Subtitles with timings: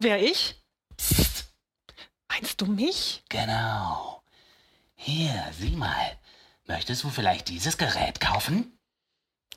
[0.00, 0.54] Wer ich?
[0.96, 1.52] Psst.
[2.28, 3.24] Meinst du mich?
[3.28, 4.22] Genau.
[4.94, 6.18] Hier, sieh mal.
[6.66, 8.78] Möchtest du vielleicht dieses Gerät kaufen?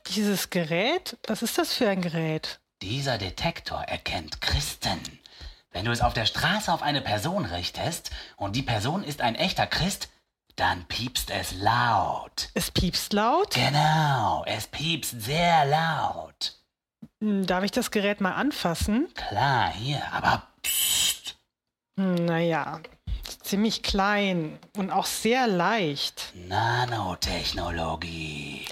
[0.07, 1.17] Dieses Gerät?
[1.27, 2.59] Was ist das für ein Gerät?
[2.81, 4.99] Dieser Detektor erkennt Christen.
[5.69, 9.35] Wenn du es auf der Straße auf eine Person richtest und die Person ist ein
[9.35, 10.09] echter Christ,
[10.55, 12.49] dann piepst es laut.
[12.55, 13.53] Es piepst laut?
[13.53, 16.60] Genau, es piepst sehr laut.
[17.21, 19.07] Hm, Darf ich das Gerät mal anfassen?
[19.15, 21.35] Klar, hier, aber psst.
[21.97, 22.79] Hm, Naja,
[23.43, 26.33] ziemlich klein und auch sehr leicht.
[26.47, 28.65] Nanotechnologie.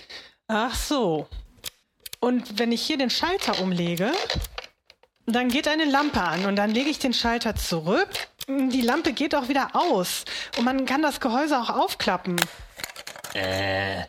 [0.48, 1.28] Ach so.
[2.20, 4.12] Und wenn ich hier den Schalter umlege,
[5.26, 8.10] dann geht eine Lampe an und dann lege ich den Schalter zurück.
[8.48, 10.26] Die Lampe geht auch wieder aus
[10.58, 12.36] und man kann das Gehäuse auch aufklappen.
[13.36, 14.06] Äh,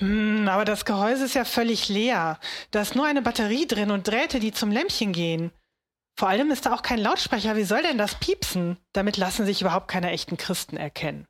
[0.00, 2.38] Hm, aber das Gehäuse ist ja völlig leer.
[2.70, 5.52] Da ist nur eine Batterie drin und Drähte, die zum Lämpchen gehen.
[6.18, 7.56] Vor allem ist da auch kein Lautsprecher.
[7.56, 8.78] Wie soll denn das piepsen?
[8.92, 11.26] Damit lassen sich überhaupt keine echten Christen erkennen.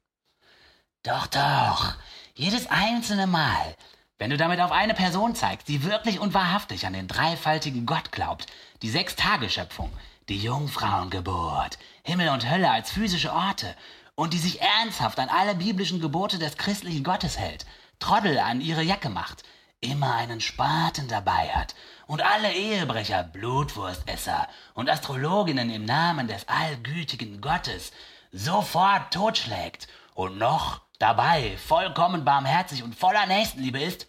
[1.04, 1.94] doch, doch.
[2.34, 3.76] Jedes einzelne Mal.
[4.18, 8.12] Wenn du damit auf eine Person zeigst, die wirklich und wahrhaftig an den dreifaltigen Gott
[8.12, 8.46] glaubt,
[8.82, 9.91] die Sechstageschöpfung,
[10.28, 13.74] die Jungfrauengeburt, Himmel und Hölle als physische Orte
[14.14, 17.66] und die sich ernsthaft an alle biblischen Gebote des christlichen Gottes hält,
[17.98, 19.42] Trottel an ihre Jacke macht,
[19.80, 21.75] immer einen Spaten dabei hat
[22.06, 27.92] und alle Ehebrecher, Blutwurstesser und Astrologinnen im Namen des allgütigen Gottes
[28.33, 34.06] sofort totschlägt und noch dabei vollkommen barmherzig und voller Nächstenliebe ist,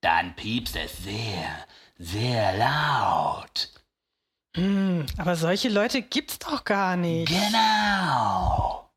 [0.00, 1.66] dann piepst es sehr,
[1.98, 3.70] sehr laut.
[4.56, 7.28] Hm, aber solche Leute gibt's doch gar nicht.
[7.28, 8.87] Genau.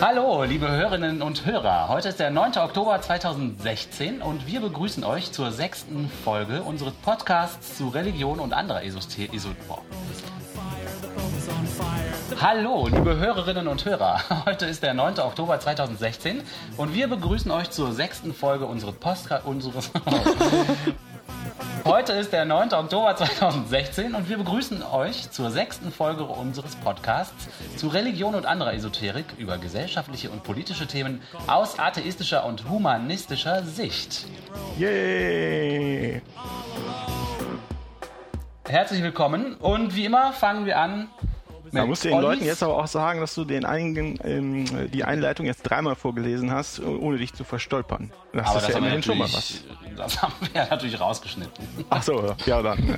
[0.00, 1.88] Hallo, liebe Hörerinnen und Hörer.
[1.88, 2.58] Heute ist der 9.
[2.58, 8.82] Oktober 2016 und wir begrüßen euch zur sechsten Folge unseres Podcasts zu Religion und anderer
[8.84, 9.32] Esoter...
[9.32, 9.78] Eso oh.
[12.40, 14.20] Hallo, liebe Hörerinnen und Hörer.
[14.46, 15.18] Heute ist der 9.
[15.20, 16.42] Oktober 2016
[16.76, 19.44] und wir begrüßen euch zur sechsten Folge unseres Podcast...
[21.84, 22.72] Heute ist der 9.
[22.72, 27.46] Oktober 2016 und wir begrüßen euch zur sechsten Folge unseres Podcasts
[27.76, 34.26] zu Religion und anderer Esoterik über gesellschaftliche und politische Themen aus atheistischer und humanistischer Sicht.
[34.78, 36.22] Yay!
[38.66, 41.08] Herzlich willkommen und wie immer fangen wir an
[41.80, 45.04] Man muss den Ollis- Leuten jetzt aber auch sagen, dass du den einigen, ähm, die
[45.04, 48.10] Einleitung jetzt dreimal vorgelesen hast, ohne dich zu verstolpern.
[48.32, 49.62] Das aber ist das ja haben, wir immerhin schon mal was.
[49.68, 51.64] natürlich, das haben wir natürlich rausgeschnitten.
[51.90, 52.96] Ach so, ja dann.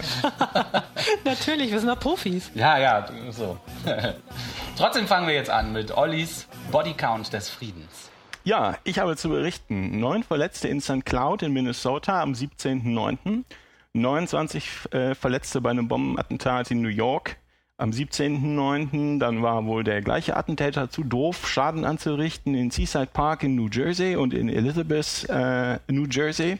[1.24, 2.50] Natürlich, wir sind doch Profis.
[2.54, 3.58] Ja, ja, so.
[4.76, 8.10] Trotzdem fangen wir jetzt an mit Ollis Bodycount des Friedens.
[8.44, 9.98] Ja, ich habe zu berichten.
[9.98, 11.04] Neun Verletzte in St.
[11.04, 13.44] Cloud in Minnesota am 17.09.
[13.92, 17.36] 29 äh, Verletzte bei einem Bombenattentat in New York
[17.78, 19.18] am 17.09.
[19.18, 23.68] Dann war wohl der gleiche Attentäter zu doof, Schaden anzurichten in Seaside Park in New
[23.70, 26.58] Jersey und in Elizabeth, äh, New Jersey.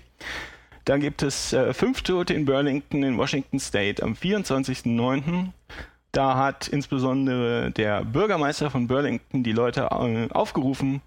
[0.84, 5.48] Dann gibt es äh, fünf Tote in Burlington in Washington State am 24.09.
[6.12, 11.02] Da hat insbesondere der Bürgermeister von Burlington die Leute äh, aufgerufen,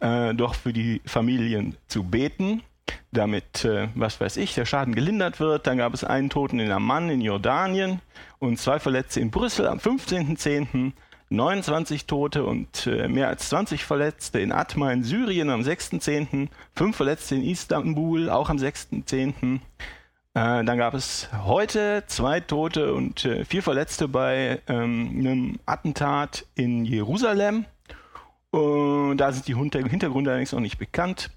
[0.00, 2.62] äh, doch für die Familien zu beten,
[3.12, 5.66] damit, äh, was weiß ich, der Schaden gelindert wird.
[5.66, 8.00] Dann gab es einen Toten in Amman in Jordanien
[8.38, 10.92] und zwei Verletzte in Brüssel am 15.10.,
[11.30, 16.96] 29 Tote und äh, mehr als 20 Verletzte in Atma in Syrien am 6.10., fünf
[16.96, 19.60] Verletzte in Istanbul auch am 6.10.,
[20.34, 26.46] äh, dann gab es heute zwei Tote und äh, vier Verletzte bei ähm, einem Attentat
[26.54, 27.64] in Jerusalem.
[28.50, 31.30] Da sind die Hinter- Hintergründe allerdings noch nicht bekannt.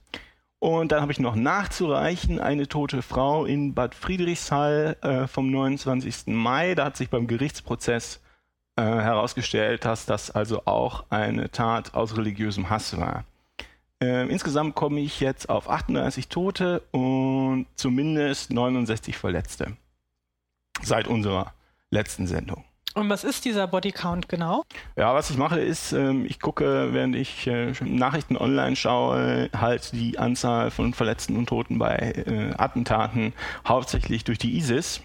[0.62, 6.28] Und dann habe ich noch nachzureichen eine tote Frau in Bad Friedrichshall äh, vom 29.
[6.28, 6.76] Mai.
[6.76, 8.22] Da hat sich beim Gerichtsprozess
[8.76, 13.26] äh, herausgestellt, dass das also auch eine Tat aus religiösem Hass war.
[14.00, 19.76] Ähm, insgesamt komme ich jetzt auf 38 Tote und zumindest 69 Verletzte
[20.84, 21.56] seit unserer
[21.90, 22.64] letzten Sendung.
[22.94, 24.64] Und was ist dieser Bodycount genau?
[24.98, 29.94] Ja, was ich mache ist, ähm, ich gucke, während ich äh, Nachrichten online schaue, halt
[29.94, 33.34] die Anzahl von Verletzten und Toten bei äh, Attentaten
[33.66, 35.02] hauptsächlich durch die ISIS.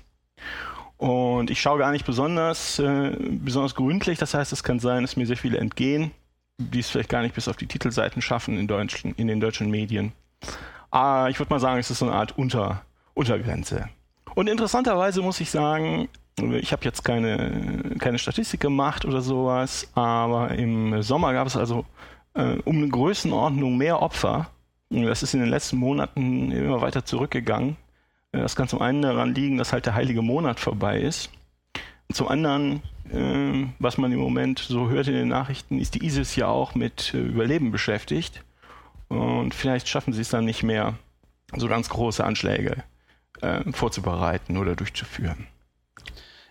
[0.97, 4.19] Und ich schaue gar nicht besonders, äh, besonders gründlich.
[4.19, 6.11] Das heißt, es kann sein, dass mir sehr viele entgehen,
[6.59, 9.71] die es vielleicht gar nicht bis auf die Titelseiten schaffen in, deutschen, in den deutschen
[9.71, 10.13] Medien.
[10.91, 12.83] Aber ich würde mal sagen, es ist so eine Art Unter,
[13.15, 13.91] Untergrenze.
[14.35, 20.51] Und interessanterweise muss ich sagen, Ich habe jetzt keine, keine Statistik gemacht oder sowas, aber
[20.51, 21.87] im Sommer gab es also
[22.35, 24.51] äh, um eine Größenordnung mehr Opfer.
[24.91, 27.77] Das ist in den letzten Monaten immer weiter zurückgegangen.
[28.33, 31.31] Das kann zum einen daran liegen, dass halt der heilige Monat vorbei ist.
[32.13, 36.37] Zum anderen, äh, was man im Moment so hört in den Nachrichten, ist die ISIS
[36.37, 38.45] ja auch mit äh, Überleben beschäftigt.
[39.09, 40.95] Und vielleicht schaffen sie es dann nicht mehr,
[41.55, 42.83] so ganz große Anschläge
[43.41, 45.47] äh, vorzubereiten oder durchzuführen.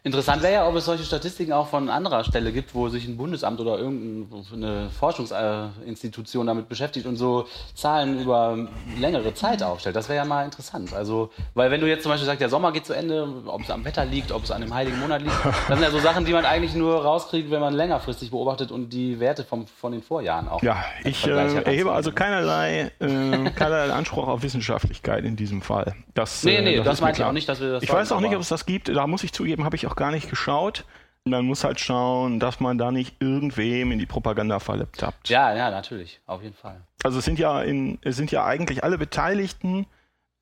[0.05, 3.17] Interessant wäre ja, ob es solche Statistiken auch von anderer Stelle gibt, wo sich ein
[3.17, 8.55] Bundesamt oder irgendeine Forschungsinstitution damit beschäftigt und so Zahlen über
[8.99, 9.95] längere Zeit aufstellt.
[9.95, 10.93] Das wäre ja mal interessant.
[10.93, 13.71] Also, weil wenn du jetzt zum Beispiel sagst, der Sommer geht zu Ende, ob es
[13.71, 16.23] am Wetter liegt, ob es an dem heiligen Monat liegt, das sind ja so Sachen,
[16.23, 20.03] die man eigentlich nur rauskriegt, wenn man längerfristig beobachtet und die Werte vom, von den
[20.03, 20.61] Vorjahren auch.
[20.61, 25.95] Ja, ich äh, erhebe also keinerlei, äh, keinerlei Anspruch auf Wissenschaftlichkeit in diesem Fall.
[26.13, 28.11] Das, nee, nee, äh, das, das meinte ich auch nicht, dass wir das Ich weiß
[28.11, 28.89] auch nicht, ob es das gibt.
[28.89, 30.85] Da muss ich zugeben, habe ich auch gar nicht geschaut.
[31.23, 35.29] Man muss halt schauen, dass man da nicht irgendwem in die Propagandafalle tappt.
[35.29, 36.81] Ja, ja, natürlich, auf jeden Fall.
[37.03, 39.87] Also es sind ja in, es sind ja eigentlich alle Beteiligten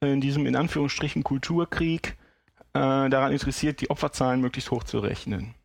[0.02, 2.18] in diesem in Anführungsstrichen Kulturkrieg
[2.74, 5.56] äh, daran interessiert, die Opferzahlen möglichst hoch zu rechnen.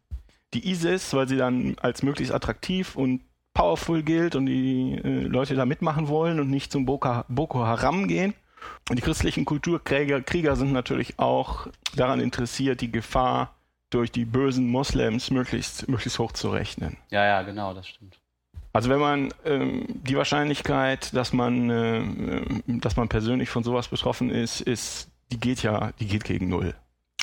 [0.55, 3.23] Die ISIS, weil sie dann als möglichst attraktiv und
[3.55, 8.06] powerful gilt und die äh, Leute da mitmachen wollen und nicht zum Boko, Boko Haram
[8.06, 8.35] gehen.
[8.88, 13.55] Und die christlichen Kulturkrieger Krieger sind natürlich auch daran interessiert, die Gefahr
[13.90, 16.96] durch die bösen Moslems möglichst, möglichst hoch zu rechnen.
[17.11, 18.19] Ja, ja, genau, das stimmt.
[18.73, 22.02] Also wenn man ähm, die Wahrscheinlichkeit, dass man, äh,
[22.67, 26.75] dass man persönlich von sowas betroffen ist, ist, die geht ja, die geht gegen null.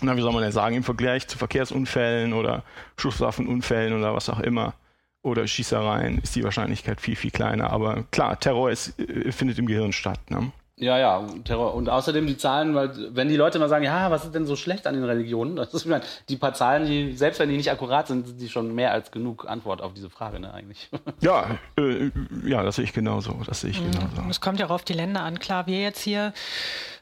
[0.01, 2.63] Na, wie soll man denn sagen, im Vergleich zu Verkehrsunfällen oder
[2.97, 4.73] Schusswaffenunfällen oder was auch immer
[5.21, 7.71] oder Schießereien ist die Wahrscheinlichkeit viel, viel kleiner.
[7.71, 10.19] Aber klar, Terror ist, äh, findet im Gehirn statt.
[10.29, 10.51] Ne?
[10.77, 11.73] Ja, ja, Terror.
[11.73, 14.57] Und außerdem die Zahlen, weil wenn die Leute mal sagen, ja, was ist denn so
[14.57, 15.55] schlecht an den Religionen?
[15.55, 15.87] Das ist,
[16.27, 19.11] die paar Zahlen, die, selbst wenn die nicht akkurat sind, sind die schon mehr als
[19.11, 20.89] genug Antwort auf diese Frage, ne, eigentlich.
[21.21, 22.11] Ja, äh,
[22.43, 23.39] ja, das sehe ich genauso.
[23.45, 23.91] Das sehe ich mhm.
[23.91, 24.21] genauso.
[24.29, 25.39] Es kommt ja auch auf die Länder an.
[25.39, 26.33] Klar, wir jetzt hier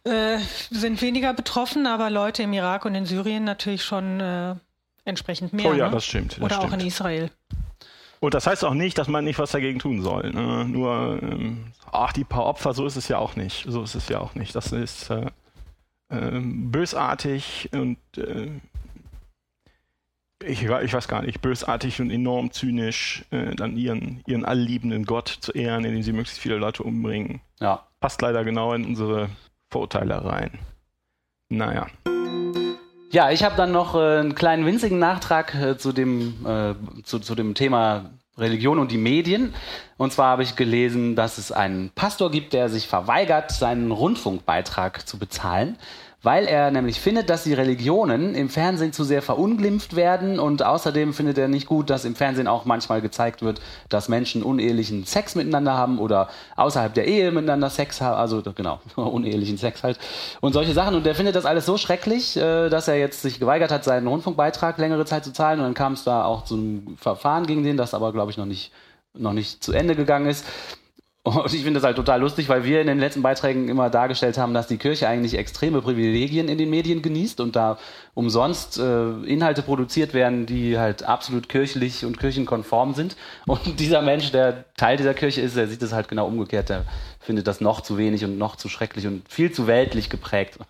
[0.03, 0.37] äh,
[0.69, 4.55] sind weniger betroffen, aber Leute im Irak und in Syrien natürlich schon äh,
[5.03, 5.71] entsprechend mehr.
[5.71, 5.91] Oh ja, ne?
[5.91, 6.33] das stimmt.
[6.33, 6.73] Das Oder stimmt.
[6.73, 7.31] auch in Israel.
[8.23, 10.31] Und das heißt auch nicht, dass man nicht was dagegen tun soll.
[10.31, 10.63] Ne?
[10.63, 13.65] Nur, ähm, ach, die paar Opfer, so ist es ja auch nicht.
[13.67, 14.55] So ist es ja auch nicht.
[14.55, 15.25] Das ist äh,
[16.07, 18.49] äh, bösartig und äh,
[20.41, 25.27] ich, ich, weiß gar nicht, bösartig und enorm zynisch, äh, dann ihren, ihren allliebenden Gott
[25.27, 27.41] zu ehren, indem sie möglichst viele Leute umbringen.
[27.59, 27.85] Ja.
[27.99, 29.31] Passt leider genau in unsere
[29.69, 30.59] Vorurteile rein.
[31.49, 31.87] Naja.
[33.13, 36.73] Ja, ich habe dann noch äh, einen kleinen winzigen Nachtrag äh, zu, dem, äh,
[37.03, 39.53] zu, zu dem Thema Religion und die Medien.
[39.97, 45.07] Und zwar habe ich gelesen, dass es einen Pastor gibt, der sich verweigert, seinen Rundfunkbeitrag
[45.07, 45.77] zu bezahlen,
[46.23, 51.13] weil er nämlich findet, dass die Religionen im Fernsehen zu sehr verunglimpft werden und außerdem
[51.13, 55.35] findet er nicht gut, dass im Fernsehen auch manchmal gezeigt wird, dass Menschen unehelichen Sex
[55.35, 59.99] miteinander haben oder außerhalb der Ehe miteinander Sex haben, also genau, unehelichen Sex halt
[60.39, 63.39] und solche Sachen und er findet das alles so schrecklich, äh, dass er jetzt sich
[63.39, 66.55] geweigert hat, seinen Rundfunkbeitrag längere Zeit zu zahlen und dann kam es da auch zu
[66.55, 68.71] einem Verfahren gegen den, das aber glaube ich noch nicht
[69.15, 70.45] noch nicht zu Ende gegangen ist.
[71.25, 74.37] Und ich finde das halt total lustig, weil wir in den letzten Beiträgen immer dargestellt
[74.37, 77.79] haben, dass die Kirche eigentlich extreme Privilegien in den Medien genießt und da
[78.13, 83.15] umsonst äh, Inhalte produziert werden, die halt absolut kirchlich und kirchenkonform sind.
[83.47, 86.67] Und dieser Mensch, der Teil dieser Kirche ist, der sieht das halt genau umgekehrt.
[86.67, 86.83] Der
[87.21, 90.59] findet das noch zu wenig und noch zu schrecklich und viel zu weltlich geprägt.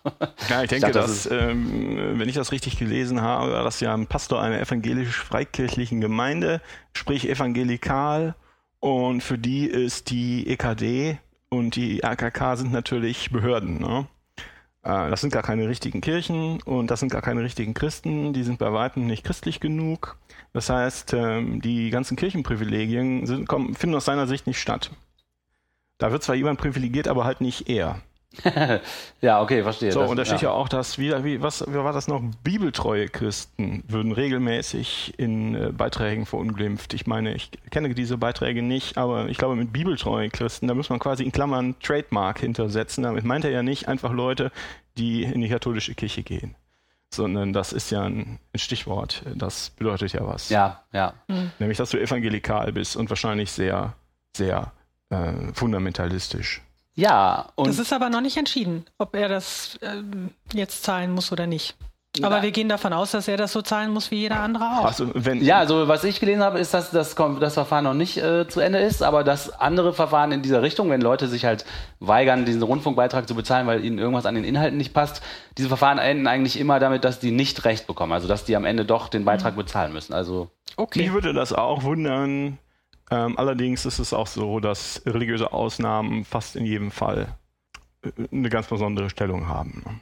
[0.50, 3.64] Ja, ich denke, ich dachte, dass, das ähm, wenn ich das richtig gelesen habe, war
[3.64, 6.60] das ja ein Pastor einer evangelisch-freikirchlichen Gemeinde,
[6.92, 8.34] sprich evangelikal
[8.84, 11.16] und für die ist die EKD
[11.48, 13.78] und die RKK sind natürlich Behörden.
[13.78, 14.06] Ne?
[14.82, 18.34] Äh, das sind gar keine richtigen Kirchen und das sind gar keine richtigen Christen.
[18.34, 20.18] Die sind bei weitem nicht christlich genug.
[20.52, 24.90] Das heißt, ähm, die ganzen Kirchenprivilegien sind, kommen, finden aus seiner Sicht nicht statt.
[25.96, 28.02] Da wird zwar jemand privilegiert, aber halt nicht er.
[29.20, 29.92] ja, okay, verstehe.
[29.92, 30.48] So, das, und da steht ja.
[30.48, 32.22] ja auch, dass, wie, wie, was, wie war das noch?
[32.42, 36.94] Bibeltreue Christen würden regelmäßig in äh, Beiträgen verunglimpft.
[36.94, 40.90] Ich meine, ich kenne diese Beiträge nicht, aber ich glaube, mit bibeltreue Christen, da muss
[40.90, 43.04] man quasi in Klammern Trademark hintersetzen.
[43.04, 44.50] Damit meint er ja nicht einfach Leute,
[44.98, 46.54] die in die katholische Kirche gehen.
[47.12, 49.22] Sondern das ist ja ein, ein Stichwort.
[49.34, 50.48] Das bedeutet ja was.
[50.48, 51.14] Ja, ja.
[51.28, 51.52] Mhm.
[51.60, 53.94] Nämlich, dass du evangelikal bist und wahrscheinlich sehr,
[54.36, 54.72] sehr
[55.10, 56.63] äh, fundamentalistisch.
[56.94, 57.68] Ja, und.
[57.68, 61.76] Das ist aber noch nicht entschieden, ob er das ähm, jetzt zahlen muss oder nicht.
[62.22, 64.84] Aber wir gehen davon aus, dass er das so zahlen muss wie jeder andere auch.
[64.84, 68.18] Also wenn Ja, also was ich gelesen habe, ist, dass das, das Verfahren noch nicht
[68.18, 71.64] äh, zu Ende ist, aber dass andere Verfahren in dieser Richtung, wenn Leute sich halt
[71.98, 75.22] weigern, diesen Rundfunkbeitrag zu bezahlen, weil ihnen irgendwas an den Inhalten nicht passt,
[75.58, 78.64] diese Verfahren enden eigentlich immer damit, dass die nicht Recht bekommen, also dass die am
[78.64, 80.12] Ende doch den Beitrag bezahlen müssen.
[80.14, 80.48] Also
[80.94, 82.58] Mich würde das auch wundern.
[83.10, 87.28] Ähm, allerdings ist es auch so, dass religiöse Ausnahmen fast in jedem Fall
[88.02, 89.82] äh, eine ganz besondere Stellung haben.
[89.84, 90.00] ne?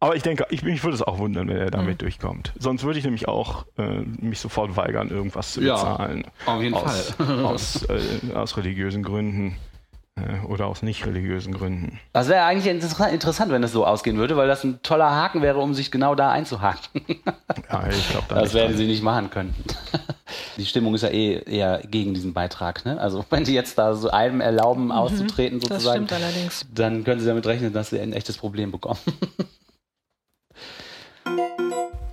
[0.00, 2.52] Aber ich denke, ich, mich würde es auch wundern, wenn er damit durchkommt.
[2.56, 6.24] Sonst würde ich nämlich auch äh, mich sofort weigern, irgendwas zu Ja, bezahlen.
[6.46, 9.56] auf jeden aus, Aus, äh, aus religiösen Gründen
[10.14, 11.98] äh, oder aus nicht religiösen Gründen.
[12.12, 15.42] das wäre eigentlich inter- interessant, wenn das so ausgehen würde, weil das ein toller Haken
[15.42, 17.02] wäre, um sich genau da einzuhaken.
[17.68, 19.52] Ja, ich glaube, da Das werden sie nicht machen können.
[20.58, 22.84] Die Stimmung ist ja eh eher gegen diesen Beitrag.
[22.84, 23.00] Ne?
[23.00, 25.62] Also wenn die jetzt da so einem erlauben, auszutreten Mhm.
[25.62, 26.06] sozusagen,
[26.74, 28.98] dann können sie damit rechnen, dass sie ein echtes Problem bekommen.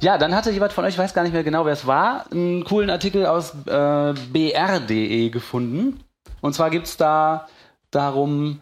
[0.02, 2.32] Ja, dann hatte jemand von euch, ich weiß gar nicht mehr genau, wer es war,
[2.32, 6.00] einen coolen Artikel aus äh, br.de gefunden.
[6.42, 7.48] Und zwar gibt es da
[7.90, 8.62] darum,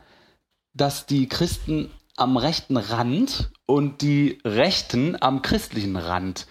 [0.73, 6.47] dass die Christen am rechten Rand und die Rechten am christlichen Rand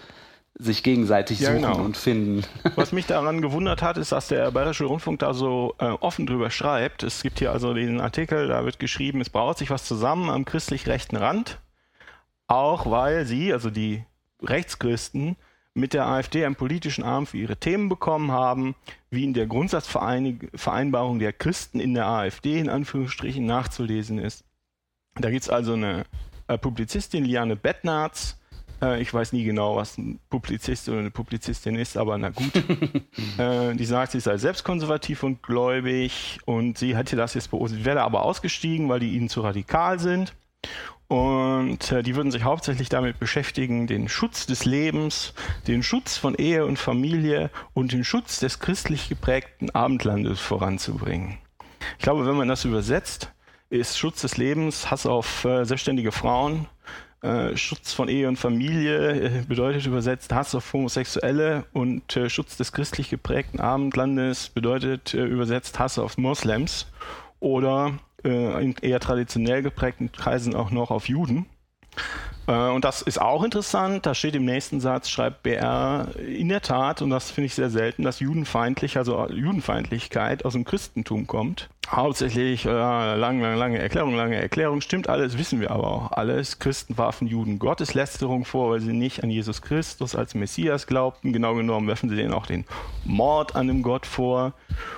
[0.63, 1.85] sich gegenseitig Ja, suchen genau.
[1.85, 2.45] und finden.
[2.77, 6.51] Was mich daran gewundert hat, ist, dass der Bayerische Rundfunk da so äh, offen drüber
[6.51, 7.03] schreibt.
[7.03, 10.45] Es gibt hier also den Artikel, da wird geschrieben, es braut sich was zusammen am
[10.45, 11.61] christlich-rechten Rand,
[12.47, 14.05] auch weil sie, also die
[14.43, 15.37] Rechtschristen,
[15.75, 18.75] mit der AfD einen politischen Arm für ihre Themen bekommen haben,
[19.11, 24.45] wie in der Grundsatzvereinbarung der Christen in der AfD in Anführungsstrichen nachzulesen ist.
[25.15, 26.05] Da gibt es also eine
[26.49, 28.39] äh, Publizistin, Liane Bettnarz,
[28.83, 32.53] ich weiß nie genau, was ein Publizist oder eine Publizistin ist, aber na gut.
[33.39, 37.85] äh, die sagt, sie sei selbst konservativ und gläubig und sie hätte das jetzt beobachtet.
[37.85, 40.35] Wäre aber ausgestiegen, weil die ihnen zu radikal sind.
[41.09, 45.35] Und äh, die würden sich hauptsächlich damit beschäftigen, den Schutz des Lebens,
[45.67, 51.37] den Schutz von Ehe und Familie und den Schutz des christlich geprägten Abendlandes voranzubringen.
[51.99, 53.31] Ich glaube, wenn man das übersetzt,
[53.69, 56.67] ist Schutz des Lebens Hass auf äh, selbstständige Frauen,
[57.23, 62.57] äh, Schutz von Ehe und Familie äh, bedeutet übersetzt Hass auf Homosexuelle und äh, Schutz
[62.57, 66.87] des christlich geprägten Abendlandes bedeutet äh, übersetzt Hass auf Moslems
[67.41, 71.47] oder in eher traditionell geprägten Kreisen auch noch auf Juden.
[72.47, 74.07] Äh, und das ist auch interessant.
[74.07, 77.71] Da steht im nächsten Satz, schreibt BR in der Tat, und das finde ich sehr
[77.71, 81.69] selten, dass judenfeindlich, also Judenfeindlichkeit aus dem Christentum kommt.
[81.89, 86.59] Hauptsächlich, äh, lange, lange, lange Erklärung, lange Erklärung, stimmt alles, wissen wir aber auch alles.
[86.59, 91.33] Christen warfen Juden Gotteslästerung vor, weil sie nicht an Jesus Christus als Messias glaubten.
[91.33, 92.65] Genau genommen werfen sie denen auch den
[93.05, 94.55] Mord an dem Gott vor.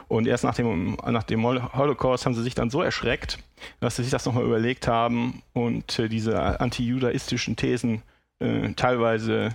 [0.08, 3.38] Und erst nach dem, nach dem Holocaust haben sie sich dann so erschreckt,
[3.80, 8.02] dass sie sich das nochmal überlegt haben und äh, diese antijudaistischen Thesen
[8.40, 9.50] äh, teilweise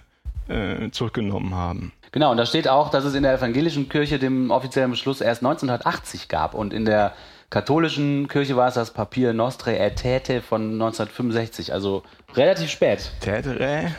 [0.47, 1.91] äh, zurückgenommen haben.
[2.11, 5.43] Genau, und da steht auch, dass es in der evangelischen Kirche den offiziellen Beschluss erst
[5.43, 7.13] 1980 gab und in der
[7.49, 12.03] katholischen Kirche war es das Papier Nostre Aetate von 1965, also
[12.35, 13.11] relativ spät.
[13.21, 13.91] Tätere.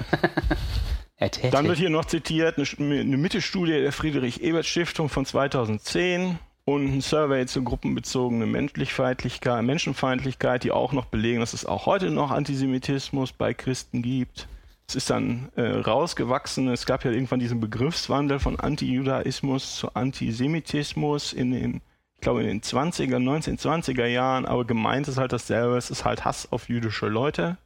[1.19, 1.51] Aetate.
[1.53, 2.67] Dann wird hier noch zitiert eine,
[3.01, 10.93] eine Mittelstudie der Friedrich-Ebert-Stiftung von 2010 und ein Survey zur gruppenbezogenen Menschlichfeindlichkeit, Menschenfeindlichkeit, die auch
[10.93, 14.47] noch belegen, dass es auch heute noch Antisemitismus bei Christen gibt.
[14.87, 16.69] Es ist dann äh, rausgewachsen.
[16.69, 21.81] Es gab ja irgendwann diesen Begriffswandel von Antijudaismus zu Antisemitismus in den,
[22.17, 24.47] ich glaube, in den 20er, 1920er Jahren.
[24.47, 25.77] Aber gemeint ist halt dasselbe.
[25.77, 27.57] Es ist halt Hass auf jüdische Leute,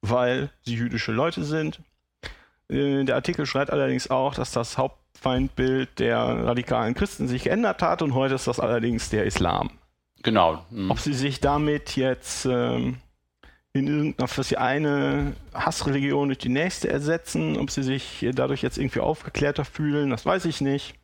[0.00, 1.80] weil sie jüdische Leute sind.
[2.68, 4.76] Äh, Der Artikel schreibt allerdings auch, dass das
[5.12, 9.70] Hauptfeindbild der radikalen Christen sich geändert hat und heute ist das allerdings der Islam.
[10.22, 10.64] Genau.
[10.70, 10.90] hm.
[10.90, 12.96] Ob sie sich damit jetzt ähm,
[13.72, 18.78] in irgendeiner, für sie eine Hassreligion durch die nächste ersetzen, ob sie sich dadurch jetzt
[18.78, 20.94] irgendwie aufgeklärter fühlen, das weiß ich nicht.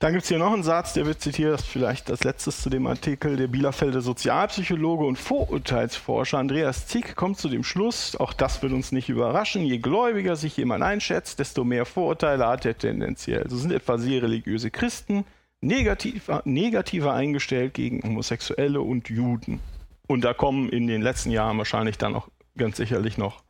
[0.00, 2.60] Dann gibt es hier noch einen Satz, der wird zitiert, das ist vielleicht das letztes
[2.60, 3.36] zu dem Artikel.
[3.36, 8.92] Der Bielefelder Sozialpsychologe und Vorurteilsforscher Andreas Zick kommt zu dem Schluss, auch das wird uns
[8.92, 13.48] nicht überraschen, je gläubiger sich jemand einschätzt, desto mehr Vorurteile hat er tendenziell.
[13.48, 15.24] So sind etwa sehr religiöse Christen
[15.60, 19.60] negativer, negativer eingestellt gegen Homosexuelle und Juden.
[20.06, 23.42] Und da kommen in den letzten Jahren wahrscheinlich dann auch ganz sicherlich noch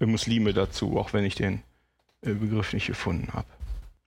[0.00, 1.62] Muslime dazu, auch wenn ich den
[2.22, 3.46] äh, Begriff nicht gefunden habe.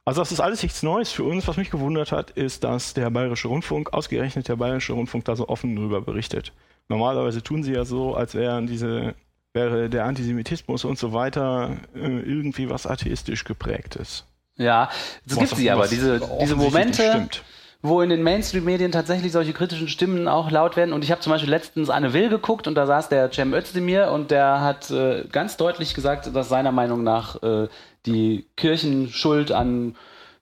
[0.08, 1.50] Also das ist alles nichts Neues für uns.
[1.50, 5.50] Was mich gewundert hat, ist, dass der Bayerische Rundfunk, ausgerechnet der Bayerische Rundfunk, da so
[5.50, 6.54] offen drüber berichtet.
[6.88, 9.16] Normalerweise tun sie ja so, als wären diese,
[9.52, 14.24] wäre der Antisemitismus und so weiter äh, irgendwie was atheistisch geprägtes.
[14.56, 14.90] Ja,
[15.26, 17.28] das gibt sie aber, diese, diese Momente,
[17.82, 20.94] wo in den Mainstream-Medien tatsächlich solche kritischen Stimmen auch laut werden.
[20.94, 24.12] Und ich habe zum Beispiel letztens Anne Will geguckt und da saß der Cem Özdemir
[24.12, 27.68] und der hat äh, ganz deutlich gesagt, dass seiner Meinung nach äh,
[28.14, 29.96] die Kirchen schuld an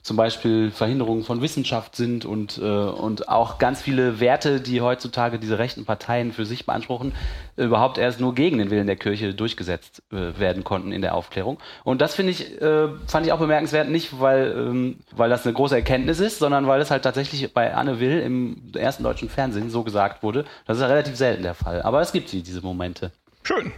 [0.05, 5.39] zum Beispiel Verhinderungen von Wissenschaft sind und, äh, und auch ganz viele Werte, die heutzutage
[5.39, 7.13] diese rechten Parteien für sich beanspruchen,
[7.57, 11.57] überhaupt erst nur gegen den Willen der Kirche durchgesetzt äh, werden konnten in der Aufklärung.
[11.83, 15.55] Und das finde ich, äh, fand ich auch bemerkenswert, nicht weil, ähm, weil das eine
[15.55, 19.71] große Erkenntnis ist, sondern weil es halt tatsächlich bei Anne Will im ersten deutschen Fernsehen
[19.71, 20.45] so gesagt wurde.
[20.67, 21.81] Das ist ja relativ selten der Fall.
[21.81, 23.11] Aber es gibt sie, diese Momente.
[23.41, 23.71] Schön.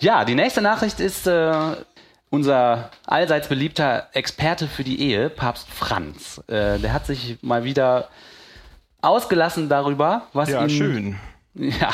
[0.00, 1.52] Ja, die nächste Nachricht ist äh,
[2.30, 6.38] unser allseits beliebter Experte für die Ehe, Papst Franz.
[6.48, 8.08] Äh, der hat sich mal wieder
[9.02, 11.16] ausgelassen darüber, was Ja, ihn, schön.
[11.52, 11.90] Ja,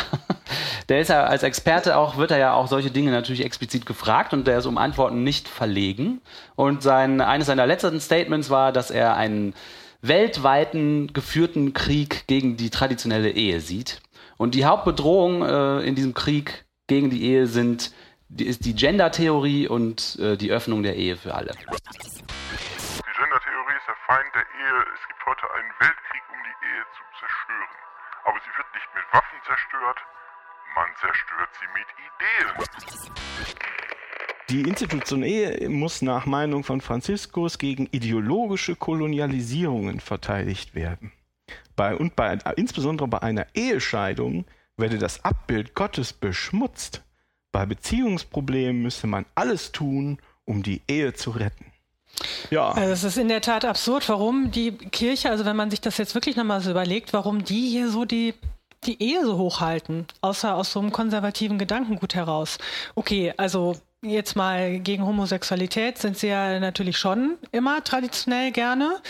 [0.90, 4.35] der ist ja als Experte auch, wird er ja auch solche Dinge natürlich explizit gefragt
[4.35, 6.21] und der ist um Antworten nicht verlegen.
[6.56, 9.54] Und sein, eines seiner letzten Statements war, dass er einen
[10.02, 14.02] weltweiten geführten Krieg gegen die traditionelle Ehe sieht.
[14.37, 17.93] Und die Hauptbedrohung äh, in diesem Krieg gegen die Ehe sind,
[18.28, 21.52] die, ist die Gender-Theorie und äh, die Öffnung der Ehe für alle.
[21.52, 24.85] Die Gender-Theorie ist der Feind der Ehe.
[24.95, 27.69] Es gibt heute einen Weltkrieg, um die Ehe zu zerstören.
[28.25, 29.99] Aber sie wird nicht mit Waffen zerstört,
[30.75, 32.49] man zerstört sie mit Ideen.
[34.49, 41.11] Die Institution Ehe muss nach Meinung von Franziskus gegen ideologische Kolonialisierungen verteidigt werden.
[41.75, 47.02] Bei, und bei, insbesondere bei einer Ehescheidung werde das Abbild Gottes beschmutzt.
[47.52, 51.73] Bei Beziehungsproblemen müsse man alles tun, um die Ehe zu retten.
[52.50, 55.80] Ja, Also es ist in der Tat absurd, warum die Kirche, also wenn man sich
[55.80, 58.35] das jetzt wirklich nochmal so überlegt, warum die hier so die,
[58.85, 62.59] die Ehe so hochhalten, außer aus so einem konservativen Gedankengut heraus.
[62.95, 69.00] Okay, also jetzt mal gegen Homosexualität sind sie ja natürlich schon immer traditionell gerne.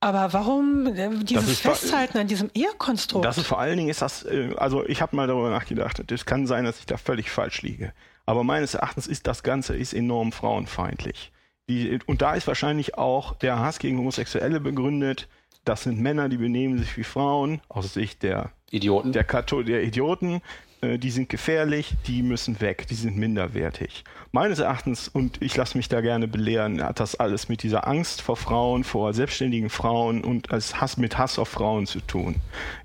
[0.00, 3.24] Aber warum äh, dieses Festhalten an diesem Ehekonstrukt?
[3.24, 6.24] Das ist vor allen Dingen ist das, äh, also ich habe mal darüber nachgedacht, es
[6.24, 7.92] kann sein, dass ich da völlig falsch liege.
[8.24, 11.32] Aber meines Erachtens ist das Ganze ist enorm frauenfeindlich.
[11.68, 15.28] Die, und da ist wahrscheinlich auch der Hass gegen Homosexuelle begründet.
[15.64, 19.12] Das sind Männer, die benehmen sich wie Frauen, aus Sicht der, Idioten.
[19.12, 20.40] der, Kato der Idioten.
[20.80, 24.04] Äh, die sind gefährlich, die müssen weg, die sind minderwertig.
[24.32, 28.22] Meines Erachtens, und ich lasse mich da gerne belehren, hat das alles mit dieser Angst
[28.22, 32.36] vor Frauen, vor selbstständigen Frauen und als Hass mit Hass auf Frauen zu tun.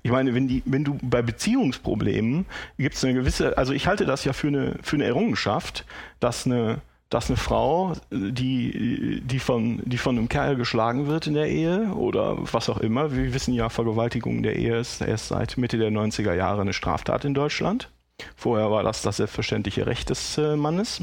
[0.02, 2.46] Ich meine, wenn, die, wenn du bei Beziehungsproblemen
[2.78, 5.84] gibt es eine gewisse, also ich halte das ja für eine, für eine Errungenschaft,
[6.20, 6.80] dass eine
[7.14, 11.92] dass eine Frau, die, die, von, die von einem Kerl geschlagen wird in der Ehe
[11.94, 15.92] oder was auch immer, wir wissen ja, Vergewaltigung der Ehe ist erst seit Mitte der
[15.92, 17.88] 90er Jahre eine Straftat in Deutschland.
[18.34, 21.02] Vorher war das das selbstverständliche Recht des äh, Mannes,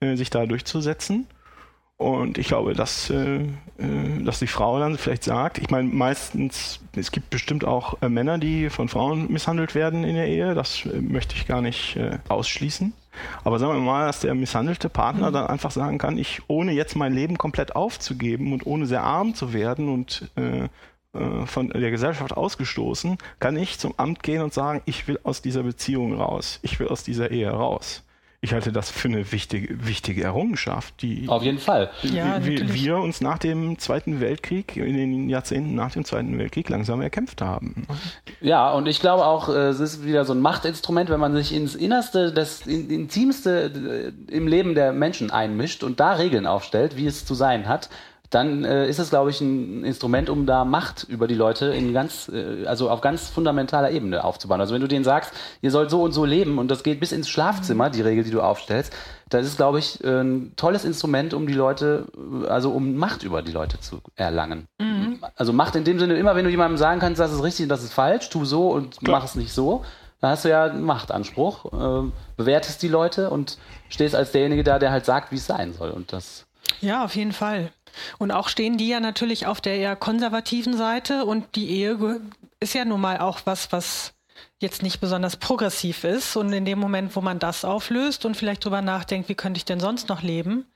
[0.00, 1.26] äh, sich da durchzusetzen.
[1.96, 6.80] Und ich glaube, dass, äh, äh, dass die Frau dann vielleicht sagt, ich meine, meistens,
[6.94, 10.84] es gibt bestimmt auch äh, Männer, die von Frauen misshandelt werden in der Ehe, das
[10.84, 12.92] äh, möchte ich gar nicht ausschließen.
[13.44, 16.96] Aber sagen wir mal, dass der misshandelte Partner dann einfach sagen kann, ich, ohne jetzt
[16.96, 20.68] mein Leben komplett aufzugeben und ohne sehr arm zu werden und äh,
[21.14, 25.42] äh, von der Gesellschaft ausgestoßen, kann ich zum Amt gehen und sagen, ich will aus
[25.42, 28.02] dieser Beziehung raus, ich will aus dieser Ehe raus.
[28.44, 31.88] Ich halte das für eine wichtige, wichtige Errungenschaft, die Auf jeden Fall.
[32.02, 36.68] Ja, wir, wir uns nach dem Zweiten Weltkrieg, in den Jahrzehnten nach dem Zweiten Weltkrieg
[36.68, 37.86] langsam erkämpft haben.
[38.42, 41.54] Ja, und ich glaube auch, äh, es ist wieder so ein Machtinstrument, wenn man sich
[41.54, 46.98] ins Innerste, das in, Intimste äh, im Leben der Menschen einmischt und da Regeln aufstellt,
[46.98, 47.88] wie es zu sein hat,
[48.34, 51.92] dann äh, ist es, glaube ich, ein Instrument, um da Macht über die Leute in
[51.92, 54.60] ganz, äh, also auf ganz fundamentaler Ebene aufzubauen.
[54.60, 57.12] Also wenn du denen sagst, ihr sollt so und so leben und das geht bis
[57.12, 58.92] ins Schlafzimmer, die Regel, die du aufstellst,
[59.30, 62.06] das ist, glaube ich, äh, ein tolles Instrument, um die Leute,
[62.48, 64.66] also um Macht über die Leute zu erlangen.
[65.36, 67.68] Also Macht in dem Sinne, immer wenn du jemandem sagen kannst, das ist richtig und
[67.68, 69.20] das ist falsch, tu so und Klar.
[69.20, 69.84] mach es nicht so,
[70.20, 74.78] dann hast du ja einen Machtanspruch, äh, bewertest die Leute und stehst als derjenige da,
[74.80, 75.90] der halt sagt, wie es sein soll.
[75.90, 76.46] Und das
[76.80, 77.70] Ja, auf jeden Fall.
[78.18, 82.20] Und auch stehen die ja natürlich auf der eher konservativen Seite und die Ehe
[82.60, 84.14] ist ja nun mal auch was, was
[84.60, 86.36] jetzt nicht besonders progressiv ist.
[86.36, 89.64] Und in dem Moment, wo man das auflöst und vielleicht drüber nachdenkt, wie könnte ich
[89.64, 90.66] denn sonst noch leben,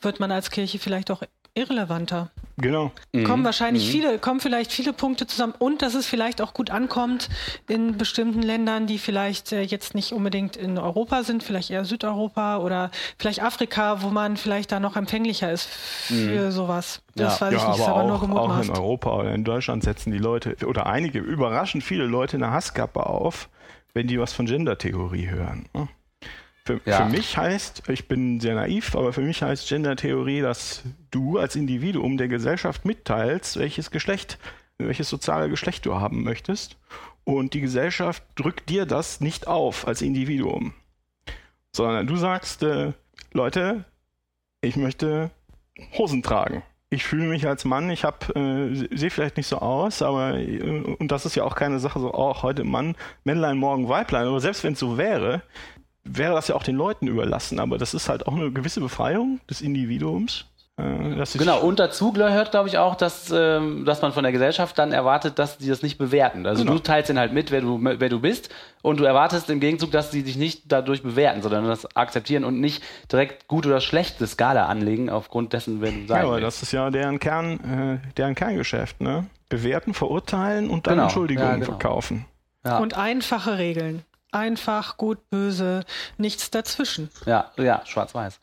[0.00, 1.22] wird man als Kirche vielleicht auch
[1.54, 2.30] irrelevanter.
[2.58, 2.92] Genau.
[3.24, 7.30] Kommen wahrscheinlich viele, kommen vielleicht viele Punkte zusammen und dass es vielleicht auch gut ankommt
[7.66, 12.58] in bestimmten Ländern, die vielleicht äh, jetzt nicht unbedingt in Europa sind, vielleicht eher Südeuropa
[12.58, 17.02] oder vielleicht Afrika, wo man vielleicht da noch empfänglicher ist für sowas.
[17.14, 17.46] Das Ja.
[17.46, 18.70] weiß ich Ja, nicht, ist aber aber nur auch, auch in.
[18.70, 23.48] Europa oder in Deutschland setzen die Leute oder einige überraschend viele Leute eine Hasskappe auf,
[23.94, 25.68] wenn die was von Gender-Theorie hören.
[25.74, 25.88] ne?
[26.64, 27.04] Für, Ja.
[27.04, 31.56] für mich heißt, ich bin sehr naiv, aber für mich heißt Gendertheorie, dass du als
[31.56, 34.38] Individuum der Gesellschaft mitteilst, welches Geschlecht,
[34.78, 36.76] welches soziale Geschlecht du haben möchtest.
[37.24, 40.74] Und die Gesellschaft drückt dir das nicht auf als Individuum.
[41.74, 42.92] Sondern du sagst, äh,
[43.32, 43.84] Leute,
[44.60, 45.30] ich möchte
[45.98, 46.62] Hosen tragen.
[46.90, 50.60] Ich fühle mich als Mann, ich hab, äh, sehe vielleicht nicht so aus, aber äh,
[50.98, 54.26] und das ist ja auch keine Sache so, oh, heute Mann, Männlein, morgen Weiblein.
[54.26, 55.42] Aber selbst wenn es so wäre,
[56.04, 57.60] wäre das ja auch den Leuten überlassen.
[57.60, 60.46] Aber das ist halt auch eine gewisse Befreiung des Individuums.
[60.78, 64.78] Äh, Genau, und dazu gehört, glaube ich, auch, dass, ähm, dass man von der Gesellschaft
[64.78, 66.46] dann erwartet, dass die das nicht bewerten.
[66.46, 66.76] Also Genau.
[66.76, 68.48] du teilst ihnen halt mit, wer du, wer du bist,
[68.80, 72.58] und du erwartest im Gegenzug, dass sie dich nicht dadurch bewerten, sondern das akzeptieren und
[72.58, 76.32] nicht direkt gut oder schlecht eine Skala anlegen, aufgrund dessen, wer du Ja, sein aber
[76.36, 76.46] willst.
[76.46, 79.26] das ist ja deren Kern, äh, deren Kerngeschäft, ne?
[79.50, 81.66] Bewerten, verurteilen und dann Genau, Entschuldigungen ja, genau.
[81.66, 82.24] verkaufen.
[82.64, 82.78] Ja.
[82.78, 84.02] Und einfache Regeln.
[84.32, 85.84] Einfach, gut, böse,
[86.16, 87.10] nichts dazwischen.
[87.26, 88.40] Ja, ja, schwarz-weiß.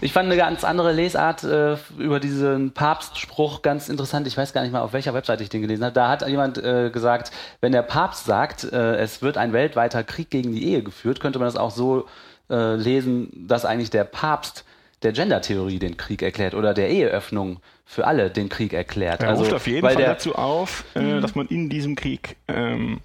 [0.00, 4.28] Ich fand eine ganz andere Lesart äh, über diesen Papstspruch ganz interessant.
[4.28, 5.92] Ich weiß gar nicht mal, auf welcher Webseite ich den gelesen habe.
[5.92, 10.30] Da hat jemand äh, gesagt, wenn der Papst sagt, äh, es wird ein weltweiter Krieg
[10.30, 12.06] gegen die Ehe geführt, könnte man das auch so
[12.48, 14.64] äh, lesen, dass eigentlich der Papst
[15.02, 19.22] der Gendertheorie den Krieg erklärt oder der Eheöffnung für alle den Krieg erklärt.
[19.22, 21.96] Er Also, ruft auf jeden weil Fall der, dazu auf, äh, dass man in diesem
[21.96, 23.00] Krieg ähm,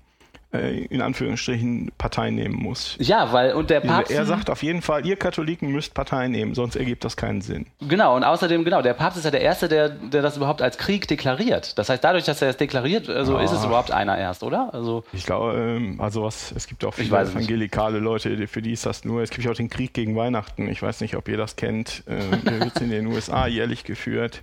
[0.51, 2.95] äh, in Anführungsstrichen Partei nehmen muss.
[2.99, 6.55] Ja, weil und der Papst Er sagt auf jeden Fall, ihr Katholiken müsst Partei nehmen,
[6.55, 7.67] sonst ergibt das keinen Sinn.
[7.87, 10.77] Genau, und außerdem, genau, der Papst ist ja der Erste, der, der das überhaupt als
[10.77, 11.77] Krieg deklariert.
[11.77, 14.73] Das heißt, dadurch, dass er es deklariert, also ist es überhaupt einer erst, oder?
[14.73, 18.85] Also, Ich glaube, ähm, also was, es gibt auch viele evangelikale Leute, für die ist
[18.85, 20.67] das nur, es gibt ja auch den Krieg gegen Weihnachten.
[20.67, 22.03] Ich weiß nicht, ob ihr das kennt.
[22.07, 24.41] Ähm, der wird in den USA jährlich geführt.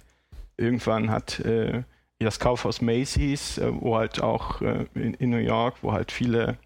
[0.57, 1.83] Irgendwann hat äh,
[2.19, 6.59] das Kaufhaus Macy's, äh, wo halt auch äh, in, in New York, wo halt viele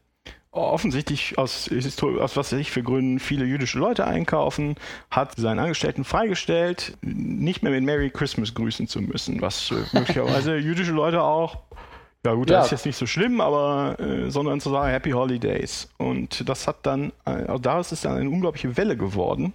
[0.53, 4.75] offensichtlich aus, aus was weiß ich für Gründen viele jüdische Leute einkaufen,
[5.09, 10.57] hat seinen Angestellten freigestellt, nicht mehr mit Merry Christmas grüßen zu müssen, was äh, möglicherweise
[10.57, 11.59] jüdische Leute auch
[12.27, 12.59] ja gut, Ja.
[12.59, 15.89] das ist jetzt nicht so schlimm, aber äh, sondern zu sagen Happy Holidays.
[15.97, 19.55] Und das hat dann, also daraus ist dann eine unglaubliche Welle geworden,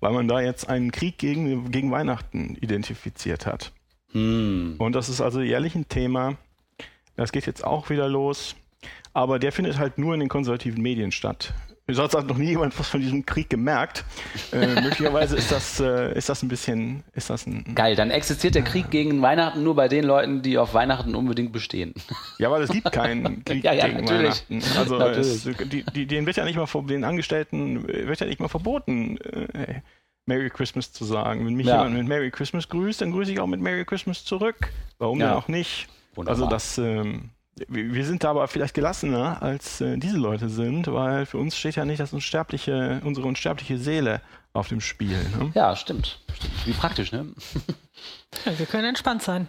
[0.00, 3.72] weil man da jetzt einen Krieg gegen, gegen Weihnachten identifiziert hat.
[4.12, 4.76] Hm.
[4.78, 6.36] Und das ist also jährlich ein Thema.
[7.16, 8.56] Das geht jetzt auch wieder los.
[9.14, 11.52] Aber der findet halt nur in den konservativen Medien statt.
[11.88, 14.04] Sonst hat noch nie jemand was von diesem Krieg gemerkt.
[14.52, 18.54] Äh, möglicherweise ist das, äh, ist das ein bisschen, ist das ein, Geil, dann existiert
[18.54, 21.92] der Krieg gegen Weihnachten nur bei den Leuten, die auf Weihnachten unbedingt bestehen.
[22.38, 24.44] Ja, weil es gibt keinen Krieg Ja, ja, gegen natürlich.
[24.48, 24.78] Weihnachten.
[24.78, 25.46] Also Natürlich.
[25.46, 28.40] es, die, die, denen wird ja nicht mal vor- den Angestellten äh, wird ja nicht
[28.40, 29.80] mal verboten, äh,
[30.26, 31.44] Merry Christmas zu sagen.
[31.46, 31.76] Wenn mich Ja.
[31.78, 34.56] jemand mit Merry Christmas grüßt, dann grüße ich auch mit Merry Christmas zurück.
[34.98, 35.28] Warum Ja.
[35.28, 35.88] denn auch nicht?
[36.14, 36.34] Wunderbar.
[36.42, 37.30] Also das, ähm,
[37.68, 41.56] wir wir sind da aber vielleicht gelassener als äh, diese Leute sind, weil für uns
[41.56, 44.20] steht ja nicht das unsterbliche, unsere unsterbliche Seele
[44.52, 45.16] auf dem Spiel.
[45.38, 45.50] Ne?
[45.54, 46.20] Ja, stimmt.
[46.34, 46.66] stimmt.
[46.66, 47.26] Wie praktisch, ne?
[48.44, 49.48] Ja, wir können entspannt sein.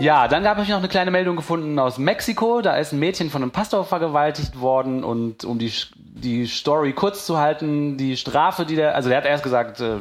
[0.00, 2.60] Ja, dann habe ich noch eine kleine Meldung gefunden aus Mexiko.
[2.62, 7.26] Da ist ein Mädchen von einem Pastor vergewaltigt worden und um die, die Story kurz
[7.26, 9.98] zu halten, die Strafe, die der, also der hat erst gesagt, äh,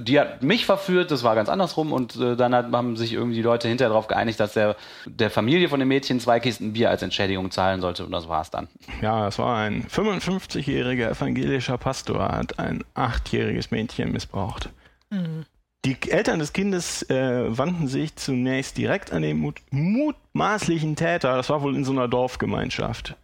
[0.00, 3.36] die hat mich verführt, das war ganz andersrum und äh, dann hat, haben sich irgendwie
[3.36, 6.90] die Leute hinterher darauf geeinigt, dass der, der Familie von dem Mädchen zwei Kisten Bier
[6.90, 8.68] als Entschädigung zahlen sollte und das war's dann.
[9.02, 14.70] Ja, es war ein 55-jähriger evangelischer Pastor, hat ein achtjähriges Mädchen missbraucht.
[15.84, 21.36] Die Eltern des Kindes äh, wandten sich zunächst direkt an den mut mutmaßlichen Täter.
[21.36, 23.16] Das war wohl in so einer Dorfgemeinschaft.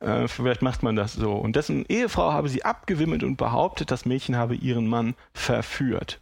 [0.00, 1.32] Äh, vielleicht macht man das so.
[1.34, 6.20] Und dessen Ehefrau habe sie abgewimmelt und behauptet, das Mädchen habe ihren Mann verführt.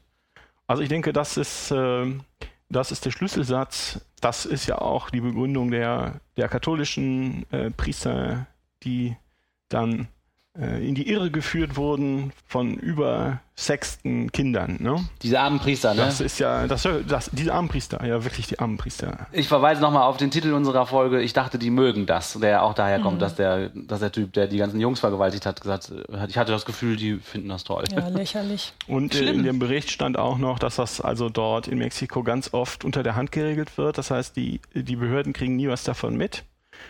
[0.67, 2.13] Also ich denke, das ist, äh,
[2.69, 4.05] das ist der Schlüsselsatz.
[4.21, 8.47] Das ist ja auch die Begründung der, der katholischen äh, Priester,
[8.83, 9.17] die
[9.71, 10.09] dann
[10.59, 14.79] in die Irre geführt wurden von übersexten Kindern.
[14.81, 15.09] Ne?
[15.23, 16.03] Diese armen Priester, ne?
[16.03, 19.29] Das ist ja, das, das, diese armen Priester, ja wirklich die armen Priester.
[19.31, 21.21] Ich verweise nochmal auf den Titel unserer Folge.
[21.23, 24.49] Ich dachte, die mögen das, der auch daher kommt, dass der, dass der Typ, der
[24.49, 27.85] die ganzen Jungs vergewaltigt hat, gesagt hat, ich hatte das Gefühl, die finden das toll.
[27.93, 28.73] Ja, lächerlich.
[28.89, 32.53] Und äh, in dem Bericht stand auch noch, dass das also dort in Mexiko ganz
[32.53, 33.97] oft unter der Hand geregelt wird.
[33.97, 36.43] Das heißt, die, die Behörden kriegen nie was davon mit.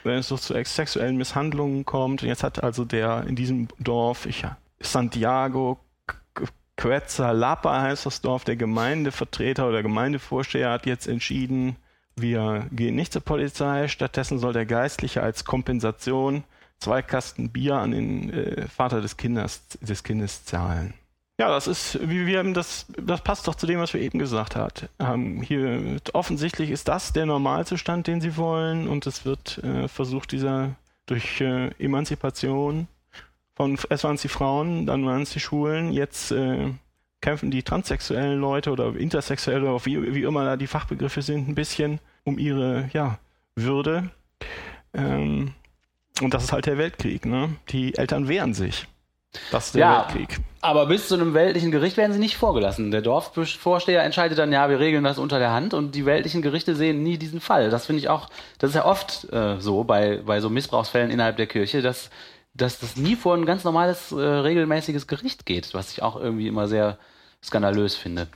[0.04, 3.68] Wenn es so zu ex- sexuellen Misshandlungen kommt, und jetzt hat also der in diesem
[3.78, 4.44] Dorf, ich,
[4.80, 11.76] Santiago Qu- Quetzalapa heißt das Dorf, der Gemeindevertreter oder Gemeindevorsteher hat jetzt entschieden,
[12.16, 16.44] wir gehen nicht zur Polizei, stattdessen soll der Geistliche als Kompensation
[16.78, 20.94] zwei Kasten Bier an den äh, Vater des Kindes, des Kindes zahlen.
[21.40, 24.56] Ja, das ist, wie wir das, das passt doch zu dem, was wir eben gesagt
[24.56, 25.42] haben.
[25.42, 30.74] Hier offensichtlich ist das der Normalzustand, den sie wollen, und es wird äh, versucht, dieser
[31.06, 32.88] durch äh, Emanzipation
[33.54, 36.72] Von, erst waren es die Frauen, dann waren es die Schwulen, jetzt äh,
[37.20, 41.54] kämpfen die transsexuellen Leute oder intersexuelle, oder wie, wie immer da die Fachbegriffe sind, ein
[41.54, 43.18] bisschen um ihre ja,
[43.54, 44.10] Würde.
[44.92, 45.54] Ähm,
[46.20, 47.26] und das ist halt der Weltkrieg.
[47.26, 47.56] Ne?
[47.68, 48.88] Die Eltern wehren sich.
[49.50, 49.98] Das ist der Ja.
[50.08, 50.40] Weltkrieg.
[50.60, 52.90] Aber bis zu einem weltlichen Gericht werden sie nicht vorgelassen.
[52.90, 56.74] Der Dorfvorsteher entscheidet dann, ja, wir regeln das unter der Hand und die weltlichen Gerichte
[56.74, 57.70] sehen nie diesen Fall.
[57.70, 61.36] Das finde ich auch, das ist ja oft äh, so bei, bei so Missbrauchsfällen innerhalb
[61.36, 62.10] der Kirche, dass,
[62.54, 66.48] dass das nie vor ein ganz normales, äh, regelmäßiges Gericht geht, was ich auch irgendwie
[66.48, 66.98] immer sehr
[67.44, 68.26] skandalös finde.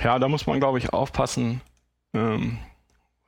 [0.00, 1.62] Ja, da muss man, glaube ich, aufpassen.
[2.14, 2.58] Ähm,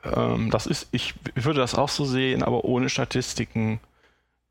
[0.04, 3.80] ähm, das ist, ich würde das auch so sehen, aber ohne Statistiken.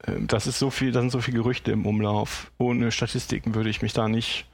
[0.08, 2.52] Ähm, das ist so viel, da sind so viele Gerüchte im Umlauf.
[2.58, 4.46] Ohne Statistiken würde ich mich da nicht,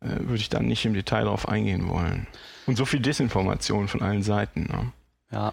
[0.00, 2.26] äh, würde ich da nicht im Detail drauf eingehen wollen.
[2.66, 4.62] Und so viel Desinformation von allen Seiten.
[4.62, 4.92] Ne?
[5.32, 5.52] Ja.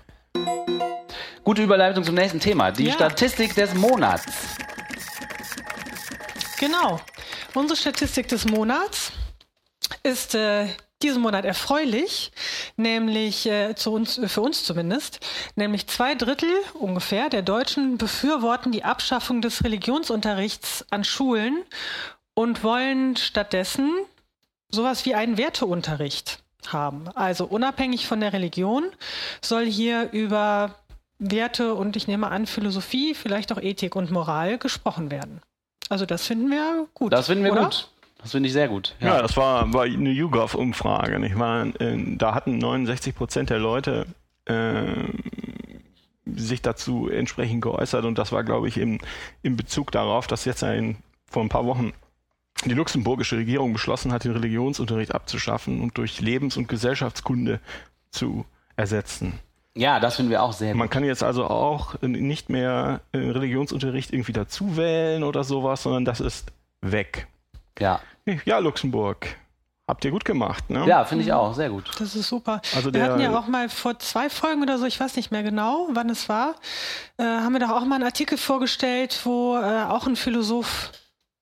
[1.44, 2.72] Gute Überleitung zum nächsten Thema.
[2.72, 2.94] Die Ja.
[2.94, 4.26] Statistik des Monats.
[6.60, 7.00] Genau.
[7.54, 9.12] Unsere Statistik des Monats
[10.04, 10.68] ist äh,
[11.02, 12.32] diesen Monat erfreulich,
[12.78, 15.20] nämlich äh, zu uns, für uns zumindest,
[15.56, 21.64] nämlich zwei Drittel ungefähr der Deutschen befürworten die Abschaffung des Religionsunterrichts an Schulen
[22.34, 23.92] und wollen stattdessen
[24.70, 27.08] sowas wie einen Werteunterricht haben.
[27.16, 28.86] Also unabhängig von der Religion
[29.42, 30.76] soll hier über
[31.20, 35.42] Werte und ich nehme an Philosophie, vielleicht auch Ethik und Moral gesprochen werden.
[35.90, 37.14] Also das finden wir gut.
[37.14, 37.64] Das finden wir oder?
[37.66, 37.90] gut.
[38.20, 38.96] Das finde ich sehr gut.
[39.00, 41.20] Ja, das war, war eine YouGov-Umfrage.
[41.20, 41.68] Nicht wahr?
[41.80, 44.08] Äh, Da hatten 69 Prozent der Leute
[44.46, 44.84] äh,
[46.26, 49.00] sich dazu entsprechend geäußert und das war, glaube ich, im,
[49.44, 50.98] in Bezug darauf, dass jetzt ein,
[51.30, 51.94] vor ein paar Wochen
[52.66, 57.60] die luxemburgische Regierung beschlossen hat, den Religionsunterricht abzuschaffen und durch Lebens- und Gesellschaftskunde
[58.10, 59.40] zu ersetzen.
[59.76, 60.80] Ja, das finden wir auch sehr gut.
[60.80, 66.04] Man kann jetzt also auch nicht mehr äh, Religionsunterricht irgendwie dazu wählen oder sowas, sondern
[66.04, 66.52] das ist
[66.82, 67.28] weg.
[67.80, 68.02] Ja,
[68.46, 69.28] Ja, Luxemburg.
[69.88, 70.86] Habt ihr gut gemacht, ne?
[70.86, 71.54] ja finde ich auch.
[71.54, 71.90] Sehr gut.
[71.98, 72.62] Das ist super.
[72.76, 75.44] Also wir hatten ja auch mal vor zwei Folgen oder so, ich weiß nicht mehr
[75.44, 76.56] genau, wann es war,
[77.18, 80.92] äh, haben wir doch auch mal einen Artikel vorgestellt, wo äh, auch ein Philosoph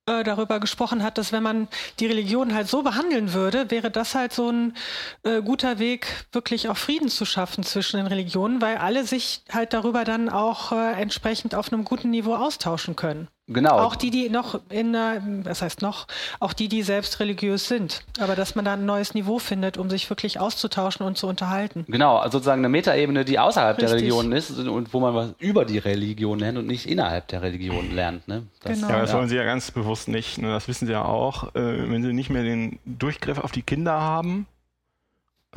[0.07, 1.67] äh, darüber gesprochen hat, dass wenn man
[1.99, 4.75] die Religion halt so behandeln würde, wäre das halt so ein
[5.23, 9.73] äh, guter Weg, wirklich auch Frieden zu schaffen zwischen den Religionen, weil alle sich halt
[9.73, 13.27] darüber dann auch äh, entsprechend auf einem guten Niveau austauschen können.
[13.47, 13.77] Genau.
[13.77, 16.07] Auch die, die noch in, äh, was heißt noch,
[16.39, 18.03] auch die, die selbst religiös sind.
[18.19, 21.85] Aber dass man da ein neues Niveau findet, um sich wirklich auszutauschen und zu unterhalten.
[21.87, 24.11] Genau, also sozusagen eine Metaebene, die außerhalb der Richtig.
[24.11, 27.93] Religion ist und wo man was über die Religion lernt und nicht innerhalb der Religion
[27.93, 28.27] lernt.
[28.27, 28.47] Ne?
[28.61, 28.89] Das, Genau.
[28.89, 30.39] Ja, das wollen sie ja ganz bewusst nicht.
[30.39, 30.49] Ne?
[30.49, 31.55] Das wissen sie ja auch.
[31.55, 34.47] Äh, wenn sie nicht mehr den Durchgriff auf die Kinder haben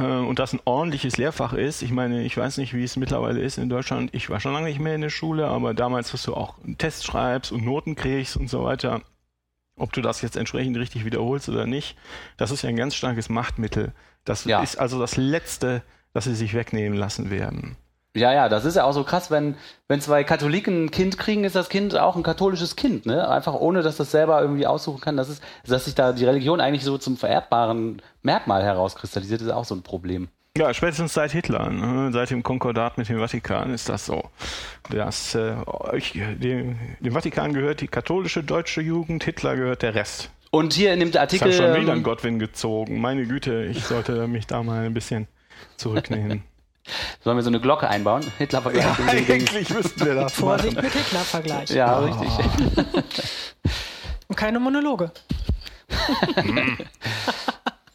[0.04, 3.58] und das ein ordentliches Lehrfach ist, ich meine, ich weiß nicht, wie es mittlerweile ist
[3.58, 4.14] in Deutschland.
[4.14, 6.78] Ich war schon lange nicht mehr in der Schule, aber damals, dass du auch einen
[6.78, 9.02] Test schreibst und Noten kriegst und so weiter,
[9.76, 11.96] ob du das jetzt entsprechend richtig wiederholst oder nicht,
[12.36, 13.92] das ist ja ein ganz starkes Machtmittel.
[14.24, 14.62] Das Ja.
[14.62, 15.82] ist also das Letzte,
[16.12, 17.76] das sie sich wegnehmen lassen werden.
[18.18, 19.54] Ja, ja, das ist ja auch so krass, wenn,
[19.88, 23.28] wenn zwei Katholiken ein Kind kriegen, ist das Kind auch ein katholisches Kind, ne?
[23.28, 25.16] Einfach ohne, dass das selber irgendwie aussuchen kann.
[25.16, 29.64] Das ist, dass sich da die Religion eigentlich so zum vererbbaren Merkmal herauskristallisiert, ist auch
[29.64, 30.28] so ein Problem.
[30.56, 32.10] Ja, spätestens seit Hitler, ne?
[32.12, 34.28] seit dem Konkordat mit dem Vatikan ist das so.
[34.90, 35.54] Das, äh,
[35.94, 40.30] ich, dem, dem Vatikan gehört die katholische deutsche Jugend, Hitler gehört der Rest.
[40.50, 41.52] Und hier in dem Ich Artikel.
[41.52, 43.00] habe schon wieder ähm, einen Gottwin gezogen.
[43.00, 45.28] Meine Güte, ich sollte mich da mal ein bisschen
[45.76, 46.42] zurücknehmen.
[47.22, 48.22] Sollen wir so eine Glocke einbauen?
[48.38, 48.96] Hitler-Vergleich.
[48.96, 49.28] ding.
[49.28, 50.84] Eigentlich müssten wir das Vorsicht machen.
[50.84, 51.70] mit Hitler-Vergleich.
[51.70, 52.28] Ja, richtig.
[54.28, 55.10] Und keine Monologe.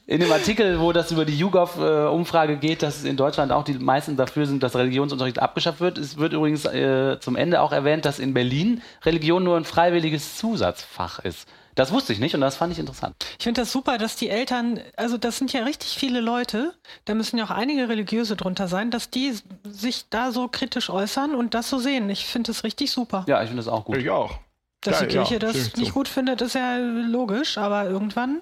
[0.05, 4.17] In dem Artikel, wo das über die YouGov-Umfrage geht, dass in Deutschland auch die meisten
[4.17, 5.97] dafür sind, dass Religionsunterricht abgeschafft wird.
[5.97, 10.37] Es wird übrigens äh, zum Ende auch erwähnt, dass in Berlin Religion nur ein freiwilliges
[10.37, 11.47] Zusatzfach ist.
[11.75, 13.15] Das wusste ich nicht und das fand ich interessant.
[13.37, 16.73] Ich finde das super, dass die Eltern, also das sind ja richtig viele Leute,
[17.05, 19.33] da müssen ja auch einige Religiöse drunter sein, dass die
[19.63, 22.09] sich da so kritisch äußern und das so sehen.
[22.09, 23.25] Ich finde das richtig super.
[23.27, 23.97] Ja, ich finde das auch gut.
[23.97, 24.39] Ich auch.
[24.81, 28.41] Dass Ja, die Kirche ja, das nicht gut findet, ist ja logisch, aber irgendwann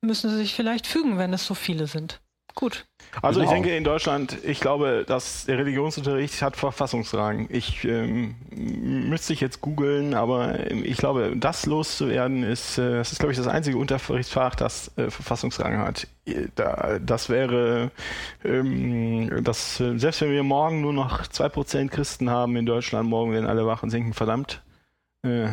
[0.00, 2.20] müssen sie sich vielleicht fügen, wenn es so viele sind.
[2.58, 2.86] Gut.
[3.22, 3.54] Also ich Genau.
[3.54, 7.46] denke in Deutschland, ich glaube, dass der Religionsunterricht hat Verfassungsrang.
[7.50, 13.12] Ich ähm, müsste ich jetzt googeln, aber ähm, ich glaube, das loszuwerden ist, äh, das
[13.12, 16.08] ist glaube ich das einzige Unterrichtsfach, das äh, Verfassungsrang hat.
[16.26, 17.92] Äh, Da, das wäre,
[18.44, 23.30] ähm, das, äh, selbst wenn wir morgen nur noch 2% Christen haben in Deutschland, morgen
[23.32, 24.62] werden alle wach und denken, verdammt,
[25.22, 25.48] äh,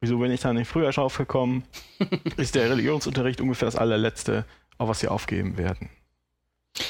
[0.00, 1.64] wieso bin ich da nicht früher drauf gekommen,
[2.38, 4.46] ist der Religionsunterricht ungefähr das allerletzte,
[4.78, 5.90] auf was sie aufgeben werden.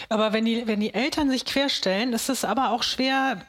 [0.08, 3.42] Aber wenn die, wenn die Eltern sich querstellen, ist es aber auch schwer,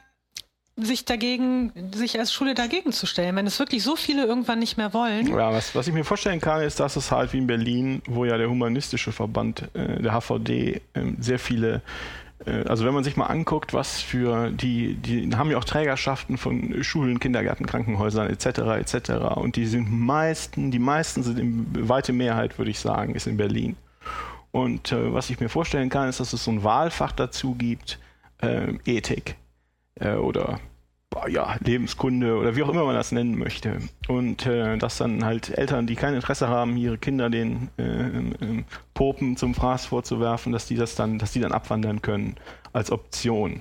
[0.76, 4.76] sich dagegen, sich als Schule dagegen zu stellen, wenn es wirklich so viele irgendwann nicht
[4.76, 5.28] mehr wollen.
[5.28, 8.24] Ja, was, was ich mir vorstellen kann, ist, dass es halt wie in Berlin, wo
[8.24, 11.80] ja der humanistische Verband, äh, der HVD, ähm, sehr viele,
[12.44, 16.38] äh, also wenn man sich mal anguckt, was für die, die haben ja auch Trägerschaften
[16.38, 18.46] von Schulen, Kindergärten, Krankenhäusern etc.
[18.80, 19.10] etc.
[19.36, 23.36] Und die sind meisten, die meisten sind in weite Mehrheit, würde ich sagen, ist in
[23.36, 23.76] Berlin.
[24.54, 27.98] Und äh, was ich mir vorstellen kann, ist, dass es so ein Wahlfach dazu gibt,
[28.40, 29.34] äh, Ethik
[29.96, 30.60] äh, oder
[31.26, 33.80] ja, Lebenskunde oder wie auch immer man das nennen möchte.
[34.06, 38.64] Und äh, dass dann halt Eltern, die kein Interesse haben, ihre Kinder den äh, ähm,
[38.94, 42.36] Popen zum Fraß vorzuwerfen, dass die das dann, dass die dann abwandern können
[42.72, 43.60] als Option.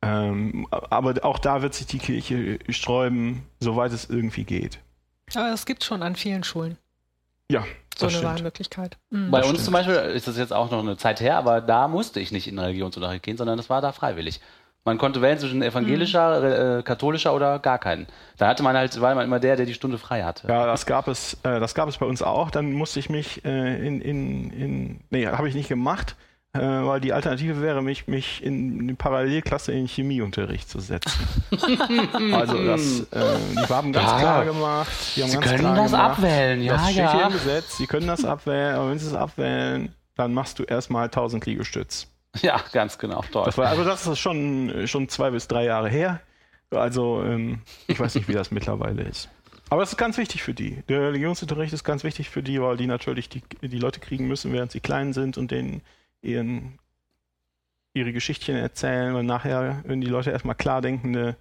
[0.00, 4.78] Ähm, aber auch da wird sich die Kirche sträuben, soweit es irgendwie geht.
[5.34, 6.78] Aber es gibt schon an vielen Schulen
[7.50, 7.66] Ja,
[7.98, 8.34] so das eine stimmt.
[8.38, 8.96] Wahlmöglichkeit.
[9.10, 9.30] Mhm.
[9.30, 9.64] Bei Das uns stimmt.
[9.64, 12.46] zum Beispiel ist das jetzt auch noch eine Zeit her, aber da musste ich nicht
[12.48, 14.40] in Religionsunterricht gehen, sondern das war da freiwillig.
[14.86, 18.06] Man konnte wählen zwischen evangelischer, äh, katholischer oder gar keinen.
[18.36, 20.46] Da hatte man halt, war man immer der, der die Stunde frei hatte.
[20.46, 22.50] Ja, das gab es, äh, das gab es bei uns auch.
[22.50, 26.16] Dann musste ich mich äh, in, in, in, nee, habe ich nicht gemacht,
[26.54, 31.26] äh, weil die Alternative wäre, mich, mich in eine Parallelklasse in Chemieunterricht zu setzen.
[32.32, 34.18] also das, äh, die haben ganz Ja.
[34.18, 34.90] klar gemacht.
[35.16, 37.12] Die haben Sie ganz können klar das gemacht, abwählen, ja, das steht ja.
[37.12, 37.76] hier im Gesetz.
[37.76, 42.06] Sie können das abwählen, aber wenn Sie es abwählen, dann machst du erstmal 1000 Liegestütz.
[42.40, 43.44] Ja, ganz genau, toll.
[43.46, 46.20] Das war, also das ist schon, schon zwei bis drei Jahre her.
[46.70, 49.28] Also ähm, ich weiß nicht, wie das mittlerweile ist.
[49.70, 50.82] Aber es ist ganz wichtig für die.
[50.88, 54.52] Der Religionsunterricht ist ganz wichtig für die, weil die natürlich die, die Leute kriegen müssen,
[54.52, 55.80] während sie klein sind und denen
[56.24, 56.78] ihren,
[57.92, 59.14] ihre Geschichtchen erzählen.
[59.14, 61.36] Und nachher, wenn die Leute erstmal klar denkende,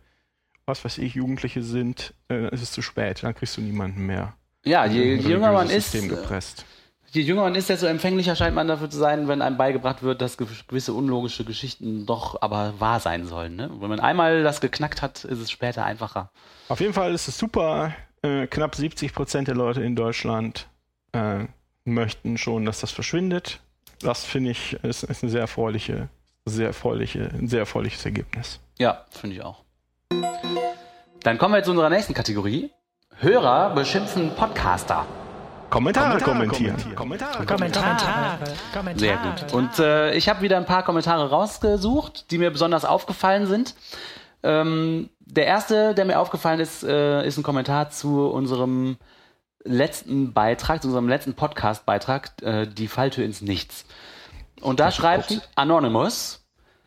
[0.66, 3.24] was weiß ich, Jugendliche sind, äh, dann ist es zu spät.
[3.24, 4.34] Dann kriegst du niemanden mehr.
[4.64, 6.66] ja, je, je jünger man ist, System gepresst.
[7.12, 10.22] je jünger man ist, desto empfänglicher scheint man dafür zu sein, wenn einem beigebracht wird,
[10.22, 13.56] dass ge- gewisse unlogische Geschichten doch aber wahr sein sollen.
[13.58, 13.70] Ne?
[13.80, 16.32] Wenn man einmal das geknackt hat, ist es später einfacher.
[16.70, 17.94] Auf jeden Fall ist es super.
[18.22, 20.70] Äh, knapp 70 Prozent der Leute in Deutschland
[21.12, 21.46] äh,
[21.84, 23.60] möchten schon, dass das verschwindet.
[24.04, 26.10] Das finde ich ist, ist eine sehr erfreuliche,
[26.46, 28.60] sehr erfreuliche, ein sehr erfreuliches Ergebnis.
[28.78, 29.64] Ja, finde ich auch.
[31.22, 32.72] Dann kommen wir zu unserer nächsten Kategorie.
[33.18, 35.06] Hörer beschimpfen Podcaster.
[35.70, 36.76] Kommentare, kommentieren.
[36.96, 38.38] Kommentare, Kommentare.
[38.74, 39.00] Kommentare.
[39.00, 39.54] Sehr gut.
[39.54, 43.74] Und äh, ich habe wieder ein paar Kommentare rausgesucht, die mir besonders aufgefallen sind.
[44.44, 48.98] Ähm, der erste, der mir aufgefallen ist, äh, ist ein Kommentar zu unserem
[49.64, 53.86] letzten Beitrag, zu unserem letzten Podcast-Beitrag, äh, die Falltür ins Nichts.
[54.62, 56.44] Und da schreibt Anonymous,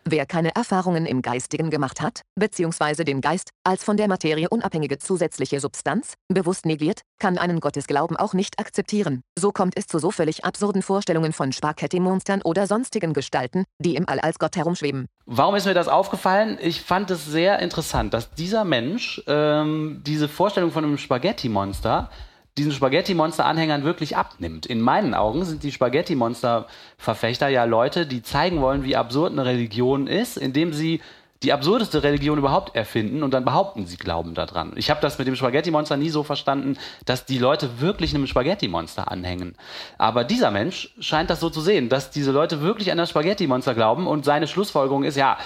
[0.08, 4.98] Wer keine Erfahrungen im Geistigen gemacht hat, beziehungsweise den Geist als von der Materie unabhängige
[4.98, 9.22] zusätzliche Substanz bewusst negiert, kann einen Gottesglauben auch nicht akzeptieren.
[9.36, 14.08] So kommt es zu so völlig absurden Vorstellungen von Spaghetti-Monstern oder sonstigen Gestalten, die im
[14.08, 15.06] All als Gott herumschweben.
[15.24, 16.56] Warum ist mir das aufgefallen?
[16.60, 22.10] Ich fand es sehr interessant, dass dieser Mensch ähm, diese Vorstellung von einem Spaghetti-Monster
[22.59, 24.66] diesen Spaghetti-Monster-Anhängern wirklich abnimmt.
[24.66, 30.07] In meinen Augen sind die Spaghetti-Monster-Verfechter ja Leute, die zeigen wollen, wie absurd eine Religion
[30.07, 31.01] ist, indem sie
[31.42, 34.73] die absurdeste Religion überhaupt erfinden und dann behaupten, sie glauben daran.
[34.77, 39.11] Ich habe das mit dem Spaghetti-Monster nie so verstanden, dass die Leute wirklich einem Spaghetti-Monster
[39.11, 39.55] anhängen.
[39.99, 43.75] Aber dieser Mensch scheint das so zu sehen, dass diese Leute wirklich an das Spaghetti-Monster
[43.75, 45.37] glauben und seine Schlussfolgerung ist, ja,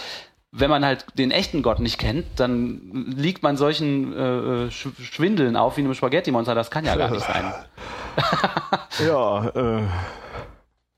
[0.52, 2.80] wenn man halt den echten Gott nicht kennt, dann
[3.16, 6.54] liegt man solchen äh, Sch Schwindeln auf wie einem Spaghetti-Monster.
[6.54, 7.52] Das kann ja gar nicht sein.
[9.06, 9.82] Ja, äh,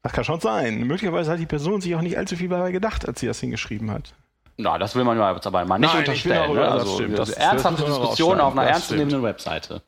[0.03, 0.81] das kann schon sein.
[0.85, 3.91] Möglicherweise hat die Person sich auch nicht allzu viel dabei gedacht, als sie das hingeschrieben
[3.91, 4.15] hat.
[4.57, 6.53] Na, das will man ja jetzt aber mal nicht Nein, unterstellen.
[6.55, 6.61] Ne?
[6.61, 7.19] ja, das Also stimmt.
[7.19, 8.63] Das- äh, das ernsthafte man Diskussion auf einer.
[8.65, 9.83] Das ernstzunehmenden Webseite.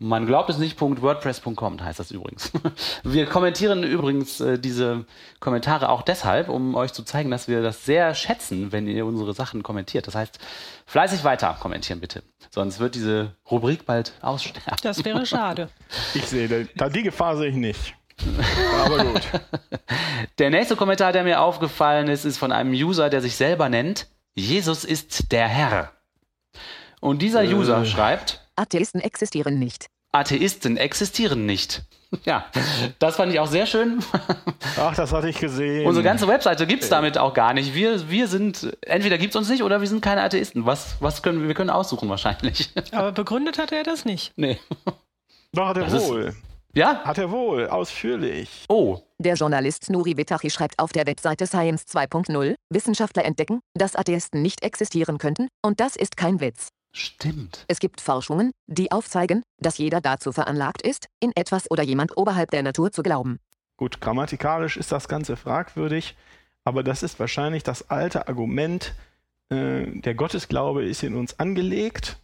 [0.00, 2.52] Man glaubt es nicht, .wordpress.com heißt das übrigens.
[3.02, 5.06] Wir kommentieren übrigens äh, diese
[5.40, 9.34] Kommentare auch deshalb, um euch zu zeigen, dass wir das sehr schätzen, wenn ihr unsere
[9.34, 10.06] Sachen kommentiert.
[10.06, 10.38] Das heißt,
[10.86, 12.22] fleißig weiter kommentieren bitte.
[12.50, 14.76] Sonst wird diese Rubrik bald aussterben.
[14.82, 15.68] Das wäre schade.
[16.14, 17.94] Ich sehe, da, die Gefahr sehe ich nicht.
[18.84, 19.22] Aber gut.
[20.38, 24.06] Der nächste Kommentar, der mir aufgefallen ist, ist von einem User, der sich selber nennt,
[24.34, 25.92] Jesus ist der Herr.
[27.00, 27.54] Und dieser Äh.
[27.54, 29.86] User schreibt, Atheisten existieren nicht.
[30.12, 31.82] Atheisten existieren nicht.
[32.24, 32.46] Ja,
[33.00, 34.02] das fand ich auch sehr schön.
[34.78, 35.86] Ach, das hatte ich gesehen.
[35.86, 37.74] Unsere ganze Webseite gibt's damit auch gar nicht.
[37.74, 40.64] Wir, wir sind, entweder gibt's uns nicht oder wir sind keine Atheisten.
[40.64, 42.70] Was, was können wir, wir können aussuchen wahrscheinlich.
[42.92, 44.32] Aber begründet hat er das nicht.
[44.36, 44.58] nee.
[45.52, 46.34] Doch, hat er Das ist- wohl.
[46.74, 47.02] Ja?
[47.04, 48.64] Hat er wohl, ausführlich.
[48.70, 49.00] Oh.
[49.18, 54.62] Der Journalist Nuri Vitachi schreibt auf der Webseite Science 2.0, Wissenschaftler entdecken, dass Atheisten nicht
[54.62, 56.68] existieren könnten, und das ist kein Witz.
[56.98, 57.64] Stimmt.
[57.68, 62.50] Es gibt Forschungen, die aufzeigen, dass jeder dazu veranlagt ist, in etwas oder jemand oberhalb
[62.50, 63.38] der Natur zu glauben.
[63.76, 66.16] Gut, grammatikalisch ist das Ganze fragwürdig,
[66.64, 68.96] aber das ist wahrscheinlich das alte Argument,
[69.48, 72.18] äh, der Gottesglaube ist in uns angelegt,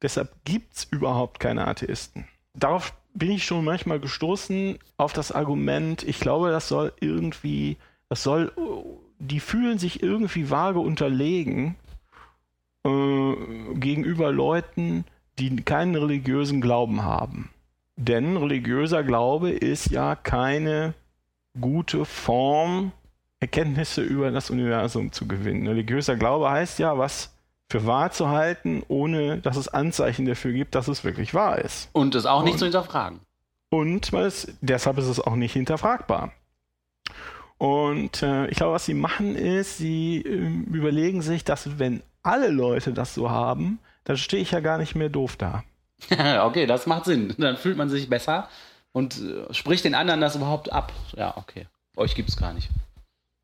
[0.00, 2.28] deshalb gibt es überhaupt keine Atheisten.
[2.54, 7.78] Darauf bin ich schon manchmal gestoßen, auf das Argument, ich glaube, das soll irgendwie,
[8.08, 8.52] das soll,
[9.18, 11.74] die fühlen sich irgendwie vage unterlegen
[12.84, 13.34] äh,
[13.74, 15.04] gegenüber Leuten,
[15.38, 17.50] die keinen religiösen Glauben haben.
[17.96, 20.94] Denn religiöser Glaube ist ja keine
[21.60, 22.92] gute Form,
[23.40, 25.66] Erkenntnisse über das Universum zu gewinnen.
[25.66, 27.34] Religiöser Glaube heißt ja, was
[27.70, 31.88] für wahr zu halten, ohne dass es Anzeichen dafür gibt, dass es wirklich wahr ist.
[31.92, 33.20] Und es auch nicht Und- zu hinterfragen.
[33.72, 36.32] Und es, deshalb ist es auch nicht hinterfragbar.
[37.56, 42.48] Und äh, ich glaube, was sie machen ist, sie ähm, überlegen sich, dass wenn alle
[42.48, 45.64] Leute das so haben, dann stehe ich ja gar nicht mehr doof da.
[46.42, 47.34] okay, das macht Sinn.
[47.38, 48.48] Dann fühlt man sich besser
[48.92, 50.92] und äh, spricht den anderen das überhaupt ab.
[51.16, 51.66] Ja, okay.
[51.96, 52.70] Euch gibt's gar nicht.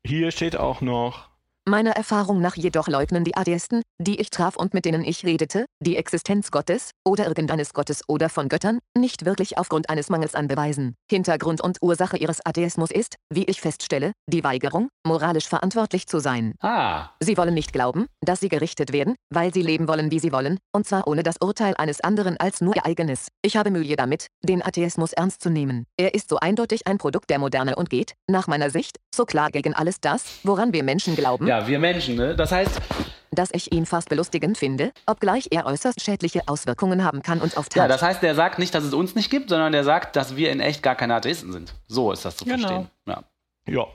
[0.05, 1.29] Hier steht auch noch,
[1.67, 5.65] Meiner Erfahrung nach jedoch leugnen die Atheisten, die ich traf und mit denen ich redete,
[5.83, 10.47] die Existenz Gottes oder irgendeines Gottes oder von Göttern, nicht wirklich aufgrund eines Mangels an
[10.47, 10.95] Beweisen.
[11.11, 16.53] Hintergrund und Ursache ihres Atheismus ist, wie ich feststelle, die Weigerung, moralisch verantwortlich zu sein.
[16.61, 20.31] Ah, Sie wollen nicht glauben, dass sie gerichtet werden, weil sie leben wollen, wie sie
[20.31, 23.27] wollen, und zwar ohne das Urteil eines anderen als nur ihr eigenes.
[23.41, 25.83] Ich habe Mühe damit, den Atheismus ernst zu nehmen.
[25.97, 29.49] Er ist so eindeutig ein Produkt der Moderne und geht, nach meiner Sicht, so klar
[29.51, 32.35] gegen alles das, woran wir Menschen glauben, ja, wir Menschen, ne?
[32.35, 32.79] Das heißt,
[33.31, 37.75] dass ich ihn fast belustigend finde, obgleich er äußerst schädliche Auswirkungen haben kann und oft
[37.75, 37.89] ja, hat.
[37.89, 40.51] das heißt, der sagt nicht, dass es uns nicht gibt, sondern der sagt, dass wir
[40.51, 41.73] in echt gar keine Atheisten sind.
[41.87, 42.57] So ist das zu Genau.
[42.67, 42.87] verstehen.
[43.07, 43.23] Ja.
[43.67, 43.85] ja,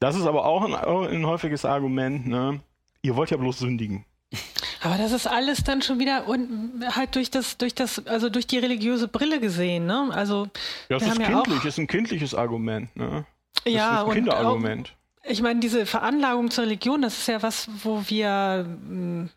[0.00, 2.60] das ist aber auch ein, ein häufiges Argument, ne?
[3.02, 4.04] Ihr wollt ja bloß sündigen.
[4.82, 8.46] Aber das ist alles dann schon wieder und halt durch das, durch das, also durch
[8.46, 10.08] die religiöse Brille gesehen, ne?
[10.12, 10.48] Also
[10.88, 13.24] Ja, das ist ja kindlich, auch, ist ein kindliches Argument, ne?
[13.64, 14.94] Das ja ist ein und auch, Kinderargument.
[15.28, 19.28] Ich meine diese Veranlagung zur Religion, das ist ja was, wo wir mh,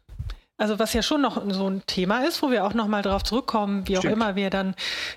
[0.62, 3.24] also was ja schon noch so ein Thema ist, wo wir auch noch mal drauf
[3.24, 4.14] zurückkommen, wie auch Stimmt.
[4.14, 4.76] immer wir dann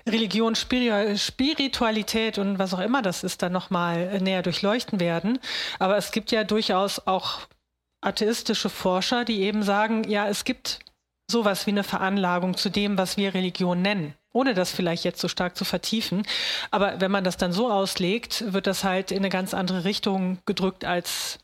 [0.09, 5.37] Religion, Spiri Spiritualität und was auch immer das ist, dann noch mal näher durchleuchten werden.
[5.77, 7.41] Aber es gibt ja durchaus auch
[8.01, 10.79] atheistische Forscher, die eben sagen, ja, es gibt
[11.29, 15.27] sowas wie eine Veranlagung zu dem, was wir Religion nennen, ohne das vielleicht jetzt so
[15.27, 16.23] stark zu vertiefen.
[16.69, 20.39] Aber wenn man das dann so auslegt, wird das halt in eine ganz andere Richtung
[20.45, 21.39] gedrückt als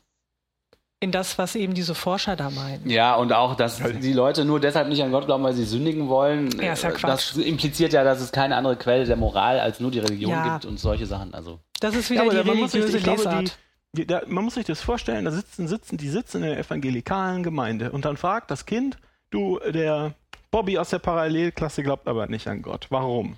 [1.00, 2.88] in das, was eben diese Forscher da meinen.
[2.88, 6.08] Ja, und auch, dass die Leute nur deshalb nicht an Gott glauben, weil sie sündigen
[6.08, 6.50] wollen.
[6.60, 7.30] Ja, ist ja äh, Quatsch.
[7.32, 10.52] Das impliziert ja, dass es keine andere Quelle der Moral als nur die Religion Ja.
[10.52, 11.34] gibt und solche Sachen.
[11.34, 13.58] Also, Das ist Ja, wieder aber die sich- religiöse ich glaube, Lesart.
[13.94, 16.58] Die, die, da, man muss sich das vorstellen, da sitzen, sitzen, die sitzen in der
[16.58, 18.96] evangelikalen Gemeinde und dann fragt das Kind,
[19.30, 20.14] du, der
[20.52, 22.86] Bobby aus der Parallelklasse glaubt aber nicht an Gott.
[22.90, 23.36] Warum?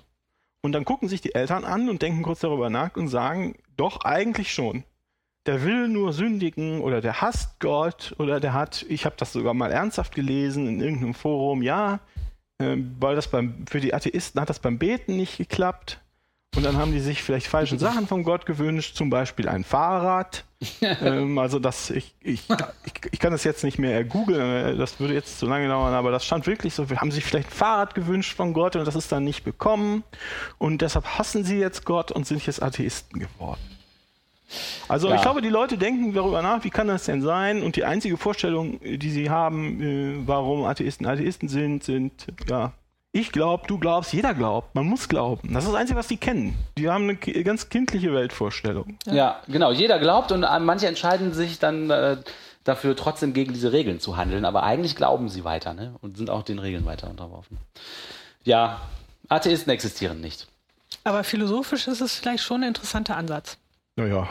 [0.61, 4.01] Und dann gucken sich die Eltern an und denken kurz darüber nach und sagen, doch,
[4.03, 4.83] eigentlich schon.
[5.45, 9.53] Der will nur sündigen oder der hasst Gott oder der hat, ich habe das sogar
[9.53, 11.99] mal ernsthaft gelesen in irgendeinem Forum, ja,
[12.59, 16.01] ähm, weil das beim, für die Atheisten hat das beim Beten nicht geklappt.
[16.55, 20.45] Und dann haben die sich vielleicht falsche Sachen von Gott gewünscht, zum Beispiel ein Fahrrad.
[20.81, 22.47] ähm, also das, ich, ich,
[22.85, 25.93] ich, ich kann das jetzt nicht mehr googeln, äh, das würde jetzt zu lange dauern,
[25.93, 28.85] aber das stand wirklich so, wir haben sich vielleicht ein Fahrrad gewünscht von Gott und
[28.85, 30.03] das ist dann nicht bekommen.
[30.57, 33.59] Und deshalb hassen sie jetzt Gott und sind jetzt Atheisten geworden.
[34.87, 35.15] Also Ja.
[35.15, 37.63] ich glaube, die Leute denken darüber nach, wie kann das denn sein?
[37.63, 42.71] Und die einzige Vorstellung, die sie haben, äh, warum Atheisten Atheisten sind, sind, ja,
[43.15, 45.53] ich glaube, du glaubst, jeder glaubt, man muss glauben.
[45.53, 46.53] Das ist das Einzige, was die kennen.
[46.77, 48.97] Die haben eine ganz kindliche Weltvorstellung.
[49.05, 49.39] ja.
[49.47, 49.71] genau.
[49.71, 52.17] Jeder glaubt und äh, manche entscheiden sich dann äh,
[52.65, 54.43] dafür, trotzdem gegen diese Regeln zu handeln.
[54.43, 55.95] Aber eigentlich glauben sie weiter ne?
[56.01, 57.57] und sind auch den Regeln weiter unterworfen.
[58.43, 58.81] Ja,
[59.29, 60.47] Atheisten existieren nicht.
[61.05, 63.57] Aber philosophisch ist es vielleicht schon ein interessanter Ansatz.
[63.95, 64.27] Naja.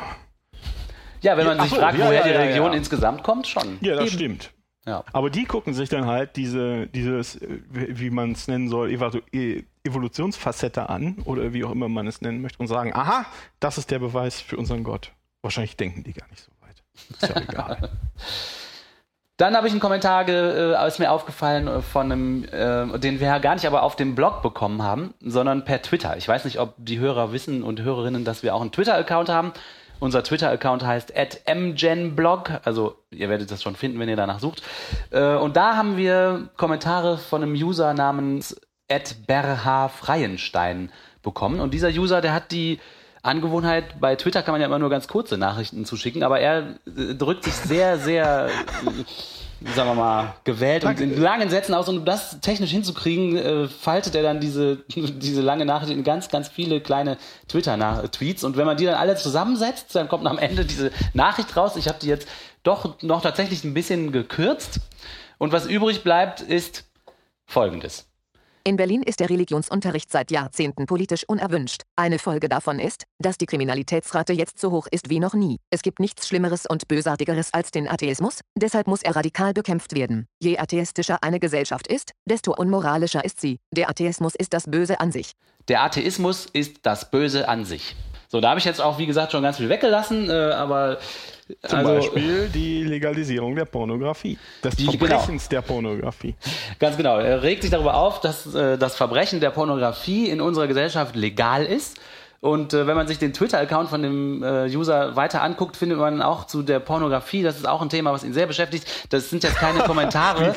[1.22, 2.76] Ja, wenn man Ja, sich so, fragt, ja, woher ja, die ja, Religion ja.
[2.76, 3.78] insgesamt kommt, schon.
[3.80, 4.14] Ja, das Eben.
[4.14, 4.50] stimmt.
[4.86, 5.02] Ja.
[5.12, 8.90] Aber die gucken sich dann halt diese, dieses, äh, wie man es nennen soll,
[9.32, 13.26] E- Evolutionsfacette an oder wie auch immer man es nennen möchte und sagen, aha,
[13.60, 15.12] das ist der Beweis für unseren Gott.
[15.42, 16.82] Wahrscheinlich denken die gar nicht so weit.
[17.10, 17.90] Ist ja egal.
[19.36, 23.26] Dann habe ich einen Kommentar, äh, ist mir aufgefallen äh, von einem, äh, den wir
[23.26, 26.16] ja gar nicht aber auf dem Blog bekommen haben, sondern per Twitter.
[26.16, 29.52] Ich weiß nicht, ob die Hörer wissen und Hörerinnen, dass wir auch einen Twitter-Account haben.
[30.00, 31.14] Unser Twitter-Account heißt
[31.46, 34.62] mgenblog, also ihr werdet das schon finden, wenn ihr danach sucht.
[35.10, 38.56] Äh, und da haben wir Kommentare von einem User namens
[39.26, 40.90] @berhfreienstein
[41.22, 41.60] bekommen.
[41.60, 42.80] Und dieser User, der hat die
[43.22, 47.14] Angewohnheit, bei Twitter kann man ja immer nur ganz kurze Nachrichten zuschicken, aber er äh,
[47.14, 48.50] drückt sich sehr, sehr
[49.74, 51.88] sagen wir mal, gewählt und in langen Sätzen aus.
[51.88, 56.28] Und um das technisch hinzukriegen, äh, faltet er dann diese, diese lange Nachricht in ganz,
[56.28, 57.16] ganz viele kleine
[57.48, 58.44] Twitter-Tweets.
[58.44, 61.76] Und wenn man die dann alle zusammensetzt, dann kommt am Ende diese Nachricht raus.
[61.76, 62.28] Ich habe die jetzt
[62.62, 64.80] doch noch tatsächlich ein bisschen gekürzt.
[65.38, 66.84] Und was übrig bleibt, ist
[67.46, 68.06] folgendes.
[68.66, 71.82] In Berlin ist der Religionsunterricht seit Jahrzehnten politisch unerwünscht.
[71.96, 75.58] Eine Folge davon ist, dass die Kriminalitätsrate jetzt so hoch ist wie noch nie.
[75.68, 80.28] Es gibt nichts Schlimmeres und Bösartigeres als den Atheismus, deshalb muss er radikal bekämpft werden.
[80.40, 83.58] Je atheistischer eine Gesellschaft ist, desto unmoralischer ist sie.
[83.70, 85.32] Der Atheismus ist das Böse an sich.
[85.68, 87.94] Der Atheismus ist das Böse an sich.
[88.28, 91.00] So, da habe ich jetzt auch, wie gesagt, schon ganz viel weggelassen, äh, aber
[91.66, 94.38] Zum also, Beispiel die Legalisierung der Pornografie.
[94.62, 96.34] Des Die- Verbrechens der Pornografie.
[96.78, 97.18] Ganz genau.
[97.18, 101.64] Er regt sich darüber auf, dass äh, das Verbrechen der Pornografie in unserer Gesellschaft legal
[101.64, 101.98] ist.
[102.40, 106.20] Und äh, wenn man sich den Twitter-Account von dem äh, User weiter anguckt, findet man
[106.20, 108.86] auch zu der Pornografie, das ist auch ein Thema, was ihn sehr beschäftigt.
[109.08, 110.54] Das sind jetzt keine Kommentare,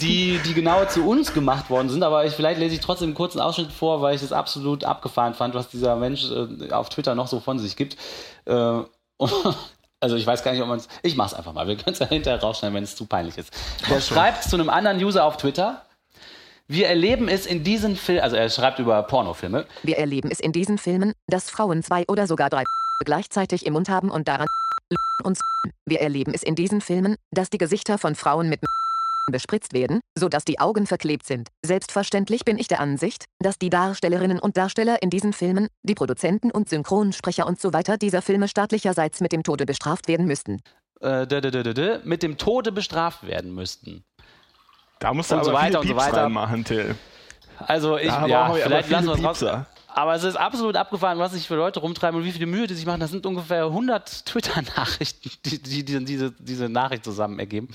[0.00, 3.14] die, die genau zu uns gemacht worden sind, aber ich, vielleicht lese ich trotzdem einen
[3.16, 7.16] kurzen Ausschnitt vor, weil ich es absolut abgefahren fand, was dieser Mensch äh, auf Twitter
[7.16, 7.96] noch so von sich gibt.
[8.44, 8.52] Äh,
[9.16, 9.56] und-
[10.04, 10.88] also ich weiß gar nicht, ob man es.
[11.02, 11.66] Ich mach's einfach mal.
[11.66, 13.50] Wir können es ja hinterher rausschneiden, wenn es zu peinlich ist.
[13.88, 15.82] Der schreibt zu einem anderen User auf Twitter.
[16.68, 19.66] Wir erleben es in diesen Filmen, also er schreibt über Pornofilme.
[19.82, 22.64] Wir erleben es in diesen Filmen, dass Frauen zwei oder sogar drei
[23.06, 24.46] gleichzeitig im Mund haben und daran
[25.24, 25.40] uns.
[25.86, 28.60] Wir erleben es in diesen Filmen, dass die Gesichter von Frauen mit
[29.30, 31.48] bespritzt werden, sodass die Augen verklebt sind.
[31.64, 36.50] Selbstverständlich bin ich der Ansicht, dass die Darstellerinnen und Darsteller in diesen Filmen, die Produzenten
[36.50, 40.60] und Synchronsprecher und so weiter dieser Filme staatlicherseits mit dem Tode bestraft werden müssten.
[41.00, 44.04] Äh, dö, dö, dö, dö, dö, mit dem Tode bestraft werden müssten.
[45.00, 46.22] Da musst du Und aber so weiter viele und so weiter.
[46.24, 46.94] reinmachen, Till.
[47.58, 49.64] Also ich, ja, vielleicht lassen wir es raus.
[49.96, 52.74] Aber es ist absolut abgefahren, was sich für Leute rumtreiben und wie viele Mühe die
[52.74, 52.98] sich machen.
[52.98, 57.68] Das sind ungefähr 100 Twitter-Nachrichten, die, die, die diese, diese Nachricht zusammen ergeben.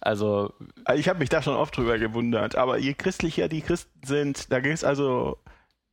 [0.00, 0.52] Also
[0.84, 2.56] Also Ich habe mich da schon oft drüber gewundert.
[2.56, 5.38] Aber je christlicher die Christen sind, da geht es also,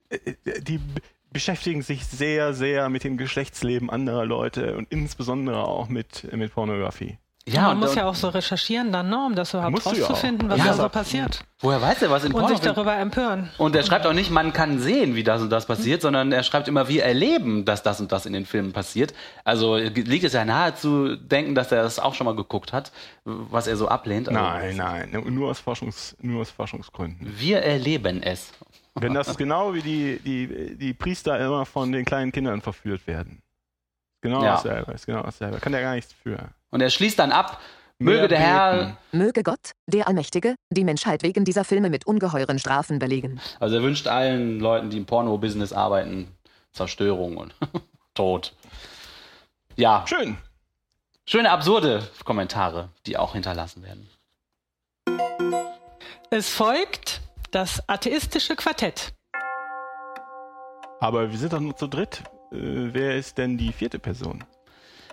[0.10, 1.02] äh, die b-
[1.32, 7.20] beschäftigen sich sehr, sehr mit dem Geschlechtsleben anderer Leute und insbesondere auch mit, mit Pornografie.
[7.54, 10.50] Ja, man und, muss und, ja auch so recherchieren dann, ne, um das überhaupt rauszufinden,
[10.50, 11.44] was Ja, da so passiert.
[11.60, 12.76] woher weiß er was in Und sich Pornofilmen?
[12.76, 13.50] darüber empören.
[13.58, 16.44] Und er schreibt auch nicht, man kann sehen, wie das und das passiert, sondern er
[16.44, 19.14] schreibt immer, wir erleben, dass das und das in den Filmen passiert.
[19.44, 22.92] Also liegt es ja nahe zu denken, dass er das auch schon mal geguckt hat,
[23.26, 24.30] was er so ablehnt.
[24.30, 27.34] Also, Nein, nein, nur aus, Forschungs, nur aus Forschungsgründen.
[27.40, 28.52] Wir erleben es.
[28.96, 33.42] Wenn das genau wie die, die, die Priester immer von den kleinen Kindern verführt werden.
[34.22, 34.56] Genau Ja.
[34.56, 35.60] dasselbe, ist genau dasselbe.
[35.60, 36.38] Kann der gar nichts für.
[36.72, 37.60] Und er schließt dann ab,
[37.98, 38.98] möge Mehr der Herr.
[39.12, 43.40] Möge Gott, der Allmächtige, die Menschheit wegen dieser Filme mit ungeheuren Strafen belegen.
[43.60, 46.28] also er wünscht allen Leuten, die im Porno-Business arbeiten,
[46.72, 47.56] Zerstörung und
[48.14, 48.54] Tod.
[49.76, 50.38] Ja, Schön.
[51.26, 54.10] schöne absurde Kommentare, die auch hinterlassen werden.
[56.32, 59.14] Es folgt das atheistische Quartett.
[61.00, 62.24] Aber wir sind doch nur zu dritt.
[62.52, 64.44] Äh, wer ist denn die vierte Person?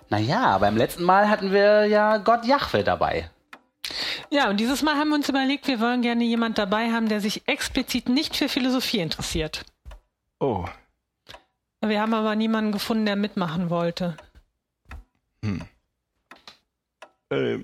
[0.09, 3.30] Naja, beim letzten Mal hatten wir ja Gott Jahwe dabei.
[4.30, 7.20] Ja, und dieses Mal haben wir uns überlegt, wir wollen gerne jemand dabei haben, der
[7.20, 9.64] sich explizit nicht für Philosophie interessiert.
[10.40, 10.64] Oh,
[11.80, 14.16] Wir haben aber niemanden gefunden, der mitmachen wollte.
[17.30, 17.59] äh,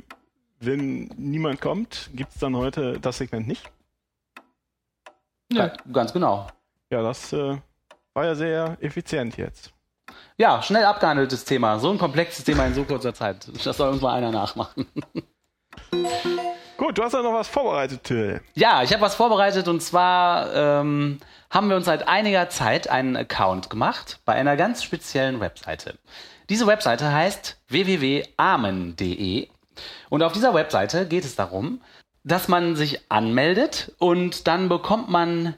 [0.61, 3.69] wenn niemand kommt, gibt es dann heute das Segment nicht?
[5.53, 5.59] Nö.
[5.59, 6.47] Ja, ganz genau.
[6.91, 7.59] Ja, das äh,
[8.15, 9.73] war ja sehr effizient jetzt.
[10.37, 11.79] Ja, schnell abgehandeltes Thema.
[11.79, 13.49] So ein komplexes Thema in so kurzer Zeit.
[13.65, 14.87] Das soll uns mal einer nachmachen.
[16.77, 18.41] Gut, du hast ja noch was vorbereitet, Till.
[18.55, 23.17] Ja, ich habe was vorbereitet und zwar ähm, haben wir uns seit einiger Zeit einen
[23.17, 25.99] Account gemacht bei einer ganz speziellen Webseite.
[26.49, 29.49] Diese Webseite heißt www.amen.de
[30.09, 31.81] und auf dieser Webseite geht es darum,
[32.25, 35.55] dass man sich anmeldet und dann bekommt man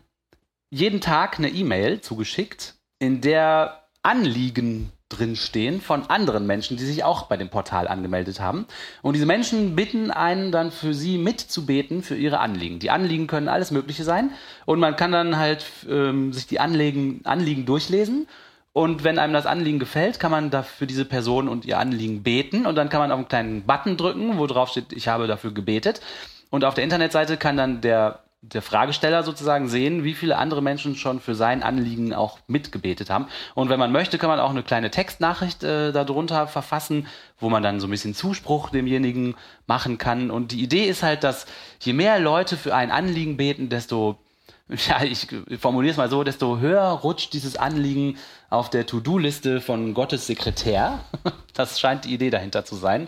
[0.68, 7.27] jeden Tag eine E-Mail zugeschickt, in der Anliegen drinstehen von anderen Menschen, die sich auch
[7.27, 8.67] bei dem Portal angemeldet haben.
[9.03, 12.79] Und diese Menschen bitten einen dann für sie mitzubeten für ihre Anliegen.
[12.79, 14.31] Die Anliegen können alles Mögliche sein
[14.67, 18.27] und man kann dann halt ähm, sich die Anliegen, Anliegen durchlesen.
[18.73, 22.25] Und wenn einem das Anliegen gefällt, kann man da für diese Person und ihr Anliegen
[22.25, 25.29] beten und dann kann man auf einen kleinen Button drücken, wo drauf steht, ich habe
[25.29, 26.01] dafür gebetet.
[26.51, 30.97] Und auf der Internetseite kann dann der der Fragesteller sozusagen sehen, wie viele andere Menschen
[30.97, 33.27] schon für sein Anliegen auch mitgebetet haben.
[33.55, 37.07] Und wenn man möchte, kann man auch eine kleine Textnachricht äh, darunter verfassen,
[37.39, 39.35] wo man dann so ein bisschen Zuspruch demjenigen
[39.67, 40.31] machen kann.
[40.31, 41.47] Und die Idee ist halt, dass
[41.81, 44.19] je mehr Leute für ein Anliegen beten, desto
[44.89, 45.27] ja, ich
[45.59, 48.17] formuliere es mal so, desto höher rutscht dieses Anliegen
[48.49, 51.01] auf der To-Do-Liste von Gottes Sekretär.
[51.57, 53.07] Das scheint die Idee dahinter zu sein.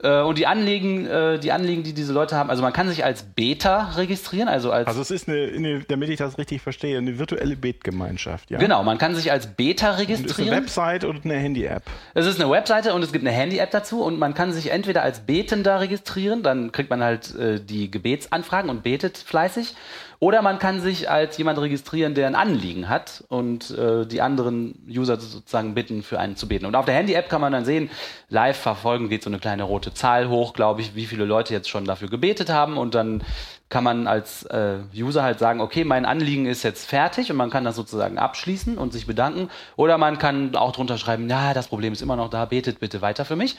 [0.00, 3.04] Äh, und die Anliegen, äh, die Anliegen, die diese Leute haben, also man kann sich
[3.04, 6.98] als Beta registrieren, also als Also es ist eine, eine, damit ich das richtig verstehe,
[6.98, 8.50] eine virtuelle Betgemeinschaft.
[8.50, 8.58] Ja?
[8.58, 10.56] genau, man kann sich als Beta Und ist eine registrieren.
[10.56, 11.82] Website und eine Handy-App.
[12.14, 15.02] Es ist eine Webseite und es gibt eine Handy-App dazu und man kann sich entweder
[15.02, 19.74] als Betender registrieren, dann kriegt man halt äh, die Gebetsanfragen und betet fleißig,
[20.20, 24.74] oder man kann sich als jemand registrieren, der ein Anliegen hat und äh, die anderen
[24.88, 26.66] User sozusagen bitten, für einen zu beten.
[26.66, 27.88] Und auf der Handy-App kann man dann sehen,
[28.28, 31.68] live verfolgen geht so eine kleine rote Zahl hoch, glaube ich, wie viele Leute jetzt
[31.68, 33.22] schon dafür gebetet haben und dann
[33.68, 37.50] kann man als äh, User halt sagen, okay, mein Anliegen ist jetzt fertig und man
[37.50, 39.50] kann das sozusagen abschließen und sich bedanken.
[39.76, 43.02] Oder man kann auch drunter schreiben, ja, das Problem ist immer noch da, betet bitte
[43.02, 43.56] weiter für mich.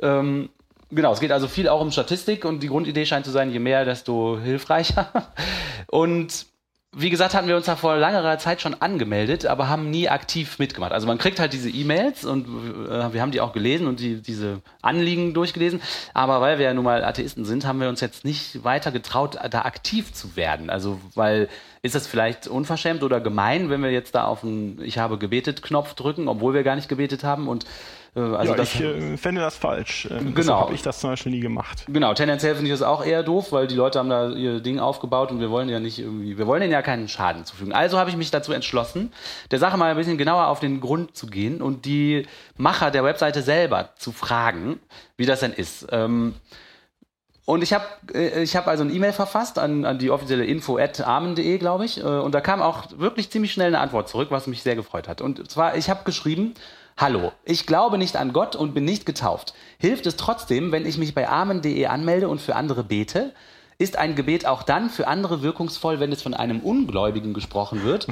[0.00, 0.48] Ähm,
[0.90, 3.58] genau, es geht also viel auch um Statistik und die Grundidee scheint zu sein, je
[3.58, 5.10] mehr, desto hilfreicher.
[5.90, 6.46] Und
[6.96, 10.58] wie gesagt, hatten wir uns da vor langer Zeit schon angemeldet, aber haben nie aktiv
[10.58, 10.92] mitgemacht.
[10.92, 12.46] Also man kriegt halt diese E-Mails und
[12.88, 15.82] äh, wir haben die auch gelesen und die, diese Anliegen durchgelesen.
[16.14, 19.36] Aber weil wir ja nun mal Atheisten sind, haben wir uns jetzt nicht weiter getraut,
[19.50, 20.70] da aktiv zu werden.
[20.70, 21.48] Also weil
[21.82, 25.62] ist das vielleicht unverschämt oder gemein, wenn wir jetzt da auf den Ich habe gebetet
[25.62, 27.66] Knopf drücken, obwohl wir gar nicht gebetet haben und
[28.14, 30.06] also ja, das, ich äh, fände das falsch.
[30.06, 30.60] Äh, Genau.
[30.60, 31.84] Habe ich das zum Beispiel nie gemacht.
[31.88, 34.78] Genau, tendenziell finde ich das auch eher doof, weil die Leute haben da ihr Ding
[34.80, 37.72] aufgebaut und wir wollen ja nicht irgendwie, wir wollen denen ja keinen Schaden zufügen.
[37.72, 39.12] Also habe ich mich dazu entschlossen,
[39.50, 43.04] der Sache mal ein bisschen genauer auf den Grund zu gehen und die Macher der
[43.04, 44.80] Webseite selber zu fragen,
[45.16, 45.86] wie das denn ist.
[45.92, 46.34] Ähm,
[47.44, 47.84] und ich habe
[48.14, 51.84] äh, ich hab also eine E-Mail verfasst an, an die offizielle info at armen.de, glaube
[51.86, 51.98] ich.
[51.98, 55.08] äh, Und da kam auch wirklich ziemlich schnell eine Antwort zurück, was mich sehr gefreut
[55.08, 55.22] hat.
[55.22, 56.52] Und zwar, ich habe geschrieben,
[57.00, 59.54] Hallo, ich glaube nicht an Gott und bin nicht getauft.
[59.78, 63.32] Hilft es trotzdem, wenn ich mich bei armen.de anmelde und für andere bete?
[63.78, 68.08] Ist ein Gebet auch dann für andere wirkungsvoll, wenn es von einem Ungläubigen gesprochen wird?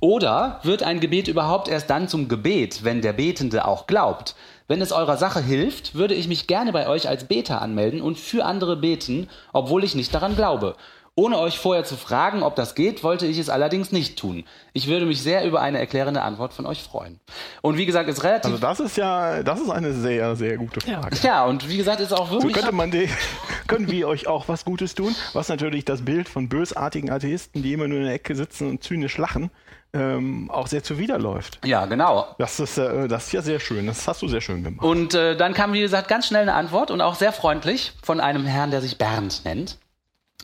[0.00, 4.34] Oder wird ein Gebet überhaupt erst dann zum Gebet, wenn der Betende auch glaubt?
[4.68, 8.18] Wenn es eurer Sache hilft, würde ich mich gerne bei euch als Beter anmelden und
[8.18, 10.76] für andere beten, obwohl ich nicht daran glaube.
[11.14, 14.44] Ohne euch vorher zu fragen, ob das geht, wollte ich es allerdings nicht tun.
[14.72, 17.20] Ich würde mich sehr über eine erklärende Antwort von euch freuen.
[17.60, 18.46] Und wie gesagt, ist relativ.
[18.50, 21.14] Also das ist ja, das ist eine sehr, sehr gute Frage.
[21.22, 22.54] ja, und wie gesagt, ist auch So wirklich.
[22.54, 23.10] könnte man die,
[23.66, 27.74] können wir euch auch was Gutes tun, was natürlich das Bild von bösartigen Atheisten, die
[27.74, 29.50] immer nur in der Ecke sitzen und zynisch lachen,
[29.92, 31.58] ähm, auch sehr zuwiderläuft.
[31.62, 32.34] ja, genau.
[32.38, 33.86] Das ist, äh, das ist ja sehr schön.
[33.86, 34.82] Das hast du sehr schön gemacht.
[34.82, 38.18] Und äh, dann kam, wie gesagt, ganz schnell eine Antwort und auch sehr freundlich von
[38.18, 39.76] einem Herrn, der sich Bernd nennt.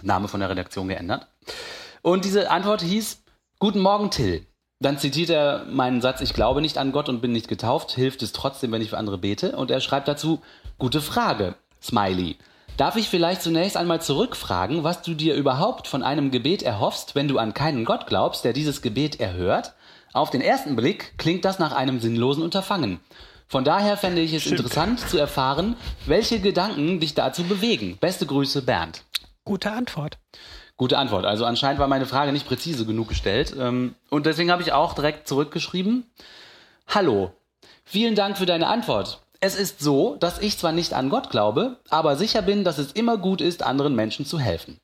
[0.02, 1.26] Name von der Redaktion geändert.
[2.02, 3.22] Und diese Antwort hieß:
[3.58, 4.46] Guten Morgen, Till.
[4.80, 7.92] Dann zitiert er meinen Satz: Ich glaube nicht an Gott und bin nicht getauft.
[7.92, 9.56] Hilft es trotzdem, wenn ich für andere bete?
[9.56, 10.40] Und er schreibt dazu:
[10.78, 11.54] Gute Frage.
[11.82, 12.36] Smiley.
[12.76, 17.26] Darf ich vielleicht zunächst einmal zurückfragen, was du dir überhaupt von einem Gebet erhoffst, wenn
[17.26, 19.74] du an keinen Gott glaubst, der dieses Gebet erhört?
[20.12, 23.00] Auf den ersten Blick klingt das nach einem sinnlosen Unterfangen.
[23.48, 25.74] Von daher fände ich es interessant zu erfahren,
[26.06, 27.96] welche Gedanken dich dazu bewegen.
[27.98, 29.02] Beste Grüße, Bernd.
[29.48, 30.18] Gute Antwort.
[30.76, 31.24] Gute Antwort.
[31.24, 33.54] Also anscheinend war meine Frage nicht präzise genug gestellt.
[33.58, 36.04] Ähm, Und deswegen habe ich auch direkt zurückgeschrieben.
[36.86, 37.32] Hallo.
[37.82, 39.22] Vielen Dank für deine Antwort.
[39.40, 42.92] Es ist so, dass ich zwar nicht an Gott glaube, aber sicher bin, dass es
[42.92, 44.76] immer gut ist, anderen Menschen zu helfen.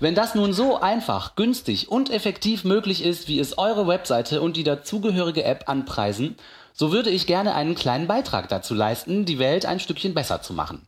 [0.00, 4.58] Wenn das nun so einfach, günstig und effektiv möglich ist, wie es eure Webseite und
[4.58, 6.36] die dazugehörige App anpreisen,
[6.74, 10.52] so würde ich gerne einen kleinen Beitrag dazu leisten, die Welt ein Stückchen besser zu
[10.52, 10.86] machen.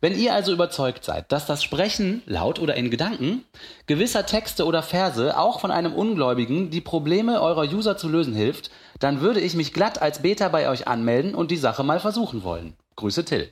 [0.00, 3.44] Wenn ihr also überzeugt seid, dass das Sprechen, laut oder in Gedanken,
[3.86, 8.70] gewisser Texte oder Verse auch von einem Ungläubigen die Probleme eurer User zu lösen hilft,
[9.00, 12.44] dann würde ich mich glatt als Beta bei euch anmelden und die Sache mal versuchen
[12.44, 12.74] wollen.
[12.94, 13.50] Grüße Till.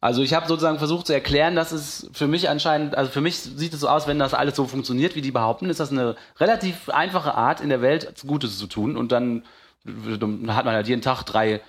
[0.00, 3.38] Also ich habe sozusagen versucht zu erklären, dass es für mich anscheinend, also für mich
[3.38, 6.14] sieht es so aus, wenn das alles so funktioniert, wie die behaupten, ist das eine
[6.38, 9.44] relativ einfache Art, in der Welt Gutes zu tun und dann,
[9.86, 11.62] hat man halt jeden Tag drei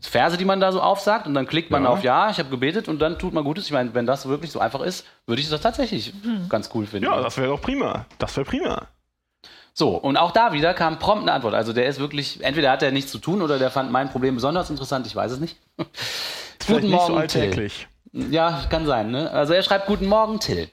[0.00, 1.88] Verse, die man da so aufsagt und dann klickt man Ja.
[1.90, 3.64] auf Ja, ich habe gebetet und dann tut man Gutes.
[3.66, 6.12] Ich meine, wenn das wirklich so einfach ist, würde ich das tatsächlich
[6.48, 7.06] ganz cool finden.
[7.06, 8.06] Ja, das wäre doch prima.
[8.18, 8.86] Das wäre prima.
[9.74, 11.54] So, und auch da wieder kam prompt eine Antwort.
[11.54, 14.34] Also der ist wirklich, entweder hat er nichts zu tun oder der fand mein Problem
[14.34, 15.56] besonders interessant, ich weiß es nicht.
[16.60, 17.16] Vielleicht nicht so Till.
[17.18, 17.88] alltäglich.
[18.12, 19.30] Ja, kann sein, ne?
[19.30, 20.68] Also er schreibt Guten Morgen, Till.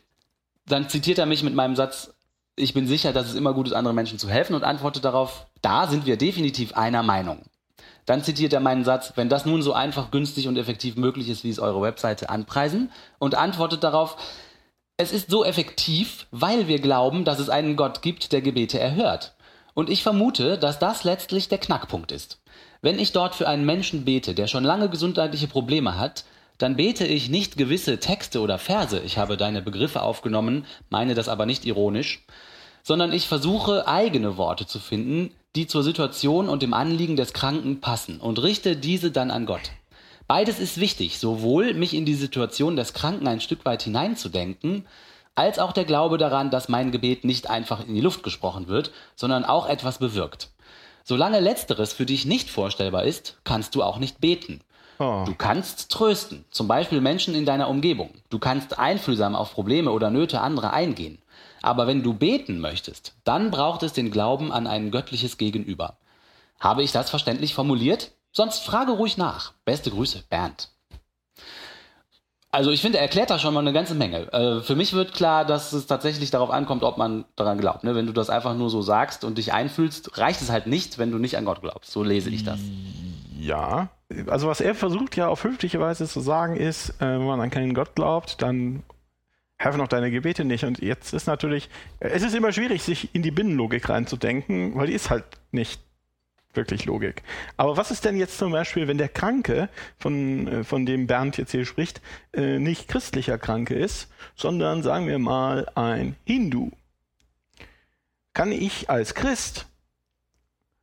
[0.68, 2.14] Dann zitiert er mich mit meinem Satz,
[2.55, 5.47] ich bin sicher, dass es immer gut ist, anderen Menschen zu helfen und antwortet darauf,
[5.62, 7.41] da sind wir definitiv einer Meinung.
[8.10, 11.43] Dann zitiert er meinen Satz, wenn das nun so einfach, günstig und effektiv möglich ist,
[11.43, 12.89] wie es eure Webseite anpreisen
[13.20, 14.18] und antwortet darauf,
[14.97, 19.36] es ist so effektiv, weil wir glauben, dass es einen Gott gibt, der Gebete erhört.
[19.76, 22.41] Und ich vermute, dass das letztlich der Knackpunkt ist.
[22.82, 26.26] Wenn ich dort für einen Menschen bete, der schon lange gesundheitliche Probleme hat,
[26.57, 31.30] dann bete ich nicht gewisse Texte oder Verse, ich habe deine Begriffe aufgenommen, meine das
[31.30, 32.26] aber nicht ironisch,
[32.82, 37.82] sondern ich versuche eigene Worte zu finden, die zur Situation und dem Anliegen des Kranken
[37.82, 39.72] passen und richte diese dann an Gott.
[40.28, 44.86] Beides ist wichtig, sowohl mich in die Situation des Kranken ein Stück weit hineinzudenken,
[45.34, 48.91] als auch der Glaube daran, dass mein Gebet nicht einfach in die Luft gesprochen wird,
[49.16, 50.50] sondern auch etwas bewirkt.
[51.04, 54.62] Solange letzteres für dich nicht vorstellbar ist, kannst du auch nicht beten.
[55.00, 55.24] Oh.
[55.26, 58.12] Du kannst trösten, zum Beispiel Menschen in deiner Umgebung.
[58.30, 61.18] Du kannst einfühlsam auf Probleme oder Nöte anderer eingehen.
[61.62, 65.97] Aber wenn du beten möchtest, dann braucht es den Glauben an ein göttliches Gegenüber.
[66.60, 68.12] Habe ich das verständlich formuliert?
[68.32, 69.53] Sonst frage ruhig nach.
[69.66, 70.70] Beste Grüße, Bernd.
[72.51, 74.34] Also ich finde, er erklärt da schon mal eine ganze Menge.
[74.34, 77.84] Äh, für mich wird klar, dass es tatsächlich darauf ankommt, ob man daran glaubt.
[77.84, 77.93] Ne?
[77.93, 81.12] Wenn du das einfach nur so sagst und dich einfühlst, reicht es halt nicht, wenn
[81.12, 81.91] du nicht an Gott glaubst.
[81.91, 82.60] So lese ich das.
[83.39, 83.89] Ja.
[84.28, 87.51] Also was er versucht ja auf höfliche Weise zu sagen ist, äh, wenn man an
[87.51, 88.82] keinen Gott glaubt, dann
[89.60, 90.64] helfen auch deine Gebete nicht.
[90.64, 94.93] Und jetzt ist natürlich, es ist immer schwierig, sich in die Binnenlogik reinzudenken, weil die
[94.93, 95.82] ist halt nicht
[96.53, 97.22] wirklich Logik.
[97.57, 101.38] Aber was ist denn jetzt zum Beispiel, wenn der Kranke, von, äh, von dem Bernd
[101.38, 102.01] jetzt hier spricht,
[102.34, 106.72] äh, nicht christlicher Kranke ist, sondern sagen wir mal ein Hindu?
[108.34, 109.68] Kann ich als Christ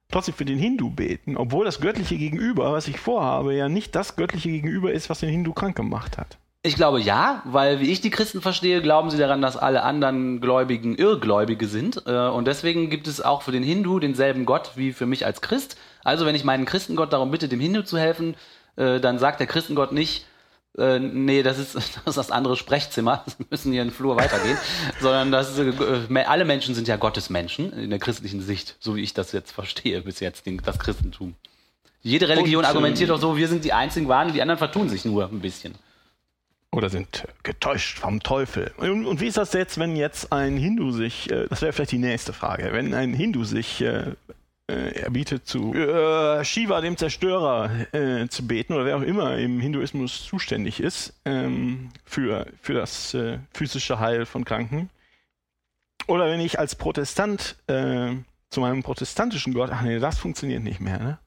[0.09, 4.14] trotzdem für den Hindu beten, obwohl das göttliche Gegenüber, was ich vorhabe, ja nicht das
[4.14, 6.39] göttliche Gegenüber ist, was den Hindu krank gemacht hat?
[6.67, 10.41] Ich glaube ja, weil wie ich die Christen verstehe, glauben sie daran, dass alle anderen
[10.41, 12.03] Gläubigen Irrgläubige sind.
[12.07, 15.41] Äh, Und deswegen gibt es auch für den Hindu denselben Gott wie für mich als
[15.41, 15.77] Christ.
[16.03, 18.35] Also wenn ich meinen Christengott darum bitte, dem Hindu zu helfen,
[18.75, 20.27] äh, dann sagt der Christengott nicht,
[20.77, 24.17] äh, nee, das ist, das ist das andere Sprechzimmer, wir müssen hier in den Flur
[24.17, 24.59] weitergehen,
[25.01, 29.14] sondern das, äh, alle Menschen sind ja Gottesmenschen in der christlichen Sicht, so wie ich
[29.14, 31.37] das jetzt verstehe bis jetzt, den, das Christentum.
[32.03, 34.89] Jede Religion Und, argumentiert ähm, doch so, wir sind die einzigen Wahren, die anderen vertun
[34.89, 35.77] sich nur ein bisschen.
[36.77, 38.70] Oder sind getäuscht vom Teufel.
[38.77, 41.93] Und, und wie ist das jetzt, wenn jetzt ein Hindu sich, äh, das wäre vielleicht
[41.93, 44.12] die nächste Frage, wenn ein Hindu sich äh,
[44.70, 49.59] äh, erbietet zu äh, Shiva, dem Zerstörer, äh, zu beten oder wer auch immer im
[49.59, 54.91] Hinduismus zuständig ist ähm, für, für das äh, physische Heil von Kranken.
[56.09, 60.99] Oder wenn ich als Protestant zu meinem protestantischen Gott, ach nee, das funktioniert nicht mehr,
[60.99, 61.18] ne?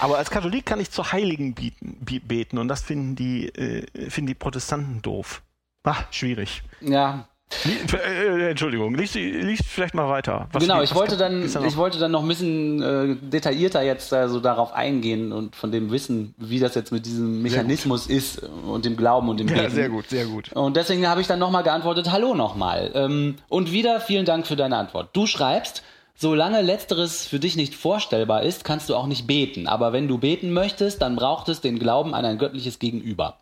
[0.00, 3.86] Aber als Katholik kann ich zu Heiligen bieten, bi- beten und das finden die, äh,
[4.10, 5.42] finden die Protestanten doof.
[5.84, 6.62] Ah, schwierig.
[6.80, 7.26] Ja,
[7.64, 10.48] Lie- äh, Entschuldigung, liest, liest vielleicht mal weiter.
[10.52, 14.12] Was genau, ich wollte da- dann, ich wollte dann noch ein bisschen äh, detaillierter jetzt
[14.12, 18.42] äh, so darauf eingehen und von dem wissen, wie das jetzt mit diesem Mechanismus ist
[18.42, 19.74] und dem Glauben und dem ja, Beten.
[19.74, 20.52] sehr gut, sehr gut.
[20.52, 22.90] Und deswegen habe ich dann nochmal geantwortet, hallo nochmal.
[22.94, 25.08] Ähm, und wieder vielen Dank für deine Antwort.
[25.16, 25.82] Du schreibst,
[26.18, 29.68] solange letzteres für dich nicht vorstellbar ist, kannst du auch nicht beten.
[29.68, 33.38] Aber wenn du beten möchtest, dann braucht es den Glauben an ein göttliches Gegenüber.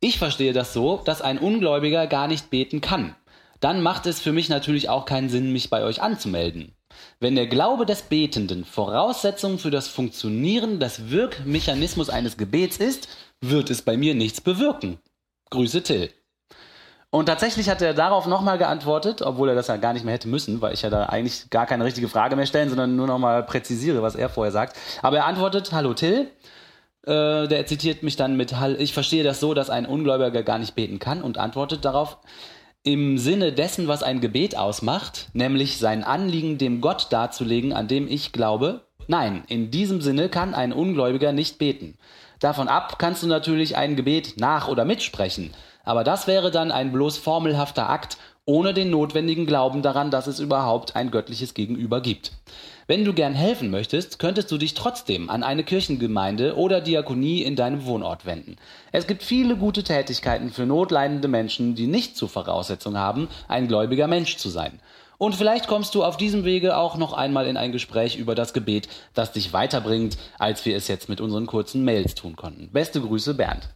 [0.00, 3.16] Ich verstehe das so, dass ein Ungläubiger gar nicht beten kann.
[3.60, 6.76] Dann macht es für mich natürlich auch keinen Sinn, mich bei euch anzumelden.
[7.18, 13.08] Wenn der Glaube des Betenden Voraussetzung für das Funktionieren des Wirkmechanismus eines Gebets ist,
[13.40, 14.98] wird es bei mir nichts bewirken.
[15.50, 16.10] Grüße Till.
[17.10, 20.28] Und tatsächlich hat er darauf nochmal geantwortet, obwohl er das ja gar nicht mehr hätte
[20.28, 23.42] müssen, weil ich ja da eigentlich gar keine richtige Frage mehr stellen, sondern nur nochmal
[23.44, 24.76] präzisiere, was er vorher sagt.
[25.00, 26.30] Aber er antwortet, hallo Till,
[27.06, 30.58] äh, der zitiert mich dann mit, "Hall- ich verstehe das so, dass ein Ungläubiger gar
[30.58, 32.18] nicht beten kann und antwortet darauf,
[32.82, 38.06] im Sinne dessen, was ein Gebet ausmacht, nämlich sein Anliegen dem Gott darzulegen, an dem
[38.06, 41.96] ich glaube, nein, in diesem Sinne kann ein Ungläubiger nicht beten.
[42.38, 45.52] Davon ab kannst du natürlich ein Gebet nach- oder mitsprechen,
[45.84, 50.40] aber das wäre dann ein bloß formelhafter Akt, ohne den notwendigen Glauben daran, dass es
[50.40, 52.32] überhaupt ein göttliches Gegenüber gibt.
[52.86, 57.54] Wenn du gern helfen möchtest, könntest du dich trotzdem an eine Kirchengemeinde oder Diakonie in
[57.54, 58.56] deinem Wohnort wenden.
[58.92, 64.06] Es gibt viele gute Tätigkeiten für notleidende Menschen, die nicht zur Voraussetzung haben, ein gläubiger
[64.06, 64.80] Mensch zu sein.
[65.18, 68.54] Und vielleicht kommst du auf diesem Wege auch noch einmal in ein Gespräch über das
[68.54, 72.70] Gebet, das dich weiterbringt, als wir es jetzt mit unseren kurzen Mails tun konnten.
[72.72, 73.68] Beste Grüße, Bernd.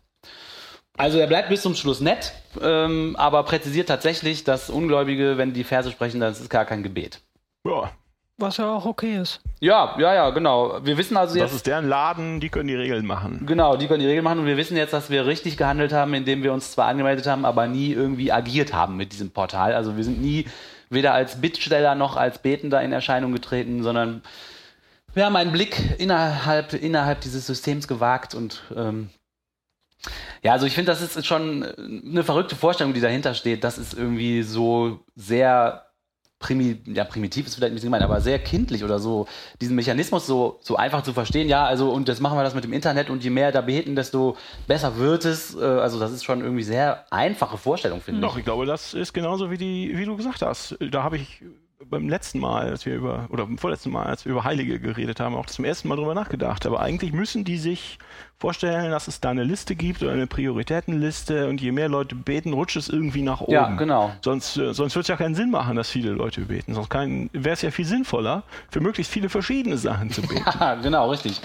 [0.96, 5.64] Also er bleibt bis zum Schluss nett, ähm, aber präzisiert tatsächlich, dass Ungläubige, wenn die
[5.64, 7.20] Verse sprechen, das ist gar kein Gebet.
[7.66, 7.90] Ja,
[8.36, 9.40] Was ja auch okay ist.
[9.60, 10.84] Ja, ja, ja, genau.
[10.84, 13.44] Wir wissen also das jetzt, ist deren Laden, die können die Regeln machen.
[13.46, 16.12] genau, die können die Regeln machen und wir wissen jetzt, dass wir richtig gehandelt haben,
[16.12, 19.74] indem wir uns zwar angemeldet haben, aber nie irgendwie agiert haben mit diesem Portal.
[19.74, 20.46] Also wir sind nie
[20.90, 24.22] weder als Bittsteller noch als Betender in Erscheinung getreten, sondern
[25.14, 29.08] wir haben einen Blick innerhalb, innerhalb dieses Systems gewagt und ähm,
[30.42, 33.64] ja, also ich finde, das ist schon eine verrückte Vorstellung, die dahinter steht.
[33.64, 35.86] Das ist irgendwie so sehr
[36.42, 39.26] primi ja, primitiv ist vielleicht nicht gemeint, aber sehr kindlich oder so,
[39.60, 41.48] diesen Mechanismus so, so einfach zu verstehen.
[41.48, 43.94] Ja, also und jetzt machen wir das mit dem Internet und je mehr da beten,
[43.94, 44.36] desto
[44.66, 45.54] besser wird es.
[45.54, 48.40] Äh, Also das ist schon irgendwie sehr einfache Vorstellung, finde Doch, ich.
[48.40, 50.76] ich glaube, das ist genauso wie, die, wie du gesagt hast.
[50.90, 51.42] Da habe ich
[51.92, 55.20] beim letzten Mal, als wir über, oder beim vorletzten Mal, als wir über Heilige geredet
[55.20, 56.66] haben, auch zum ersten Mal drüber nachgedacht.
[56.66, 57.98] Aber eigentlich müssen die sich
[58.38, 62.54] vorstellen, dass es da eine Liste gibt oder eine Prioritätenliste und je mehr Leute beten,
[62.54, 63.52] rutscht es irgendwie nach oben.
[63.52, 64.10] Ja, genau.
[64.22, 66.74] Sonst, äh, sonst wird es ja keinen Sinn machen, dass viele Leute beten.
[66.74, 70.42] Sonst wäre es ja viel sinnvoller, für möglichst viele verschiedene Sachen zu beten.
[70.58, 71.40] Ja, genau, richtig.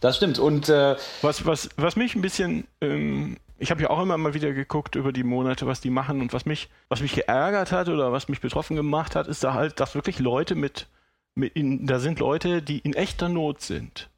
[0.00, 0.38] Das stimmt.
[0.38, 4.34] Und äh, Was, was, was mich ein bisschen, ähm, ich habe ja auch immer mal
[4.34, 7.88] wieder geguckt über die Monate, was die machen und was mich, was mich geärgert hat
[7.88, 10.88] oder was mich betroffen gemacht hat, ist da halt, dass wirklich Leute mit,
[11.34, 14.10] mit in, da sind Leute, die in echter Not sind.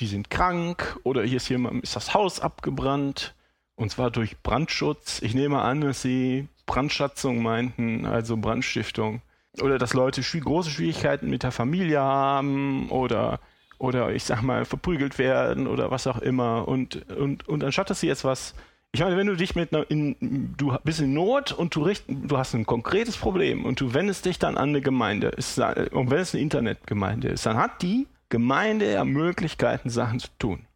[0.00, 3.34] Die sind krank oder hier ist jemand, ist das Haus abgebrannt
[3.76, 5.20] und zwar durch Brandschutz.
[5.22, 9.22] Ich nehme an, dass sie Brandschatzung meinten, also Brandstiftung.
[9.60, 13.40] Oder dass Leute große Schwierigkeiten mit der Familie haben oder
[13.78, 18.00] oder ich sag mal verprügelt werden oder was auch immer und und und anstatt dass
[18.00, 18.54] sie jetzt was
[18.94, 22.04] ich meine, wenn du dich mit einer, in, du bist in Not und du, richt,
[22.06, 26.10] du hast ein konkretes Problem und du wendest dich dann an eine Gemeinde, ist, und
[26.10, 30.66] wenn es eine Internetgemeinde ist, dann hat die Gemeinde ja Möglichkeiten, Sachen zu tun.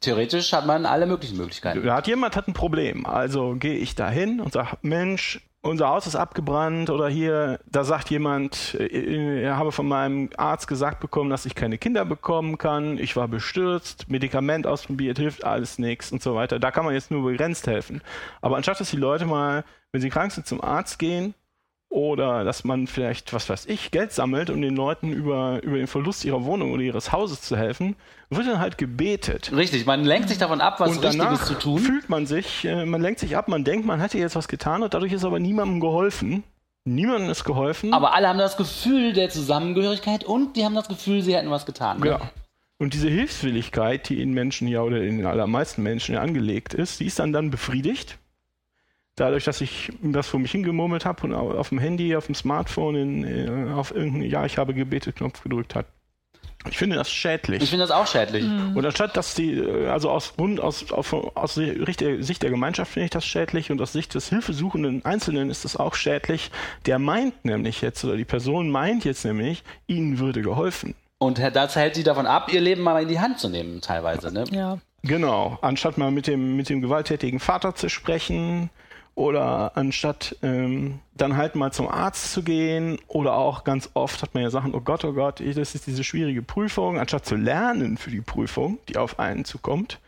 [0.00, 1.84] theoretisch hat man alle möglichen Möglichkeiten.
[1.84, 5.88] Da hat jemand hat ein Problem, also gehe ich da hin und sage, Mensch, unser
[5.88, 11.00] Haus ist abgebrannt oder hier, da sagt jemand, äh, ich habe von meinem Arzt gesagt
[11.00, 16.12] bekommen, dass ich keine Kinder bekommen kann, ich war bestürzt, Medikament ausprobiert, hilft alles nichts
[16.12, 16.58] und so weiter.
[16.58, 18.02] Da kann man jetzt nur begrenzt helfen.
[18.40, 21.34] Aber anstatt, dass die Leute mal, wenn sie krank sind, zum Arzt gehen
[21.88, 25.86] oder dass man vielleicht, was weiß ich, Geld sammelt, um den Leuten über, über den
[25.86, 27.96] Verlust ihrer Wohnung oder ihres Hauses zu helfen,
[28.30, 29.52] wird dann halt gebetet.
[29.54, 31.78] Richtig, man lenkt sich davon ab, was Und Richtiges zu tun.
[31.78, 34.82] fühlt man sich, äh, man lenkt sich ab, man denkt, man hätte jetzt was getan
[34.82, 36.42] und dadurch ist aber niemandem geholfen.
[36.84, 37.92] Niemandem ist geholfen.
[37.92, 41.66] Aber alle haben das Gefühl der Zusammengehörigkeit und die haben das Gefühl, sie hätten was
[41.66, 41.98] getan.
[42.00, 42.06] ne?
[42.08, 42.20] ja.
[42.78, 47.00] Und diese Hilfswilligkeit, die in Menschen ja oder in den allermeisten Menschen ja angelegt ist,
[47.00, 48.18] die ist dann dann befriedigt.
[49.16, 52.34] Dadurch, dass ich das vor mich hingemurmelt habe und au- auf dem Handy, auf dem
[52.34, 55.86] Smartphone, in, äh, auf irgendeinen Ja, ich habe gebetet-Knopf gedrückt hat.
[56.70, 57.62] Ich finde das schädlich.
[57.62, 58.44] Ich finde das auch schädlich.
[58.44, 62.50] Und anstatt dass die, äh, also aus Grund, aus, aus, aus Sicht der Sicht der
[62.50, 66.50] Gemeinschaft finde ich das schädlich und aus Sicht des hilfesuchenden Einzelnen ist das auch schädlich.
[66.86, 70.94] Der meint nämlich jetzt, oder die Person meint jetzt nämlich, ihnen würde geholfen.
[71.18, 74.32] Und das hält sie davon ab, ihr Leben mal in die Hand zu nehmen, teilweise.
[74.32, 74.44] Ne?
[74.50, 74.78] Ja.
[75.02, 75.58] Genau.
[75.62, 78.70] Anstatt mal mit dem, mit dem gewalttätigen Vater zu sprechen
[79.16, 84.34] oder anstatt ähm, dann halt mal zum Arzt zu gehen oder auch ganz oft hat
[84.34, 86.98] man ja Sachen, oh Gott, oh Gott, das ist diese schwierige Prüfung.
[86.98, 90.00] Anstatt zu lernen für die Prüfung, die auf einen zukommt,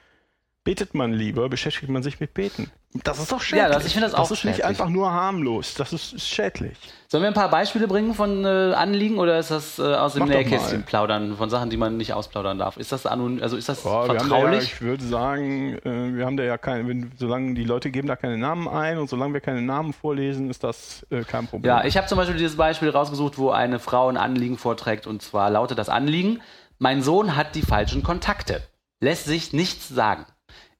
[0.62, 2.70] betet man lieber, beschäftigt man sich mit Beten.
[3.04, 3.62] Das ist doch schädlich.
[3.64, 4.64] Ja, das- ich finde das auch Das ist nicht schädlich.
[4.66, 6.76] einfach nur harmlos, das ist, ist schädlich.
[7.06, 10.24] Sollen wir ein paar Beispiele bringen von äh, Anliegen oder ist das äh, aus dem
[10.26, 12.78] Nähkästchen plaudern, von Sachen, die man nicht ausplaudern darf?
[12.78, 14.64] Ist das anon also ist das haben da ja, vertraulich?
[14.64, 18.16] ich würde sagen, äh, wir haben da ja keine, wenn, solange die Leute geben da
[18.16, 21.68] keine Namen ein und solange wir keine Namen vorlesen, ist das äh, kein Problem.
[21.68, 25.20] Ja, ich habe zum Beispiel dieses Beispiel rausgesucht, wo eine Frau ein Anliegen vorträgt und
[25.22, 26.40] zwar lautet das Anliegen:
[26.78, 28.62] Mein Sohn hat die falschen Kontakte,
[29.00, 30.24] lässt sich nichts sagen.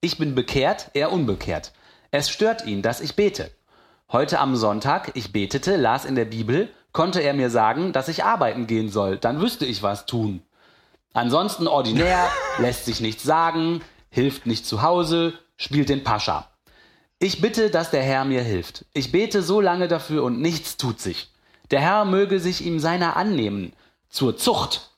[0.01, 1.73] Ich bin bekehrt, er unbekehrt.
[2.11, 3.51] Es stört ihn, dass ich bete.
[4.11, 8.25] Heute am Sonntag, ich betete, las in der Bibel, konnte er mir sagen, dass ich
[8.25, 10.43] arbeiten gehen soll, dann wüsste ich was tun.
[11.13, 16.49] Ansonsten ordinär, lässt sich nichts sagen, hilft nicht zu Hause, spielt den Pascha.
[17.19, 18.87] Ich bitte, dass der Herr mir hilft.
[18.95, 21.31] Ich bete so lange dafür und nichts tut sich.
[21.71, 23.75] Der Herr möge sich ihm seiner annehmen.
[24.09, 24.93] Zur Zucht.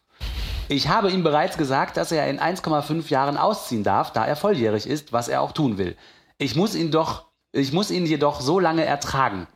[0.69, 4.87] Ich habe ihm bereits gesagt, dass er in 1,5 Jahren ausziehen darf, da er volljährig
[4.87, 5.97] ist, was er auch tun will.
[6.41, 9.47] Ich muss ihn doch, ich muss ihn jedoch so lange ertragen.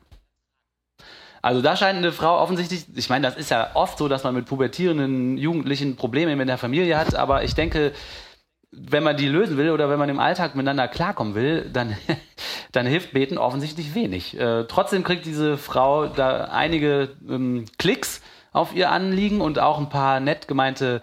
[1.41, 4.35] Also da scheint eine Frau offensichtlich, ich meine, das ist ja oft so, dass man
[4.35, 7.93] mit pubertierenden Jugendlichen Probleme in der Familie hat, aber ich denke,
[8.71, 11.97] wenn man die lösen will oder wenn man im Alltag miteinander klarkommen will, dann,
[12.73, 14.39] dann hilft Beten offensichtlich wenig.
[14.39, 18.21] Äh, trotzdem kriegt diese Frau da einige ähm, Klicks
[18.53, 21.01] auf ihr Anliegen und auch ein paar nett gemeinte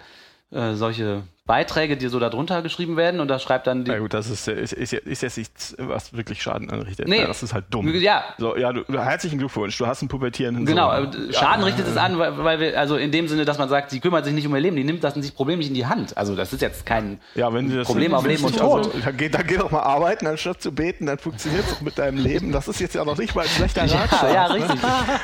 [0.52, 3.20] äh, solche Beiträge, die so darunter geschrieben werden.
[3.20, 3.92] Und da schreibt dann die.
[3.92, 7.10] Na gut, das ist, ist, ist, ist jetzt nichts, was wirklich Schaden anrichtet.
[7.10, 7.20] Nee.
[7.20, 7.94] Ja, das ist halt dumm.
[7.94, 8.24] Ja.
[8.38, 11.30] So, ja, du, herzlichen Glückwunsch, du hast einen pubertierenden Genau, Sohn.
[11.30, 13.90] äh, Schaden richtet es an, weil, weil wir, also in dem Sinne, dass man sagt,
[13.92, 15.86] sie kümmert sich nicht um ihr Leben, die nimmt das sich Problem nicht in die
[15.86, 16.16] Hand.
[16.18, 18.86] Also das ist jetzt kein Ja, wenn das Problem auf Leben und Tod.
[18.86, 21.82] Also, dann, geh, dann geh doch mal arbeiten, anstatt zu beten, dann funktioniert es doch
[21.82, 22.54] mit deinem Leben.
[22.54, 24.34] Das ist jetzt ja noch nicht mal ein schlechter Ja, Ratschlag.
[24.34, 24.54] ja, ne?
[24.56, 24.80] richtig.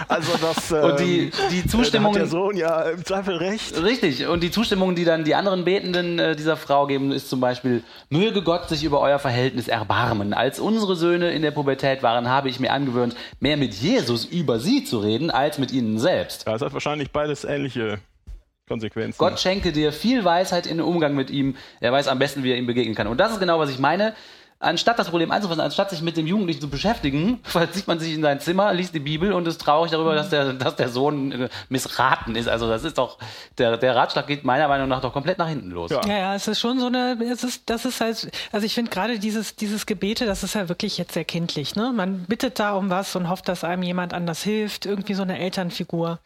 [0.10, 3.82] Also das, ähm, Und die- die Da Zustimmung- hat der Sohn ja im Zweifel recht.
[3.82, 4.28] Richtig.
[4.28, 7.84] Und die Zustimmung, die dann die anderen Betenden äh, dieser Frau geben, ist zum Beispiel,
[8.10, 10.34] möge Gott sich über euer Verhältnis erbarmen.
[10.34, 14.60] Als unsere Söhne in der Pubertät waren, habe ich mir angewöhnt, mehr mit Jesus über
[14.60, 16.46] sie zu reden, als mit ihnen selbst.
[16.48, 18.00] Ja, es hat wahrscheinlich beides ähnliche
[18.68, 19.18] Konsequenzen.
[19.18, 21.56] Gott schenke dir viel Weisheit in den Umgang mit ihm.
[21.80, 23.08] Er weiß am besten, wie er ihm begegnen kann.
[23.08, 24.14] Und das ist genau, was ich meine.
[24.60, 28.22] Anstatt das Problem anzufassen, anstatt sich mit dem Jugendlichen zu beschäftigen, verzieht man sich in
[28.22, 31.50] sein Zimmer, liest die Bibel und ist traurig darüber, dass der, dass der Sohn äh,
[31.70, 32.48] missraten ist.
[32.48, 33.18] Also das ist doch,
[33.58, 35.92] der, der Ratschlag geht meiner Meinung nach doch komplett nach hinten los.
[35.92, 36.02] Ja.
[36.08, 38.90] Ja, ja, es ist schon so eine, es ist, das ist halt, also ich finde
[38.90, 41.94] gerade dieses, dieses Gebete, das ist ja wirklich jetzt sehr kindlich, ne?
[41.96, 45.38] Man bittet da um was und hofft, dass einem jemand anders hilft, irgendwie so eine
[45.40, 46.20] Elternfigur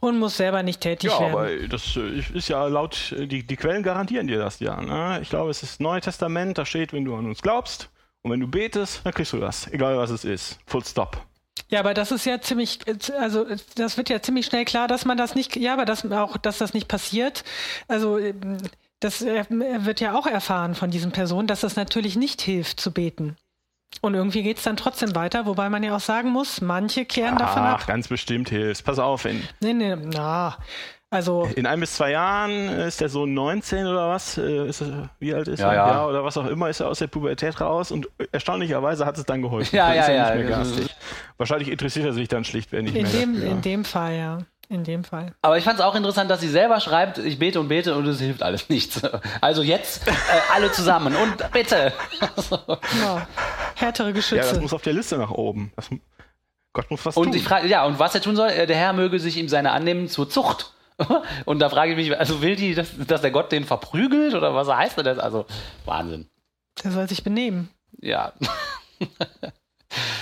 [0.00, 1.32] und muss selber nicht tätig Ja, werden.
[1.32, 4.80] aber das äh, ist ja laut, äh, die, die Quellen garantieren dir das ja.
[4.80, 5.18] Ne?
[5.22, 7.57] Ich glaube, es ist Neue Testament, da steht, wenn du an uns glaubst
[8.22, 10.58] und wenn du betest, dann kriegst du das, egal was es ist.
[10.66, 11.24] Full stop.
[11.70, 12.80] Ja, aber das ist ja ziemlich,
[13.18, 16.36] also das wird ja ziemlich schnell klar, dass man das nicht, ja, aber dass auch,
[16.38, 17.44] dass das nicht passiert.
[17.88, 18.18] Also
[19.00, 22.92] das äh, wird ja auch erfahren von diesen Personen, dass es natürlich nicht hilft zu
[22.92, 23.36] beten.
[24.00, 27.62] Und irgendwie geht's dann trotzdem weiter, wobei man ja auch sagen muss, manche kehren davon
[27.62, 27.86] Ach, ab.
[27.86, 28.84] ganz bestimmt hilft.
[28.84, 30.56] Pass auf, in, Nee, nee, na,
[31.10, 34.36] also in ein bis zwei Jahren äh, ist der Sohn 19 oder was?
[34.38, 35.74] Äh, Ist er, wie alt ist Ja, er?
[35.74, 36.06] ja.
[36.06, 39.40] oder was auch immer, ist er aus der Pubertät raus und erstaunlicherweise hat es dann
[39.42, 39.74] geholfen.
[39.74, 40.96] Ja, Dann ja, ist er ja, nicht mehr das garstig.
[41.38, 43.50] Wahrscheinlich interessiert er sich dann schlichtweg nicht in mehr dem, dafür.
[43.50, 44.38] in dem Fall, ja.
[44.70, 45.32] In dem Fall.
[45.40, 48.06] Aber ich fand es auch interessant, dass sie selber schreibt, ich bete und bete und
[48.06, 49.00] es hilft alles nichts.
[49.40, 50.10] Also jetzt äh,
[50.54, 51.92] alle zusammen und bitte.
[53.00, 53.26] Ja.
[53.76, 54.60] Härtere ja, das Geschütze.
[54.60, 55.72] muss auf der Liste nach oben.
[55.76, 55.88] Das,
[56.74, 57.34] Gott muss was Und tun.
[57.34, 59.72] ich frage, ja, und was er tun soll, äh, der Herr möge sich ihm seine
[59.72, 60.74] annehmen zur Zucht.
[61.44, 64.54] Und da frage ich mich, also will die, dass, dass der Gott den verprügelt oder
[64.54, 65.18] was heißt denn das?
[65.18, 65.46] Also
[65.84, 66.28] Wahnsinn.
[66.82, 67.68] Der soll sich benehmen.
[68.00, 68.32] Ja.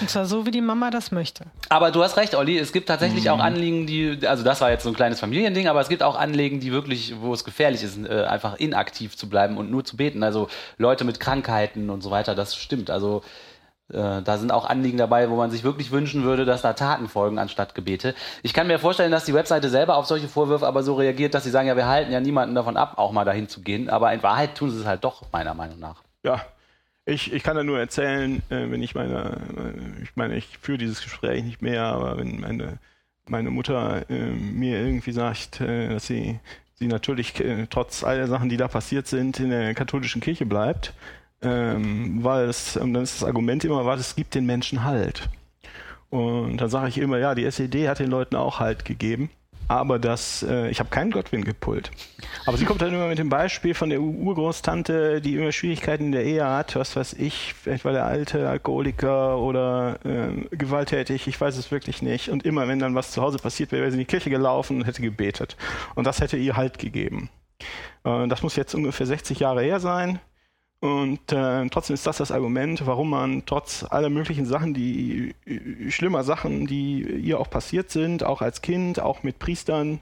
[0.00, 1.44] Und zwar so, wie die Mama das möchte.
[1.70, 3.30] Aber du hast recht, Olli, es gibt tatsächlich Mhm.
[3.30, 6.16] auch Anliegen, die, also das war jetzt so ein kleines Familiending, aber es gibt auch
[6.16, 9.96] Anliegen, die wirklich, wo es gefährlich ist, äh, einfach inaktiv zu bleiben und nur zu
[9.96, 10.22] beten.
[10.22, 10.48] Also
[10.78, 12.90] Leute mit Krankheiten und so weiter, das stimmt.
[12.90, 13.22] Also
[13.88, 17.08] äh, da sind auch Anliegen dabei, wo man sich wirklich wünschen würde, dass da Taten
[17.08, 18.14] folgen anstatt Gebete.
[18.42, 21.44] Ich kann mir vorstellen, dass die Webseite selber auf solche Vorwürfe aber so reagiert, dass
[21.44, 23.88] sie sagen, ja, wir halten ja niemanden davon ab, auch mal dahin zu gehen.
[23.88, 26.02] Aber in Wahrheit tun sie es halt doch, meiner Meinung nach.
[26.24, 26.40] Ja,
[27.04, 30.78] ich, ich kann da nur erzählen, äh, wenn ich meine, äh, ich meine, ich führe
[30.78, 32.78] dieses Gespräch nicht mehr, aber wenn meine,
[33.28, 36.38] meine Mutter mir irgendwie sagt, dass sie,
[36.74, 40.94] sie natürlich trotz all der Sachen, die da passiert sind, in der katholischen Kirche bleibt,
[41.42, 45.28] ähm, weil es, und dann ist das Argument immer, was es gibt den Menschen Halt.
[46.10, 49.30] Und dann sage ich immer, ja, die SED hat den Leuten auch Halt gegeben.
[49.68, 51.90] Aber das, äh, ich habe keinen Godwin gepult.
[52.46, 56.12] Aber sie kommt dann immer mit dem Beispiel von der Urgroßtante, die immer Schwierigkeiten in
[56.12, 61.40] der Ehe hat, was weiß ich, vielleicht war der alte Alkoholiker oder äh, gewalttätig, ich
[61.40, 62.28] weiß es wirklich nicht.
[62.28, 64.76] Und immer, wenn dann was zu Hause passiert wäre, wäre sie in die Kirche gelaufen
[64.78, 65.56] und hätte gebetet.
[65.96, 67.28] Und das hätte ihr Halt gegeben.
[68.04, 70.20] Äh, das muss jetzt ungefähr 60 Jahre her sein.
[70.80, 75.90] Und äh, trotzdem ist das das Argument, warum man trotz aller möglichen Sachen, die äh,
[75.90, 80.00] schlimmer Sachen, die ihr auch passiert sind, auch als Kind, auch mit Priestern,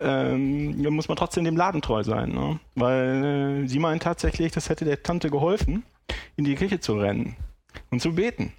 [0.00, 2.30] ähm, muss man trotzdem dem Laden treu sein.
[2.30, 2.58] Ne?
[2.74, 5.84] Weil äh, sie meint tatsächlich, das hätte der Tante geholfen,
[6.36, 7.36] in die Kirche zu rennen
[7.90, 8.52] und zu beten.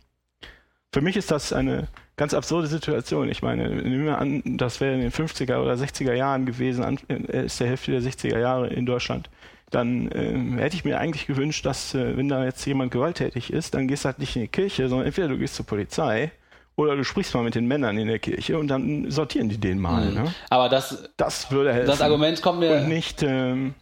[0.92, 1.88] Für mich ist das eine
[2.18, 3.30] ganz absurde Situation.
[3.30, 7.00] Ich meine, nehmen wir an, das wäre in den 50er oder 60er Jahren gewesen, an,
[7.08, 9.30] äh, ist der Hälfte der 60er Jahre in Deutschland.
[9.72, 13.74] Dann äh, hätte ich mir eigentlich gewünscht, dass, äh, wenn da jetzt jemand gewalttätig ist,
[13.76, 16.32] dann gehst du halt nicht in die Kirche, sondern entweder du gehst zur Polizei
[16.76, 19.80] oder du sprichst mal mit den Männern in der Kirche und dann sortieren die den
[19.80, 20.12] mal.
[20.12, 20.34] Ne?
[20.50, 21.88] Aber das, Das würde helfen.
[21.88, 22.78] das Argument kommt mir.
[22.78, 23.74] Und nicht, ähm,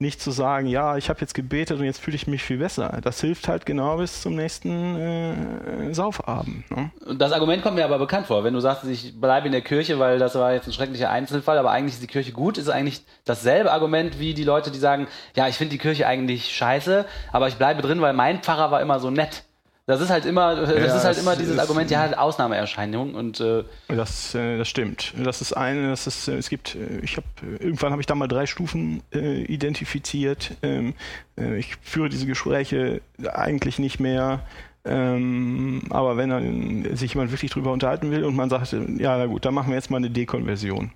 [0.00, 3.00] nicht zu sagen, ja, ich habe jetzt gebetet und jetzt fühle ich mich viel besser.
[3.02, 6.70] Das hilft halt genau bis zum nächsten äh, Saufabend.
[6.70, 6.92] Ne?
[7.16, 8.44] Das Argument kommt mir aber bekannt vor.
[8.44, 11.58] Wenn du sagst, ich bleibe in der Kirche, weil das war jetzt ein schrecklicher Einzelfall,
[11.58, 15.08] aber eigentlich ist die Kirche gut, ist eigentlich dasselbe Argument wie die Leute, die sagen,
[15.34, 18.80] ja, ich finde die Kirche eigentlich scheiße, aber ich bleibe drin, weil mein Pfarrer war
[18.80, 19.42] immer so nett.
[19.88, 23.14] Das ist halt immer, das Ja, ist halt das immer dieses ist- Argument, ja, Ausnahmeerscheinung
[23.14, 25.14] und äh, Das, äh, das stimmt.
[25.16, 27.26] Das ist eine, das ist, äh, es gibt, äh, ich habe,
[27.58, 30.50] irgendwann habe ich da mal drei Stufen äh, identifiziert.
[30.62, 30.92] Ähm,
[31.38, 33.00] äh, ich führe diese Gespräche
[33.32, 34.40] eigentlich nicht mehr.
[34.84, 39.16] Ähm, aber wenn dann sich jemand wirklich drüber unterhalten will und man sagt, äh, ja,
[39.16, 40.92] na gut, dann machen wir jetzt mal eine Dekonversion.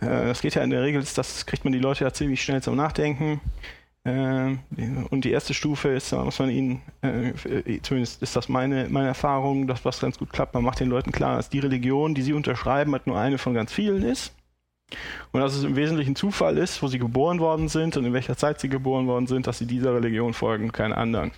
[0.00, 2.60] Äh, das geht ja in der Regel, das kriegt man die Leute ja ziemlich schnell
[2.60, 3.40] zum Nachdenken.
[4.06, 4.60] Ähm,
[5.10, 9.08] und die erste Stufe ist, muss man ihnen, äh, äh, zumindest ist das meine, meine
[9.08, 10.54] Erfahrung, dass was ganz gut klappt.
[10.54, 13.52] Man macht den Leuten klar, dass die Religion, die sie unterschreiben, halt nur eine von
[13.52, 14.32] ganz vielen ist.
[15.32, 18.36] Und dass es im Wesentlichen Zufall ist, wo sie geboren worden sind und in welcher
[18.36, 21.32] Zeit sie geboren worden sind, dass sie dieser Religion folgen, keine anderen.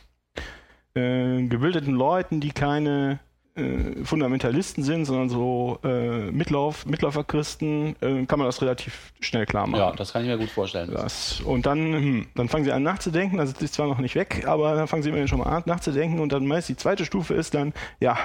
[0.95, 3.21] Äh, gebildeten Leuten, die keine
[3.59, 9.67] äh, Fundamentalisten sind, sondern so äh, Mitlauf, Mitläuferchristen, äh, kann man das relativ schnell klar
[9.67, 9.81] machen.
[9.81, 10.91] ja, das kann ich mir gut vorstellen.
[10.93, 11.41] Das.
[11.41, 14.45] Und dann, hm, dann fangen sie an nachzudenken, also das ist zwar noch nicht weg,
[14.47, 17.35] aber dann fangen sie immerhin schon mal an nachzudenken und dann meist die zweite Stufe
[17.35, 18.17] ist dann, ja,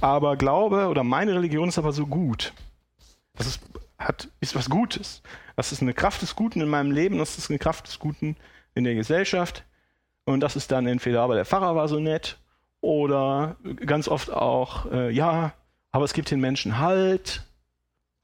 [0.00, 2.52] aber Glaube oder meine Religion ist aber so gut.
[3.34, 3.60] Das ist,
[3.98, 5.22] hat, ist was Gutes.
[5.56, 8.36] Das ist eine Kraft des Guten in meinem Leben, das ist eine Kraft des Guten
[8.74, 9.64] in der Gesellschaft.
[10.24, 12.38] Und das ist dann entweder, aber der Pfarrer war so nett
[12.82, 13.56] oder
[13.86, 15.54] ganz oft auch, äh, ja,
[15.92, 17.46] aber es gibt den Menschen Halt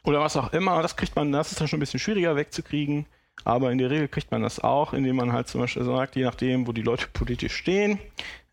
[0.04, 0.82] oder was auch immer.
[0.82, 3.06] Das kriegt man, das ist dann schon ein bisschen schwieriger wegzukriegen.
[3.44, 6.24] Aber in der Regel kriegt man das auch, indem man halt zum Beispiel sagt, je
[6.24, 8.00] nachdem, wo die Leute politisch stehen,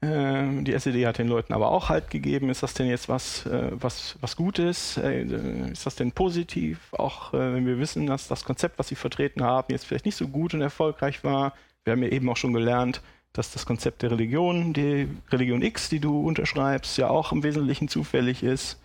[0.01, 2.49] äh, die SED hat den Leuten aber auch Halt gegeben.
[2.49, 4.97] Ist das denn jetzt was, äh, was, was Gutes?
[4.97, 5.23] Äh,
[5.71, 6.79] ist das denn positiv?
[6.91, 10.17] Auch äh, wenn wir wissen, dass das Konzept, was sie vertreten haben, jetzt vielleicht nicht
[10.17, 11.53] so gut und erfolgreich war.
[11.83, 13.01] Wir haben ja eben auch schon gelernt,
[13.37, 17.87] dass das Konzept der Religion, die Religion X, die du unterschreibst, ja auch im Wesentlichen
[17.87, 18.81] zufällig ist.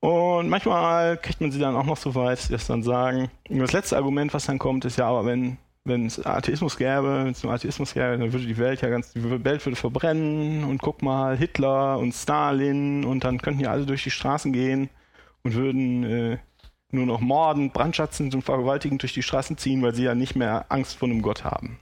[0.00, 3.30] Und manchmal kriegt man sie dann auch noch so weit, dass sie dann sagen.
[3.48, 7.32] Das letzte Argument, was dann kommt, ist ja, aber wenn wenn es Atheismus gäbe, wenn
[7.32, 10.82] es nur Atheismus gäbe, dann würde die Welt ja ganz, die Welt würde verbrennen und
[10.82, 14.90] guck mal, Hitler und Stalin und dann könnten ja alle durch die Straßen gehen
[15.42, 16.38] und würden äh,
[16.90, 20.66] nur noch morden, brandschatzen und vergewaltigen durch die Straßen ziehen, weil sie ja nicht mehr
[20.68, 21.78] Angst vor einem Gott haben.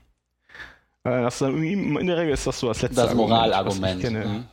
[1.03, 4.03] Das ist dann, in der Regel ist das so das letzte Das Moralargument.
[4.03, 4.45] Mhm.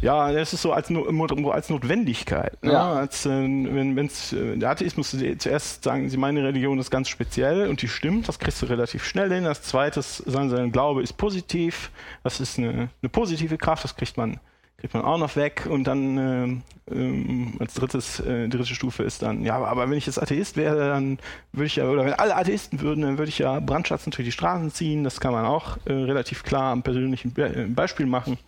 [0.00, 2.62] Ja, das ist so als, als Notwendigkeit.
[2.62, 2.72] Ne?
[2.72, 2.92] Ja.
[2.92, 7.68] Als, äh, wenn, wenn's, äh, der Atheismus zuerst sagen, sie meine Religion ist ganz speziell
[7.68, 9.44] und die stimmt, das kriegst du relativ schnell hin.
[9.44, 11.90] Das zweite ist, sagen sie, dein Glaube ist positiv,
[12.22, 14.38] das ist eine, eine positive Kraft, das kriegt man,
[14.78, 15.66] kriegt man auch noch weg.
[15.68, 20.06] Und dann ähm, ähm, als drittes, äh, dritte Stufe ist dann, ja, aber, wenn ich
[20.06, 21.18] jetzt Atheist wäre, dann
[21.52, 24.32] würde ich ja, oder wenn alle Atheisten würden, dann würde ich ja Brandschatzen durch die
[24.32, 25.04] Straßen ziehen.
[25.04, 28.38] Das kann man auch äh, relativ klar am persönlichen Be äh, Beispiel machen,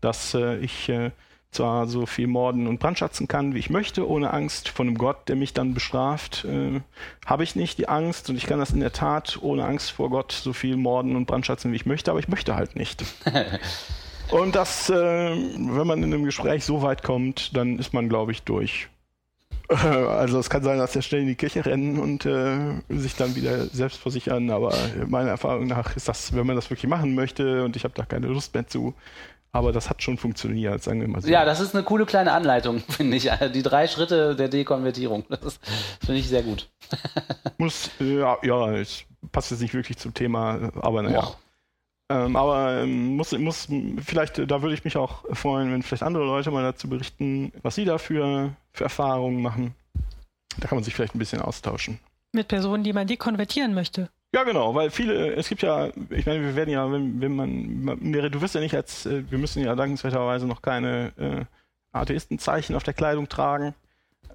[0.00, 1.10] dass äh, ich äh,
[1.50, 5.28] zwar so viel morden und brandschatzen kann, wie ich möchte, ohne Angst vor einem Gott,
[5.28, 6.80] der mich dann bestraft, äh,
[7.26, 10.10] habe ich nicht die Angst und ich kann das in der Tat ohne Angst vor
[10.10, 13.04] Gott so viel morden und brandschatzen, wie ich möchte, aber ich möchte halt nicht.
[14.30, 18.32] und das, äh, wenn man in einem Gespräch so weit kommt, dann ist man, glaube
[18.32, 18.88] ich, durch.
[19.68, 23.36] Also es kann sein, dass der schnell in die Kirche rennen und äh, sich dann
[23.36, 24.74] wieder selbst versichern, aber
[25.06, 28.04] meiner Erfahrung nach ist das, wenn man das wirklich machen möchte und ich habe da
[28.04, 28.94] keine Lust mehr zu,
[29.52, 31.28] aber das hat schon funktioniert, sagen wir mal so.
[31.28, 33.30] Ja, das ist eine coole kleine Anleitung, finde ich.
[33.54, 35.24] Die drei Schritte der Dekonvertierung.
[35.28, 35.60] Das,
[36.04, 36.68] finde ich sehr gut.
[37.58, 41.20] Muss, ja, ja, es passt jetzt nicht wirklich zum Thema, aber naja.
[41.20, 41.36] Och.
[42.10, 43.68] Ähm, aber ähm, muss, muss,
[44.04, 47.76] vielleicht, da würde ich mich auch freuen, wenn vielleicht andere Leute mal dazu berichten, was
[47.76, 48.50] sie da für,
[48.84, 49.74] Erfahrungen machen.
[50.58, 52.00] Da kann man sich vielleicht ein bisschen austauschen.
[52.32, 54.10] Mit Personen, die man dekonvertieren möchte.
[54.34, 57.84] Ja, genau, weil viele, es gibt ja, ich meine, wir werden ja, wenn, wenn man,
[57.84, 61.44] man- du wirst ja nicht als, äh, wir müssen ja dankenswerterweise noch keine äh,
[61.92, 63.74] Atheistenzeichen auf der Kleidung tragen.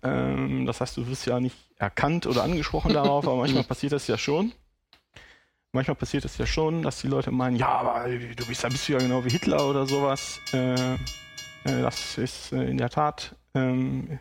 [0.04, 4.08] Ähm, das heißt, du wirst ja nicht erkannt oder angesprochen darauf, aber manchmal passiert das
[4.08, 4.54] ja schon.
[5.76, 8.88] Manchmal passiert es ja schon, dass die Leute meinen, ja, aber du bist, da bist
[8.88, 10.40] du ja genau wie Hitler oder sowas.
[10.54, 10.98] Äh, äh,
[11.66, 14.18] das ist äh, in der Tat, ähm,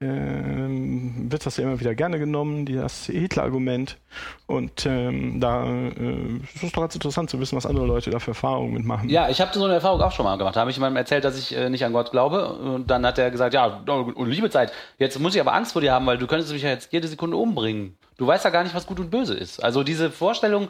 [0.00, 3.98] ähm, wird das ja immer wieder gerne genommen, das Hitler-Argument.
[4.46, 8.20] Und ähm, da äh, es ist doch ganz interessant zu wissen, was andere Leute da
[8.20, 9.08] für Erfahrungen mitmachen.
[9.08, 10.54] Ja, ich habe so eine Erfahrung auch schon mal gemacht.
[10.54, 12.46] Da habe ich jemandem erzählt, dass ich äh, nicht an Gott glaube.
[12.46, 15.82] Und dann hat er gesagt, ja, oh, liebe Zeit, jetzt muss ich aber Angst vor
[15.82, 17.98] dir haben, weil du könntest mich ja jetzt jede Sekunde umbringen.
[18.18, 19.62] Du weißt ja gar nicht, was gut und böse ist.
[19.62, 20.68] Also diese Vorstellung,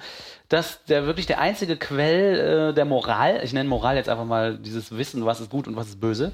[0.49, 4.59] dass der wirklich der einzige Quell äh, der Moral, ich nenne Moral jetzt einfach mal
[4.59, 6.33] dieses Wissen, was ist gut und was ist böse,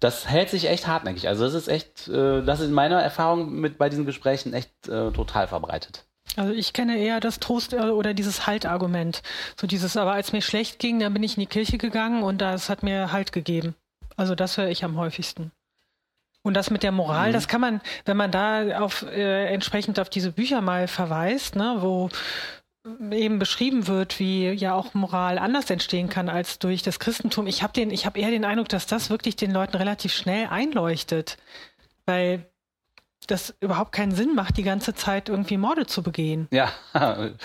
[0.00, 1.28] das hält sich echt hartnäckig.
[1.28, 4.70] Also das ist echt, äh, das ist in meiner Erfahrung mit bei diesen Gesprächen echt
[4.88, 6.04] äh, total verbreitet.
[6.36, 9.22] Also ich kenne eher das Trost- äh, oder dieses Haltargument.
[9.60, 12.38] So dieses, aber als mir schlecht ging, dann bin ich in die Kirche gegangen und
[12.40, 13.74] das hat mir Halt gegeben.
[14.16, 15.52] Also das höre ich am häufigsten.
[16.44, 20.10] Und das mit der Moral, das kann man, wenn man da auf äh, entsprechend auf
[20.10, 22.10] diese Bücher mal verweist, ne, wo
[23.10, 27.46] eben beschrieben wird, wie ja auch Moral anders entstehen kann als durch das Christentum.
[27.46, 30.48] Ich habe den, ich habe eher den Eindruck, dass das wirklich den Leuten relativ schnell
[30.48, 31.38] einleuchtet,
[32.04, 32.46] weil
[33.26, 36.46] das überhaupt keinen Sinn macht, die ganze Zeit irgendwie Morde zu begehen.
[36.50, 36.70] Ja,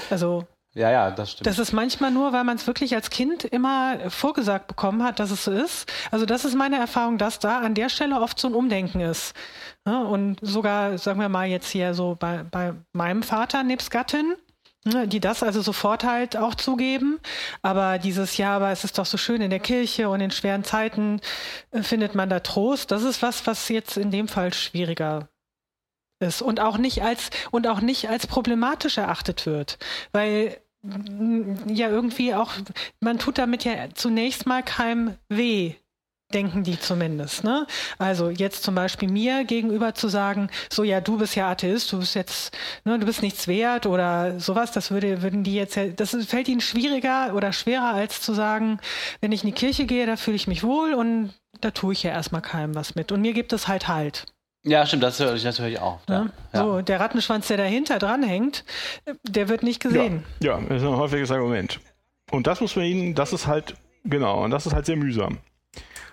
[0.10, 0.45] Also
[0.80, 1.46] ja, ja, das stimmt.
[1.46, 5.30] das ist manchmal nur, weil man es wirklich als Kind immer vorgesagt bekommen hat, dass
[5.30, 5.92] es so ist.
[6.10, 9.34] Also das ist meine Erfahrung, dass da an der Stelle oft so ein Umdenken ist.
[9.86, 14.36] Ja, und sogar, sagen wir mal jetzt hier so bei, bei meinem Vater nebst Gattin,
[14.86, 17.20] ne, die das also sofort halt auch zugeben.
[17.62, 20.64] Aber dieses Jahr, aber es ist doch so schön in der Kirche und in schweren
[20.64, 21.20] Zeiten
[21.72, 22.92] äh, findet man da Trost.
[22.92, 25.28] Das ist was, was jetzt in dem Fall schwieriger
[26.22, 29.78] ist und auch nicht als und auch nicht als problematisch erachtet wird,
[30.12, 32.54] weil ja irgendwie auch
[33.02, 35.74] man tut damit ja zunächst mal keinem weh.
[36.32, 37.66] Denken die zumindest, ne?
[37.97, 41.97] Also jetzt zum Beispiel mir gegenüber zu sagen, so ja, du bist ja Atheist, du
[41.97, 46.16] bist jetzt, ne, du bist nichts wert oder sowas, das würde, würden die jetzt, das
[46.28, 48.80] fällt ihnen schwieriger oder schwerer als zu sagen,
[49.22, 52.04] wenn ich in die Kirche gehe, da fühle ich mich wohl und da tue ich
[52.04, 53.12] ja erstmal keinem was mit.
[53.12, 54.28] Und mir gibt es halt halt.
[54.64, 56.00] Ja, stimmt, das höre ich, das höre ich auch.
[56.10, 56.28] Ja.
[56.54, 56.64] Ja.
[56.64, 58.66] So, der Rattenschwanz, der dahinter dranhängt,
[59.24, 60.24] der wird nicht gesehen.
[60.42, 61.80] Ja, das ist ein häufiges Argument.
[62.32, 65.38] Und das muss man ihnen, das ist halt, genau, und das ist halt sehr mühsam.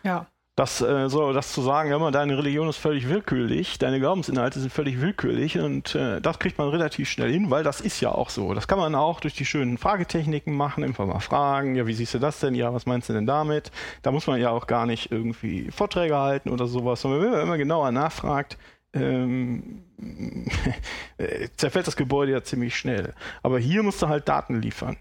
[0.05, 0.27] Ja.
[0.57, 4.73] Das, äh, so, das zu sagen, ja, deine Religion ist völlig willkürlich, deine Glaubensinhalte sind
[4.73, 8.31] völlig willkürlich und äh, das kriegt man relativ schnell hin, weil das ist ja auch
[8.31, 8.55] so.
[8.55, 12.15] Das kann man auch durch die schönen Fragetechniken machen, einfach mal fragen, ja, wie siehst
[12.15, 12.55] du das denn?
[12.55, 13.71] Ja, was meinst du denn damit?
[14.01, 17.43] Da muss man ja auch gar nicht irgendwie Vorträge halten oder sowas, sondern wenn man
[17.43, 18.57] immer genauer nachfragt,
[18.95, 19.85] ähm,
[21.19, 23.13] äh, zerfällt das Gebäude ja ziemlich schnell.
[23.43, 24.97] Aber hier musst du halt Daten liefern.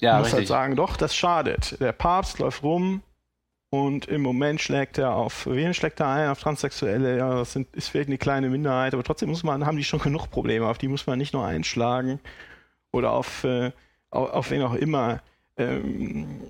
[0.00, 0.48] Ja, du musst halt richtig.
[0.48, 1.80] sagen, doch, das schadet.
[1.80, 3.02] Der Papst läuft rum
[3.74, 6.28] und im Moment schlägt er auf, wen schlägt er ein?
[6.28, 9.76] Auf Transsexuelle, ja, das sind, ist vielleicht eine kleine Minderheit, aber trotzdem muss man, haben
[9.76, 12.20] die schon genug Probleme, auf die muss man nicht nur einschlagen
[12.92, 13.72] oder auf, äh,
[14.10, 15.20] auf, auf wen auch immer.
[15.56, 16.40] Ähm,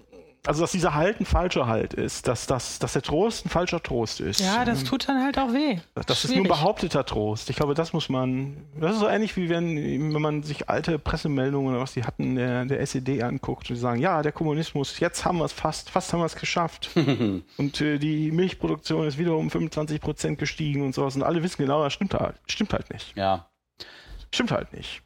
[0.46, 3.82] also, dass dieser Halt ein falscher Halt ist, dass, dass, dass der Trost ein falscher
[3.82, 4.40] Trost ist.
[4.40, 5.78] Ja, das Ähm, tut dann halt auch weh.
[6.06, 7.48] das ist nur behaupteter Trost.
[7.50, 8.56] Ich glaube, das muss man.
[8.78, 9.76] Das ist so ähnlich wie wenn,
[10.14, 13.80] wenn man sich alte Pressemeldungen oder was die hatten, der, der SED anguckt und die
[13.80, 16.90] sagen, ja, der Kommunismus, jetzt haben wir es fast, fast haben wir es geschafft.
[17.56, 21.16] und äh, die Milchproduktion ist wieder um 25 Prozent gestiegen und sowas.
[21.16, 23.16] Und alle wissen genau, das stimmt halt, stimmt halt nicht.
[23.16, 23.48] Ja.
[24.32, 25.00] Stimmt halt nicht.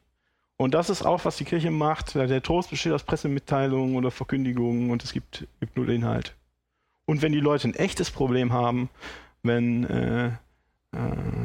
[0.59, 2.17] Und das ist auch, was die Kirche macht.
[2.17, 6.35] Der Trost besteht aus Pressemitteilungen oder Verkündigungen und es gibt, gibt null Inhalt.
[7.07, 8.91] Und wenn die Leute ein echtes Problem haben,
[9.45, 10.31] wenn, äh, äh,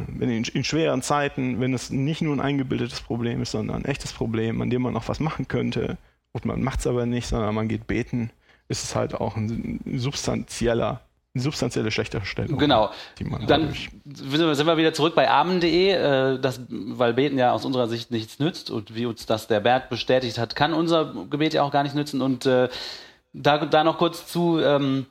[0.07, 3.85] wenn in, in schweren Zeiten, wenn es nicht nur ein eingebildetes Problem ist, sondern ein
[3.85, 5.98] echtes Problem, an dem man noch was machen könnte,
[6.31, 8.31] und man macht es aber nicht, sondern man geht beten,
[8.68, 11.02] ist es halt auch ein, ein substanzieller,
[11.35, 12.60] substanzielle schlechtere Stellung.
[12.60, 12.91] Genau.
[13.47, 13.73] Dann
[14.05, 18.39] sind wir wieder zurück bei armen.de, äh, das, weil Beten ja aus unserer Sicht nichts
[18.39, 21.84] nützt und wie uns das der Bert bestätigt hat, kann unser Gebet ja auch gar
[21.84, 22.22] nicht nützen.
[22.22, 22.69] Und äh,
[23.34, 25.07] da, da noch kurz zu, ähm,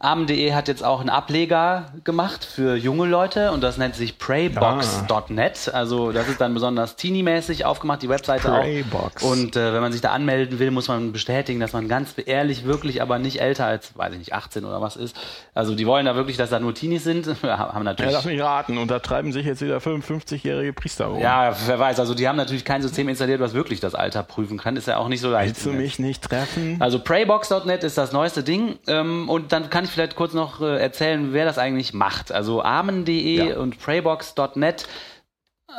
[0.00, 5.70] armen.de hat jetzt auch einen Ableger gemacht für junge Leute und das nennt sich praybox.net.
[5.72, 9.22] Also das ist dann besonders teeny-mäßig aufgemacht, die Webseite Praybox.
[9.22, 9.30] auch.
[9.30, 12.64] Und äh, wenn man sich da anmelden will, muss man bestätigen, dass man ganz ehrlich,
[12.64, 15.16] wirklich, aber nicht älter als, weiß ich nicht, 18 oder was ist.
[15.54, 17.26] Also die wollen da wirklich, dass da nur Teenies sind.
[17.42, 18.78] haben Ja, natürlich lass mich raten.
[18.78, 21.20] Und da treiben sich jetzt wieder 55-jährige Priester rum.
[21.20, 22.00] Ja, wer weiß.
[22.00, 24.76] Also die haben natürlich kein System installiert, was wirklich das Alter prüfen kann.
[24.76, 25.50] Ist ja auch nicht so leicht.
[25.54, 26.78] Willst du mich nicht treffen?
[26.80, 28.76] Also Praybox.net ist das neueste Ding.
[28.88, 32.32] Ähm, und dann kann ich vielleicht kurz noch äh, erzählen, wer das eigentlich macht.
[32.32, 33.58] Also armen.de Ja.
[33.58, 34.86] und Praybox.net.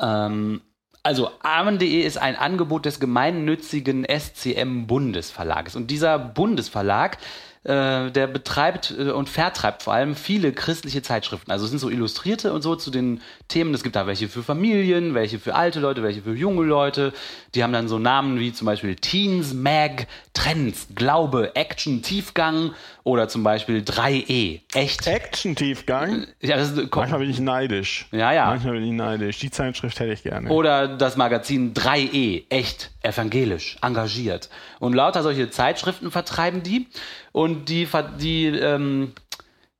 [0.02, 0.62] Ähm,
[1.04, 5.76] also armen.de ist ein Angebot des gemeinnützigen SCM Bundesverlages.
[5.76, 7.20] Und dieser Bundesverlag,
[7.64, 11.52] äh, der betreibt äh, und vertreibt vor allem viele christliche Zeitschriften.
[11.52, 13.74] Also es sind so Illustrierte und so zu den Themen.
[13.74, 17.14] Es gibt da welche für Familien, welche für alte Leute, welche für junge Leute.
[17.54, 22.72] Die haben dann so Namen wie zum Beispiel Teens Mag, Trends, Glaube, Action, Tiefgang
[23.06, 24.62] oder zum Beispiel 3E.
[24.74, 25.06] Echt?
[25.06, 26.26] Action-Tiefgang.
[26.42, 28.08] Ja, das ist, Manchmal bin ich neidisch.
[28.12, 28.48] Ja, ja.
[28.48, 29.38] Manchmal bin ich neidisch.
[29.38, 30.50] Die Zeitschrift hätte ich gerne.
[30.50, 34.50] Oder das Magazin 3E, echt evangelisch, engagiert.
[34.80, 36.88] Und lauter solche Zeitschriften vertreiben die.
[37.32, 37.88] Und die,
[38.20, 39.14] die ähm,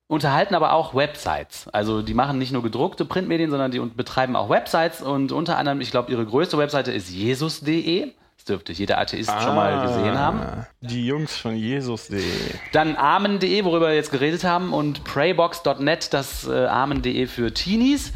[0.06, 1.68] unterhalten aber auch Websites.
[1.70, 5.02] Also die machen nicht nur gedruckte Printmedien, sondern die betreiben auch Websites.
[5.02, 8.12] Und unter anderem, ich glaube, ihre größte Webseite ist jesus.de.
[8.38, 10.40] Das dürfte jeder Atheist schon mal gesehen haben.
[10.40, 12.22] Ah, Die Jungs von Jesus.de.
[12.74, 18.12] Dann armen.de, worüber wir jetzt geredet haben, und praybox.net, das äh, armen.de für Teenies.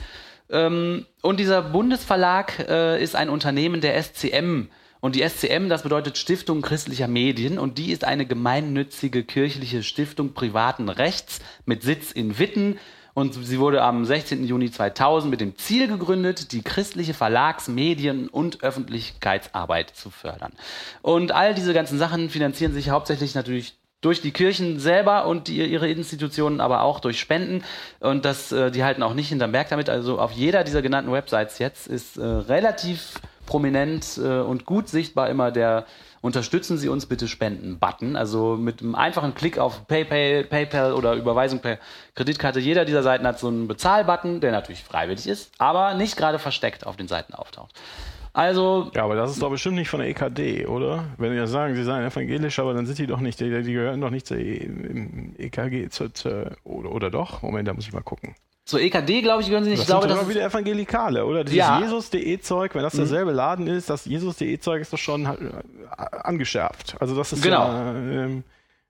[0.49, 4.67] Ähm, und dieser Bundesverlag äh, ist ein Unternehmen der SCM.
[5.01, 7.57] Und die SCM, das bedeutet Stiftung christlicher Medien.
[7.57, 12.77] Und die ist eine gemeinnützige kirchliche Stiftung privaten Rechts mit Sitz in Witten.
[13.19, 14.45] Und sie wurde am 16.
[14.45, 20.53] Juni 2000 mit dem Ziel gegründet, die christliche Verlags-, Medien- und Öffentlichkeitsarbeit zu fördern.
[21.01, 25.57] Und all diese ganzen Sachen finanzieren sich hauptsächlich natürlich durch die Kirchen selber und die,
[25.57, 27.63] ihre Institutionen, aber auch durch Spenden.
[27.99, 29.89] Und das, äh, die halten auch nicht hinterm Berg damit.
[29.89, 33.15] Also auf jeder dieser genannten Websites jetzt ist äh, relativ
[33.45, 35.85] prominent äh, und gut sichtbar immer der
[36.21, 38.15] Unterstützen Sie uns bitte Spenden-Button.
[38.15, 41.77] Also mit einem einfachen Klick auf PayPal, PayPal oder Überweisung per
[42.15, 42.59] Kreditkarte.
[42.59, 46.85] Jeder dieser Seiten hat so einen Bezahl-Button, der natürlich freiwillig ist, aber nicht gerade versteckt
[46.85, 47.73] auf den Seiten auftaucht.
[48.33, 51.05] Also Ja, aber das ist doch bestimmt nicht von der EKD, oder?
[51.17, 53.99] Wenn wir sagen, sie seien evangelisch, aber dann sind die doch nicht, die, die gehören
[54.01, 54.69] doch nicht zur E-
[55.37, 57.41] EKG, zur, zur, oder, oder doch?
[57.41, 58.35] Moment, da muss ich mal gucken.
[58.69, 59.79] Zur EKD, glaube ich, gehören Sie nicht.
[59.79, 61.43] Das ich glaube, sind das immer ist, wieder Evangelikale, oder?
[61.43, 61.79] Dieses Ja.
[61.79, 66.95] Jesus.de-Zeug, wenn das derselbe Laden ist, das Jesus.de-Zeug ist doch schon halt, äh, angeschärft.
[66.99, 67.67] Also das ist Genau.
[67.67, 68.43] ja, ähm,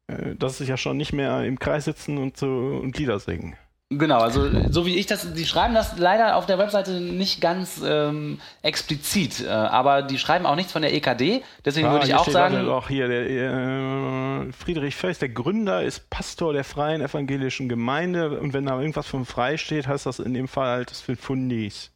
[0.08, 3.56] äh, das ist ja schon nicht mehr im Kreis sitzen und, so, und Lieder singen.
[3.92, 7.82] Genau, also so wie ich das, die schreiben das leider auf der Webseite nicht ganz
[7.84, 12.14] ähm, explizit, äh, aber die schreiben auch nichts von der EKD, deswegen Ah, würde ich
[12.14, 16.64] auch steht sagen, also auch hier, der, äh, Friedrich Föst, der Gründer, ist Pastor der
[16.64, 20.68] Freien Evangelischen Gemeinde und wenn da irgendwas von frei steht, heißt das in dem Fall
[20.68, 21.92] halt, das sind Fundis,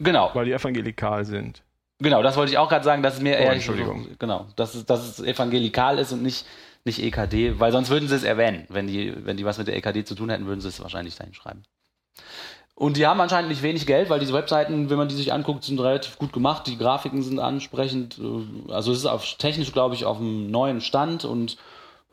[0.00, 1.62] genau, weil die evangelikal sind.
[2.00, 4.06] Genau, das wollte ich auch gerade sagen, dass es mir Oh, eher Entschuldigung.
[4.18, 6.46] genau, dass es, dass es evangelikal ist und nicht,
[6.88, 8.64] nicht EKD, weil sonst würden sie es erwähnen.
[8.68, 11.14] Wenn die, wenn die was mit der EKD zu tun hätten, würden sie es wahrscheinlich
[11.16, 11.62] dahin schreiben.
[12.74, 15.64] Und die haben anscheinend nicht wenig Geld, weil diese Webseiten, wenn man die sich anguckt,
[15.64, 16.66] sind relativ gut gemacht.
[16.68, 18.20] Die Grafiken sind ansprechend.
[18.20, 21.56] äh, Also es ist auf, technisch, glaube ich, auf einem neuen Stand und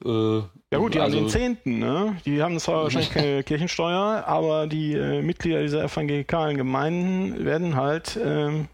[0.04, 2.18] äh, Ja gut, die also, haben den Zehnten, ne?
[2.26, 8.20] Die haben zwar wahrscheinlich keine Kirchensteuer, aber die äh, Mitglieder dieser evangelikalen Gemeinden werden halt
[8.22, 8.68] ähm,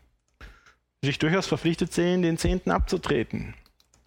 [1.01, 3.53] sich durchaus verpflichtet sehen, den Zehnten abzutreten.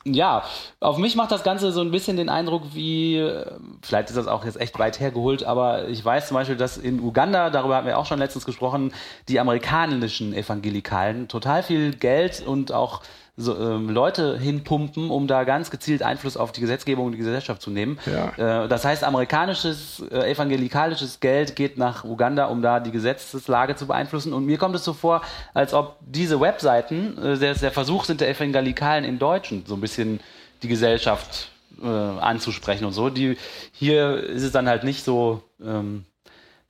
[0.07, 0.45] Ja,
[0.81, 3.47] auf mich macht das Ganze so ein bisschen den Eindruck wie, äh,
[3.81, 7.01] vielleicht ist das auch jetzt echt weit hergeholt, aber ich weiß zum Beispiel, dass in
[7.01, 8.93] Uganda, darüber hatten wir auch schon letztens gesprochen,
[9.31, 13.01] die amerikanischen Evangelikalen total viel Geld und auch
[13.36, 17.61] so, ähm, Leute hinpumpen, um da ganz gezielt Einfluss auf die Gesetzgebung und die Gesellschaft
[17.61, 17.98] zu nehmen.
[18.06, 18.65] Ja.
[18.65, 23.89] Äh, das heißt, amerikanisches, äh, evangelikalisches Geld geht nach Uganda, um da die Gesetzeslage zu
[23.89, 24.32] beeinflussen.
[24.32, 28.20] Und mir kommt es so vor, als ob diese Webseiten, äh, der, der Versuch sind
[28.20, 30.20] der Evangelikalen in Deutschen, so ein bisschen
[30.62, 31.51] die Gesellschaft
[31.82, 33.11] äh, anzusprechen und so.
[33.11, 33.36] Die,
[33.73, 36.05] hier ist es dann halt nicht so, ähm,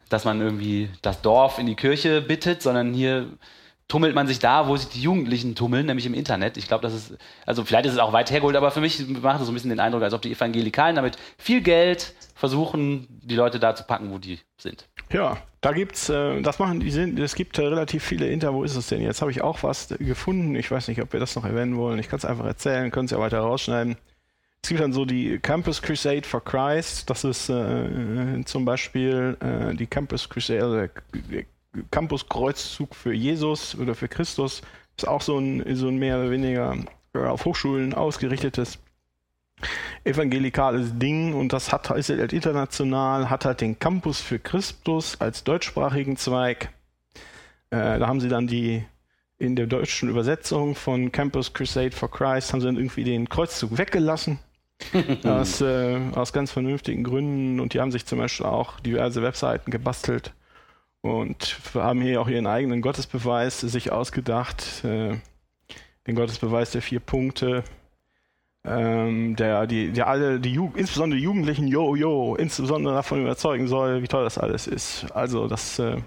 [0.08, 3.26] dass man irgendwie das Dorf in die Kirche bittet, sondern hier
[3.89, 6.56] tummelt man sich da, wo sich die Jugendlichen tummeln, nämlich im Internet.
[6.56, 7.16] Ich glaube, das ist,
[7.47, 9.70] also vielleicht ist es auch weit hergeholt, aber für mich macht es so ein bisschen
[9.70, 14.11] den Eindruck, als ob die Evangelikalen damit viel Geld versuchen, die Leute da zu packen,
[14.11, 14.89] wo die sind.
[15.12, 18.65] Ja, da gibt's, äh, das machen die sind, es gibt äh, relativ viele Inter, wo
[18.65, 19.02] ist es denn?
[19.02, 20.55] Jetzt habe ich auch was gefunden.
[20.56, 21.98] Ich weiß nicht, ob wir das noch erwähnen wollen.
[21.98, 23.97] Ich kann es einfach erzählen, können es ja weiter rausschneiden.
[24.62, 27.11] Es gibt dann so die Campus Crusade for Christ.
[27.11, 31.44] Das ist äh, zum Beispiel äh, die Campus Crusade, also
[31.74, 34.62] der der Campus Kreuzzug für Jesus oder für Christus.
[34.96, 36.76] Ist auch so ein, so ein mehr oder weniger
[37.14, 38.78] äh, auf Hochschulen ausgerichtetes
[40.05, 45.44] evangelikales Ding und das hat ist halt international, hat halt den Campus für Christus als
[45.44, 46.70] deutschsprachigen Zweig.
[47.70, 48.84] Äh, da haben sie dann die
[49.38, 53.78] in der deutschen Übersetzung von Campus Crusade for Christ haben sie dann irgendwie den Kreuzzug
[53.78, 54.38] weggelassen.
[55.24, 59.70] aus, äh, aus ganz vernünftigen Gründen und die haben sich zum Beispiel auch diverse Webseiten
[59.70, 60.34] gebastelt
[61.05, 64.82] und haben hier auch ihren eigenen Gottesbeweis sich ausgedacht.
[64.85, 65.18] Äh,
[66.06, 67.62] den Gottesbeweis der vier Punkte,
[68.64, 73.68] ähm, der die, der alle, die Ju insbesondere die Jugendlichen, yo, yo, insbesondere davon überzeugen
[73.68, 75.05] soll, wie toll das alles ist.
[75.12, 75.98] Also das, äh,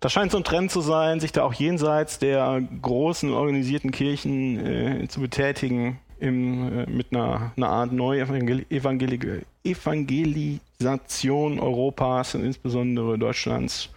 [0.00, 4.66] das scheint so ein Trend zu sein, sich da auch jenseits der großen organisierten Kirchen
[4.66, 13.90] äh, zu betätigen, im, äh, mit einer, einer Art Neuevangelisation Evangelisation Europas und insbesondere Deutschlands.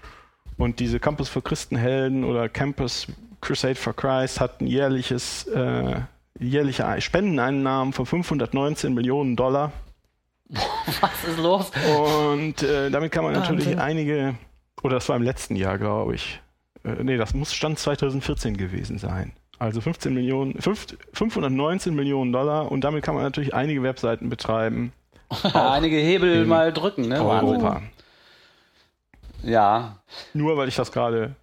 [0.58, 3.08] Und diese Campus für Christenhelden oder Campus
[3.42, 6.02] Crusade for Christ hat ein jährliches, äh,
[6.40, 9.72] jährliche Spendeneinnahmen von 519 Millionen Dollar.
[10.50, 11.72] Was ist los?
[11.98, 13.80] Und äh, damit kann man natürlich Wahnsinn.
[13.80, 14.36] einige,
[14.82, 16.42] oder das war im letzten Jahr, glaube ich.
[16.84, 19.34] Äh, nee, das muss Stand 2014 gewesen sein.
[19.58, 24.92] Also 15 Millionen, fünf- 519 Millionen Dollar und damit kann man natürlich einige Webseiten betreiben.
[25.54, 27.20] Einige Hebel mal drücken, ne?
[27.26, 27.50] Wahnsinn.
[27.50, 27.82] Europa.
[29.44, 29.98] Ja,
[30.34, 31.36] Nur weil ich das gerade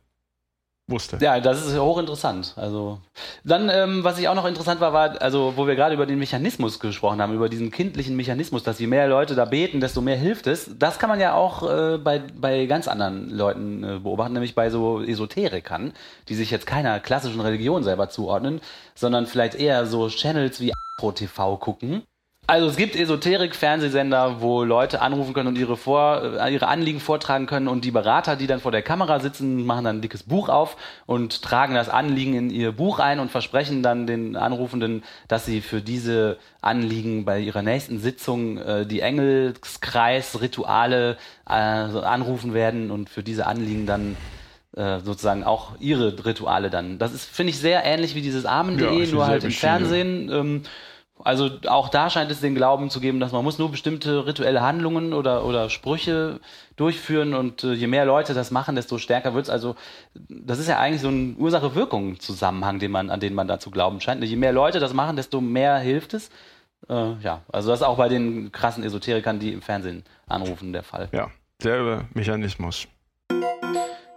[0.87, 1.19] wusste.
[1.21, 2.55] Ja, das ist hochinteressant.
[2.57, 2.99] Also
[3.45, 6.19] dann, ähm, was ich auch noch interessant war, war, also wo wir gerade über den
[6.19, 10.17] Mechanismus gesprochen haben, über diesen kindlichen Mechanismus, dass je mehr Leute da beten, desto mehr
[10.17, 10.71] hilft es.
[10.79, 14.71] Das kann man ja auch äh, bei, bei ganz anderen Leuten äh, beobachten, nämlich bei
[14.71, 15.93] so Esoterikern,
[16.29, 18.61] die sich jetzt keiner klassischen Religion selber zuordnen,
[18.95, 22.03] sondern vielleicht eher so Channels wie Pro gucken.
[22.49, 27.47] Also es gibt Esoterik-Fernsehsender, wo Leute anrufen können und ihre, vor, äh, ihre Anliegen vortragen
[27.47, 30.49] können und die Berater, die dann vor der Kamera sitzen, machen dann ein dickes Buch
[30.49, 35.47] auf und tragen das Anliegen in ihr Buch ein und versprechen dann den Anrufenden, dass
[35.47, 43.09] sie für diese Anliegen bei ihrer nächsten Sitzung äh, die Engelskreis-Rituale äh, anrufen werden und
[43.09, 44.17] für diese Anliegen dann
[44.77, 46.99] äh, sozusagen auch ihre Rituale dann.
[46.99, 49.53] Das ist, finde ich, sehr ähnlich wie dieses Ja, Amen.de, ist nur halt im.
[49.53, 50.29] Fernsehen.
[50.33, 50.63] Ähm,
[51.25, 54.63] also auch da scheint es den Glauben zu geben, dass man muss nur bestimmte rituelle
[54.63, 56.41] Handlungen oder, oder Sprüche
[56.77, 59.51] durchführen und äh, je mehr Leute das machen, desto stärker wird's.
[59.51, 59.77] Also
[60.29, 64.01] das ist ja eigentlich so ein Ursache-Wirkung-Zusammenhang, den man, an den man da zu glauben
[64.01, 64.23] scheint.
[64.25, 66.31] Je mehr Leute das machen, desto mehr hilft es.
[66.89, 70.83] Äh, ja, also das ist auch bei den krassen Esoterikern, die im Fernsehen anrufen, der
[70.83, 71.09] Fall.
[71.13, 71.31] Ja,
[71.61, 72.89] selber Mechanismus.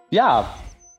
[0.09, 0.49] Ja,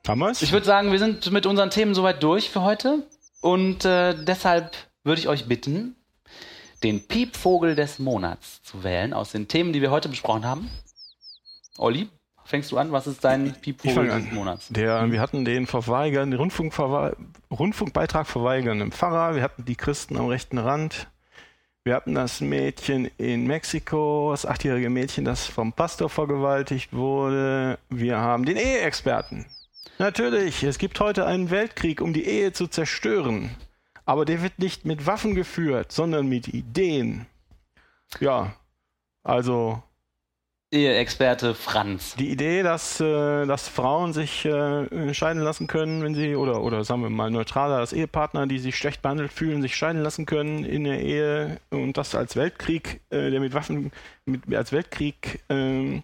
[0.07, 0.41] Haben wir's?
[0.41, 3.03] Ich würde sagen, wir sind mit unseren Themen soweit durch für heute.
[3.41, 5.96] Und äh, deshalb würde ich euch bitten,
[6.83, 10.69] den Piepvogel des Monats zu wählen aus den Themen, die wir heute besprochen haben.
[11.77, 12.09] Olli,
[12.45, 12.91] fängst du an?
[12.91, 14.31] Was ist dein Piepvogel des.
[14.31, 14.67] Monats?
[14.69, 17.15] Der, wir hatten den Verweigern, den Rundfunkverwe
[17.51, 21.07] Rundfunkbeitrag verweigernden Pfarrer, wir hatten die Christen am rechten Rand,
[21.83, 28.17] wir hatten das Mädchen in Mexiko, das achtjährige Mädchen, das vom Pastor vergewaltigt wurde, wir
[28.17, 29.45] haben den Eheexperten.
[29.97, 33.49] Natürlich, es gibt heute einen Weltkrieg, um die Ehe zu zerstören.
[34.07, 37.25] Aber der wird nicht mit Waffen geführt, sondern mit Ideen.
[38.21, 38.55] Ja,
[39.21, 39.83] also
[40.71, 42.15] Ehe-Experte Franz.
[42.15, 46.85] die Idee, dass, äh, dass Frauen sich äh, scheiden lassen können, wenn sie, oder, oder
[46.85, 50.63] sagen wir mal neutraler, dass Ehepartner, die sich schlecht behandelt fühlen, sich scheiden lassen können
[50.63, 53.91] in der Ehe und das als Weltkrieg, äh, der mit Waffen,
[54.25, 56.03] mit, als Weltkrieg ähm,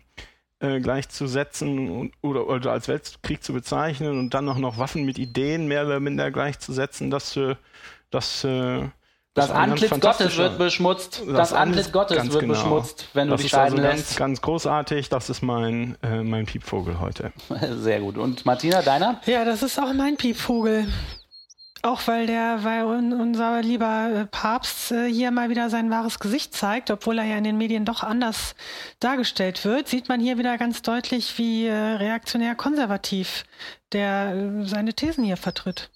[0.60, 5.20] äh, gleichzusetzen und, oder, oder als Weltkrieg zu bezeichnen und dann auch noch Waffen mit
[5.20, 7.56] Ideen mehr oder minder gleichzusetzen, das, äh,
[8.14, 8.90] das, äh,
[9.34, 11.22] Das ganz Antlitz Gottes wird beschmutzt.
[11.26, 12.54] Das, Das Antlitz Gottes ganz wird genau.
[12.54, 14.18] beschmutzt, wenn du das dich ist scheiden also ganz, lässt.
[14.18, 15.10] ganz großartig.
[15.10, 17.32] Das ist mein, äh, mein Piepvogel heute.
[17.72, 18.18] Sehr gut.
[18.18, 19.20] Und Martina, deiner?
[19.26, 20.88] Ja, das ist auch mein Piepvogel.
[21.86, 26.20] Auch weil der, weil un, unser lieber äh, Papst äh, hier mal wieder sein wahres
[26.20, 28.56] Gesicht zeigt, obwohl er ja in den Medien doch anders
[29.02, 33.44] dargestellt wird, sieht man hier wieder ganz deutlich, wie äh, reaktionär konservativ
[33.92, 35.90] der seine Thesen hier vertritt.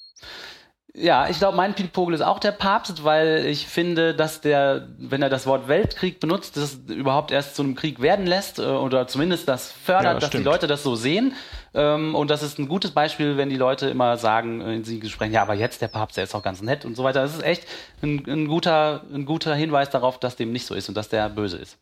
[0.99, 5.21] Ja, ich glaube, mein Piepvogel ist auch der Papst, weil ich finde, dass der, wenn
[5.21, 9.05] er das Wort Weltkrieg benutzt, das überhaupt erst zu einem Krieg werden lässt äh, oder
[9.07, 10.45] zumindest das fördert, Ja, das dass die stimmt.
[10.45, 11.35] Leute das so sehen.
[11.75, 14.99] Ähm, und das ist ein gutes Beispiel, wenn die Leute immer sagen äh, in den
[14.99, 17.21] Gesprächen, ja, aber jetzt der Papst, der ist auch ganz nett und so weiter.
[17.21, 17.67] Das ist echt
[18.01, 21.29] ein, ein, guter, ein guter Hinweis darauf, dass dem nicht so ist und dass der
[21.29, 21.77] böse ist.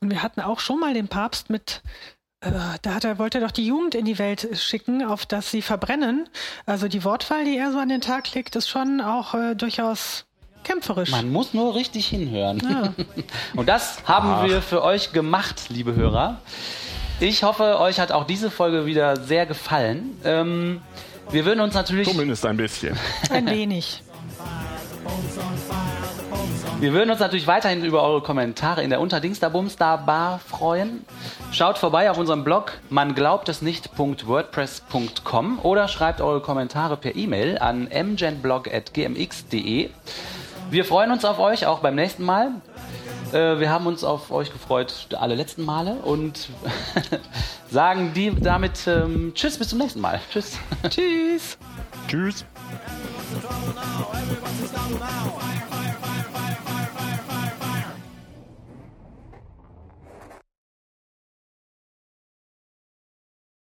[0.00, 1.82] Und wir hatten auch schon mal den Papst mit,
[2.82, 5.62] da hat er, wollte er doch die Jugend in die Welt schicken, auf dass sie
[5.62, 6.28] verbrennen.
[6.66, 10.24] Also die Wortwahl, die er so an den Tag legt, ist schon auch äh, durchaus
[10.64, 11.10] kämpferisch.
[11.10, 12.60] Man muss nur richtig hinhören.
[12.68, 12.92] Ja.
[13.54, 16.40] Und das haben wir für euch gemacht, liebe Hörer.
[17.20, 20.18] Ich hoffe, euch hat auch diese Folge wieder sehr gefallen.
[20.24, 20.82] Ähm,
[21.30, 22.96] wir würden uns natürlich, Zumindest ein bisschen.
[23.30, 24.02] Ein wenig.
[26.80, 31.06] wir würden uns natürlich weiterhin über eure Kommentare in der Unterdingsterbumstar Bar freuen.
[31.52, 37.58] Schaut vorbei auf unserem Blog man glaubt es nicht.wordpress.com oder schreibt eure Kommentare per E-Mail
[37.58, 39.90] an mgenblog.gmx.de.
[40.70, 42.50] Wir freuen uns auf euch auch beim nächsten Mal.
[43.32, 46.50] Äh, wir haben uns auf euch gefreut, alle letzten Male und
[47.70, 50.20] sagen die damit ähm, Tschüss, bis zum nächsten Mal.
[50.30, 50.58] Tschüss.
[50.88, 51.56] Tschüss.
[52.08, 52.44] Tschüss.
[54.12, 55.45] Everybody's down now.